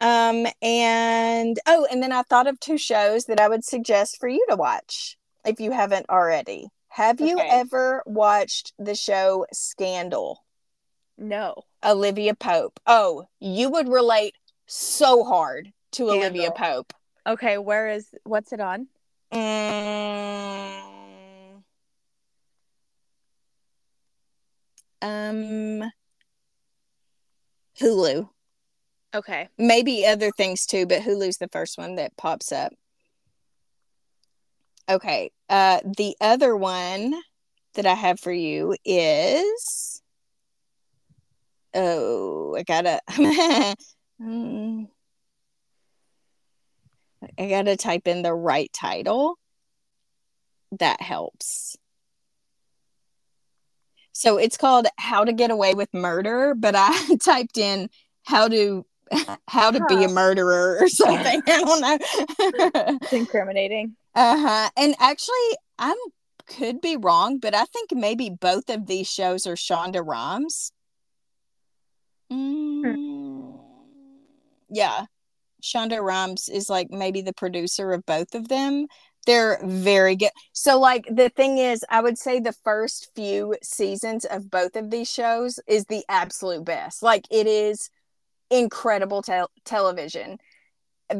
Um, 0.00 0.46
and 0.60 1.58
oh, 1.66 1.86
and 1.90 2.02
then 2.02 2.12
I 2.12 2.22
thought 2.22 2.46
of 2.46 2.60
two 2.60 2.78
shows 2.78 3.24
that 3.24 3.40
I 3.40 3.48
would 3.48 3.64
suggest 3.64 4.18
for 4.20 4.28
you 4.28 4.44
to 4.48 4.56
watch 4.56 5.16
if 5.44 5.58
you 5.58 5.72
haven't 5.72 6.08
already. 6.10 6.68
Have 6.88 7.20
you 7.20 7.36
Okay. 7.36 7.48
ever 7.50 8.02
watched 8.06 8.72
the 8.78 8.94
show 8.94 9.46
Scandal? 9.52 10.44
No. 11.18 11.54
Olivia 11.84 12.34
Pope. 12.34 12.78
Oh, 12.86 13.26
you 13.40 13.70
would 13.70 13.88
relate 13.88 14.34
so 14.66 15.24
hard 15.24 15.72
to 15.92 16.10
Olivia 16.10 16.50
Pope. 16.50 16.92
Okay, 17.26 17.58
where 17.58 17.88
is 17.88 18.08
what's 18.24 18.52
it 18.52 18.60
on? 18.60 18.88
Mm. 19.32 20.85
Um, 25.02 25.90
Hulu. 27.80 28.28
Okay. 29.14 29.48
Maybe 29.58 30.06
other 30.06 30.30
things 30.36 30.66
too, 30.66 30.86
but 30.86 31.02
Hulu's 31.02 31.38
the 31.38 31.48
first 31.48 31.78
one 31.78 31.96
that 31.96 32.16
pops 32.16 32.52
up. 32.52 32.72
Okay. 34.88 35.30
Uh, 35.48 35.80
the 35.96 36.16
other 36.20 36.56
one 36.56 37.14
that 37.74 37.86
I 37.86 37.94
have 37.94 38.20
for 38.20 38.32
you 38.32 38.76
is. 38.84 40.02
Oh, 41.74 42.56
I 42.56 42.62
gotta. 42.62 43.00
I 47.38 47.48
gotta 47.48 47.76
type 47.76 48.06
in 48.06 48.22
the 48.22 48.34
right 48.34 48.70
title. 48.72 49.38
That 50.78 51.00
helps. 51.00 51.76
So 54.16 54.38
it's 54.38 54.56
called 54.56 54.86
How 54.96 55.24
to 55.24 55.32
Get 55.34 55.50
Away 55.50 55.74
with 55.74 55.92
Murder, 55.92 56.54
but 56.54 56.74
I 56.74 57.16
typed 57.22 57.58
in 57.58 57.90
how 58.24 58.48
to 58.48 58.86
how 59.46 59.70
to 59.70 59.84
be 59.88 60.04
a 60.04 60.08
murderer 60.08 60.78
or 60.80 60.88
something. 60.88 61.42
I 61.46 61.60
don't 61.62 61.80
know. 61.80 61.98
It's 63.02 63.12
incriminating. 63.12 63.94
uh-huh. 64.14 64.70
And 64.76 64.96
actually 64.98 65.56
I'm 65.78 65.96
could 66.46 66.80
be 66.80 66.96
wrong, 66.96 67.38
but 67.38 67.54
I 67.54 67.64
think 67.66 67.90
maybe 67.92 68.30
both 68.30 68.70
of 68.70 68.86
these 68.86 69.06
shows 69.06 69.46
are 69.46 69.54
Shonda 69.54 70.02
Rhimes. 70.04 70.72
Mm, 72.32 73.58
yeah. 74.70 75.06
Shonda 75.62 76.00
Rhimes 76.00 76.48
is 76.48 76.70
like 76.70 76.90
maybe 76.90 77.20
the 77.20 77.32
producer 77.32 77.92
of 77.92 78.06
both 78.06 78.34
of 78.34 78.48
them. 78.48 78.86
They're 79.26 79.58
very 79.62 80.16
good. 80.16 80.30
So, 80.52 80.78
like, 80.78 81.06
the 81.10 81.28
thing 81.28 81.58
is, 81.58 81.84
I 81.90 82.00
would 82.00 82.16
say 82.16 82.40
the 82.40 82.52
first 82.52 83.10
few 83.14 83.56
seasons 83.62 84.24
of 84.24 84.50
both 84.50 84.76
of 84.76 84.90
these 84.90 85.10
shows 85.10 85.60
is 85.66 85.84
the 85.86 86.04
absolute 86.08 86.64
best. 86.64 87.02
Like, 87.02 87.26
it 87.30 87.46
is 87.46 87.90
incredible 88.50 89.22
tel- 89.22 89.50
television. 89.64 90.38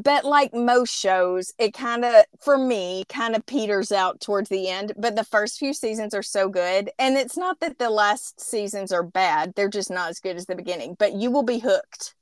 But, 0.03 0.25
like 0.25 0.53
most 0.55 0.93
shows, 0.93 1.53
it 1.59 1.75
kind 1.75 2.05
of, 2.05 2.25
for 2.41 2.59
me, 2.59 3.05
kind 3.09 3.37
of 3.37 3.47
peters 3.47 3.93
out 3.93 4.21
towards 4.21 4.49
the 4.49 4.69
end. 4.69 4.93
But 4.97 5.15
the 5.15 5.25
first 5.25 5.59
few 5.59 5.73
seasons 5.73 6.15
are 6.15 6.23
so 6.23 6.49
good. 6.49 6.91
And 6.99 7.17
it's 7.17 7.37
not 7.37 7.61
that 7.61 7.79
the 7.79 7.91
last 7.91 8.41
seasons 8.41 8.93
are 8.93 9.05
bad, 9.05 9.53
they're 9.55 9.69
just 9.69 9.91
not 9.91 10.11
as 10.11 10.21
good 10.21 10.37
as 10.37 10.47
the 10.47 10.57
beginning. 10.57 10.97
But 10.99 11.15
you 11.15 11.31
will 11.31 11.45
be 11.45 11.59
hooked 11.59 12.15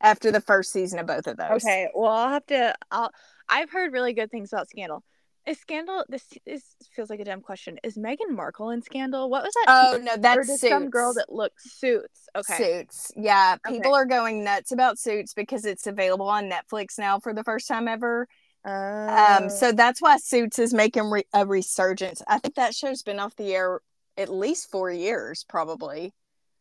after 0.00 0.30
the 0.30 0.40
first 0.40 0.72
season 0.72 0.98
of 0.98 1.06
both 1.06 1.26
of 1.26 1.36
those. 1.36 1.64
Okay. 1.64 1.88
Well, 1.94 2.10
I'll 2.10 2.28
have 2.30 2.46
to. 2.46 2.74
I'll. 2.90 3.10
I've 3.48 3.70
heard 3.70 3.92
really 3.92 4.14
good 4.14 4.30
things 4.30 4.52
about 4.52 4.68
Scandal. 4.68 5.02
Is 5.46 5.58
Scandal? 5.58 6.04
This 6.08 6.22
this 6.46 6.62
feels 6.94 7.10
like 7.10 7.18
a 7.20 7.24
dumb 7.24 7.40
question. 7.40 7.78
Is 7.82 7.96
Meghan 7.96 8.30
Markle 8.30 8.70
in 8.70 8.80
Scandal? 8.82 9.28
What 9.28 9.42
was 9.42 9.52
that? 9.54 9.64
Oh, 9.68 9.98
no, 10.00 10.12
or 10.12 10.16
that's 10.18 10.60
some 10.60 10.88
girl 10.88 11.12
that 11.14 11.32
looks 11.32 11.78
suits. 11.78 12.28
Okay. 12.36 12.56
Suits. 12.82 13.10
Yeah, 13.16 13.56
Okay. 13.66 13.76
people 13.76 13.94
are 13.94 14.04
going 14.06 14.44
nuts 14.44 14.70
about 14.70 14.98
Suits 15.00 15.34
because 15.34 15.64
it's 15.64 15.86
available 15.88 16.28
on 16.28 16.48
Netflix 16.48 16.96
now 16.98 17.18
for 17.18 17.34
the 17.34 17.42
first 17.42 17.66
time 17.66 17.88
ever. 17.88 18.28
Um, 18.64 19.44
Oh. 19.44 19.48
so 19.48 19.72
that's 19.72 20.00
why 20.00 20.16
Suits 20.18 20.60
is 20.60 20.72
making 20.72 21.10
re- 21.10 21.26
a 21.32 21.44
resurgence. 21.44 22.22
I 22.28 22.38
think 22.38 22.54
that 22.54 22.72
show's 22.74 23.02
been 23.02 23.18
off 23.18 23.34
the 23.34 23.52
air 23.54 23.80
at 24.16 24.28
least 24.28 24.70
four 24.70 24.90
years, 24.92 25.44
probably. 25.48 26.12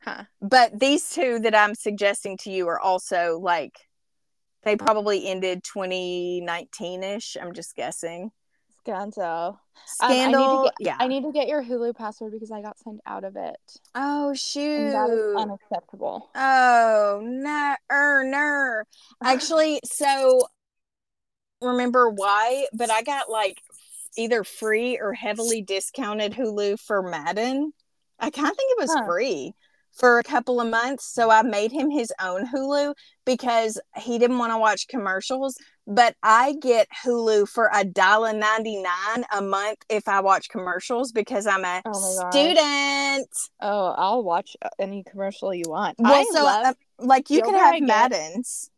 huh. 0.03 0.23
But 0.41 0.79
these 0.79 1.07
two 1.11 1.37
that 1.41 1.53
I'm 1.53 1.75
suggesting 1.75 2.35
to 2.37 2.49
you 2.51 2.67
are 2.69 2.79
also 2.79 3.37
like 3.39 3.77
they 4.63 4.75
probably 4.75 5.27
ended 5.27 5.63
2019 5.63 7.03
ish. 7.03 7.37
I'm 7.39 7.53
just 7.53 7.75
guessing. 7.75 8.31
Scanzo. 8.85 9.49
Um, 9.49 9.57
I 9.99 10.07
need 10.09 10.15
to 10.15 10.31
Scandal, 10.31 10.63
get- 10.63 10.73
yeah. 10.79 10.95
I 10.99 11.07
need 11.07 11.23
to 11.23 11.31
get 11.31 11.47
your 11.47 11.63
Hulu 11.63 11.95
password 11.95 12.31
because 12.33 12.51
I 12.51 12.61
got 12.61 12.77
signed 12.79 12.99
out 13.05 13.23
of 13.23 13.35
it. 13.35 13.57
oh 13.95 14.33
shoot. 14.33 14.91
that 14.91 15.09
is 15.09 15.35
unacceptable. 15.35 16.29
Oh 16.35 17.21
no, 17.23 17.75
er, 17.91 18.23
no. 18.25 18.81
Actually, 19.23 19.79
so 19.83 20.47
remember 21.61 22.09
why? 22.09 22.67
But 22.73 22.91
I 22.91 23.01
got 23.03 23.29
like 23.29 23.61
either 24.17 24.43
free 24.43 24.97
or 24.99 25.13
heavily 25.13 25.61
discounted 25.61 26.33
Hulu 26.33 26.79
for 26.79 27.01
Madden. 27.01 27.71
I 28.19 28.29
kind 28.29 28.49
of 28.49 28.55
think 28.57 28.71
it 28.77 28.81
was 28.81 28.93
Huh. 28.93 29.05
free 29.05 29.53
for 29.93 30.19
a 30.19 30.23
couple 30.23 30.59
of 30.61 30.67
months. 30.69 31.05
So 31.13 31.29
I 31.29 31.41
made 31.43 31.71
him 31.71 31.89
his 31.89 32.11
own 32.21 32.45
Hulu 32.47 32.93
because 33.25 33.79
he 33.97 34.17
didn't 34.19 34.37
want 34.37 34.53
to 34.53 34.57
watch 34.57 34.87
commercials. 34.87 35.55
But 35.87 36.15
I 36.21 36.53
get 36.61 36.87
Hulu 37.03 37.47
for 37.49 37.69
a 37.73 37.83
dollar 37.83 38.33
ninety 38.33 38.81
nine 38.81 39.25
a 39.35 39.41
month 39.41 39.79
if 39.89 40.07
I 40.07 40.21
watch 40.21 40.49
commercials 40.49 41.11
because 41.11 41.47
I'm 41.47 41.65
a 41.65 41.81
Oh 41.85 41.91
student. 41.91 43.29
Oh, 43.59 43.93
I'll 43.97 44.23
watch 44.23 44.55
uh, 44.61 44.69
any 44.79 45.03
commercial 45.03 45.53
you 45.53 45.65
want. 45.67 45.97
Well, 45.99 46.13
I 46.13 46.23
so 46.31 46.45
uh, 46.45 46.73
like 46.99 47.29
you 47.29 47.41
can 47.41 47.55
have? 47.55 47.81
Maddens. 47.81 48.69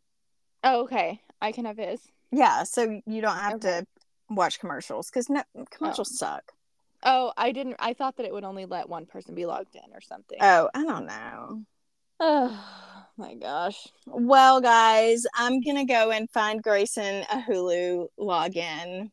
oh, 0.64 0.82
okay. 0.84 1.20
I 1.40 1.52
can 1.52 1.66
have 1.66 1.76
his. 1.76 2.00
Yeah, 2.32 2.64
so 2.64 3.00
you 3.06 3.20
don't 3.20 3.36
have 3.36 3.54
Okay. 3.56 3.80
to 3.80 3.86
watch 4.30 4.58
commercials 4.58 5.10
because 5.10 5.28
no 5.28 5.42
commercials 5.70 6.18
suck. 6.18 6.52
Oh, 7.02 7.32
I 7.36 7.52
didn't. 7.52 7.76
I 7.78 7.92
thought 7.92 8.16
that 8.16 8.24
it 8.24 8.32
would 8.32 8.44
only 8.44 8.64
let 8.64 8.88
one 8.88 9.04
person 9.04 9.34
be 9.34 9.44
logged 9.44 9.76
in 9.76 9.92
or 9.92 10.00
something. 10.00 10.38
Oh, 10.40 10.70
I 10.74 10.84
don't 10.84 11.06
know. 11.06 11.62
My 13.16 13.34
gosh. 13.34 13.86
Well, 14.06 14.60
guys, 14.60 15.24
I'm 15.34 15.60
gonna 15.60 15.86
go 15.86 16.10
and 16.10 16.28
find 16.30 16.62
Grayson 16.62 17.24
a 17.30 17.40
Hulu 17.40 18.08
login. 18.18 19.10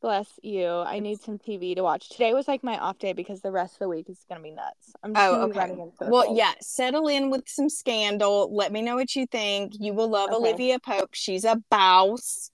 Bless 0.00 0.28
you. 0.42 0.68
I 0.68 0.98
need 0.98 1.20
some 1.20 1.38
TV 1.38 1.76
to 1.76 1.82
watch. 1.82 2.08
Today 2.08 2.34
was 2.34 2.48
like 2.48 2.64
my 2.64 2.76
off 2.78 2.98
day 2.98 3.12
because 3.12 3.40
the 3.40 3.52
rest 3.52 3.74
of 3.74 3.78
the 3.80 3.88
week 3.88 4.08
is 4.10 4.24
gonna 4.28 4.42
be 4.42 4.50
nuts. 4.50 4.92
I'm 5.02 5.14
just 5.14 5.24
Oh, 5.24 5.42
okay. 5.42 5.58
running 5.58 5.80
in 5.80 5.92
circles. 5.92 6.10
Well, 6.10 6.36
yeah, 6.36 6.52
settle 6.60 7.08
in 7.08 7.30
with 7.30 7.48
some 7.48 7.68
scandal. 7.68 8.52
Let 8.54 8.72
me 8.72 8.82
know 8.82 8.96
what 8.96 9.14
you 9.14 9.26
think. 9.26 9.74
You 9.78 9.92
will 9.92 10.08
love 10.08 10.30
Okay. 10.30 10.36
Olivia 10.36 10.78
Pope. 10.80 11.10
She's 11.12 11.44
a 11.44 11.56
boss. 11.70 12.50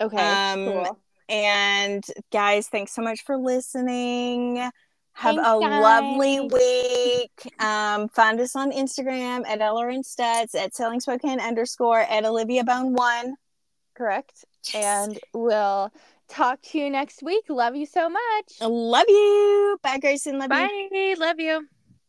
Okay. 0.00 0.16
Um, 0.16 0.64
cool. 0.66 0.98
And 1.28 2.04
guys, 2.32 2.68
thanks 2.68 2.92
so 2.92 3.02
much 3.02 3.24
for 3.24 3.36
listening. 3.36 4.68
Have 5.14 5.36
Thanks, 5.36 5.48
a 5.48 5.56
lovely 5.56 6.40
week. 6.40 7.52
Um, 7.62 8.08
find 8.08 8.40
us 8.40 8.56
on 8.56 8.72
Instagram 8.72 9.46
at 9.46 9.60
LRN 9.60 10.04
Stats, 10.04 10.54
at 10.54 10.74
Selling 10.74 11.00
Spokane 11.00 11.40
underscore, 11.40 12.00
at 12.00 12.24
Olivia 12.24 12.64
Bone 12.64 12.92
One. 12.92 13.36
Correct. 13.94 14.44
And 14.74 15.18
we'll 15.32 15.92
talk 16.28 16.60
to 16.62 16.78
you 16.78 16.90
next 16.90 17.22
week. 17.22 17.44
Love 17.48 17.76
you 17.76 17.86
so 17.86 18.08
much. 18.08 18.60
Love 18.60 19.06
you. 19.08 19.78
Bye, 19.82 19.98
Grayson. 19.98 20.38
Love 20.38 20.50
you. 20.50 20.88
Bye. 20.90 21.14
Love 21.18 21.38
you. 21.38 21.68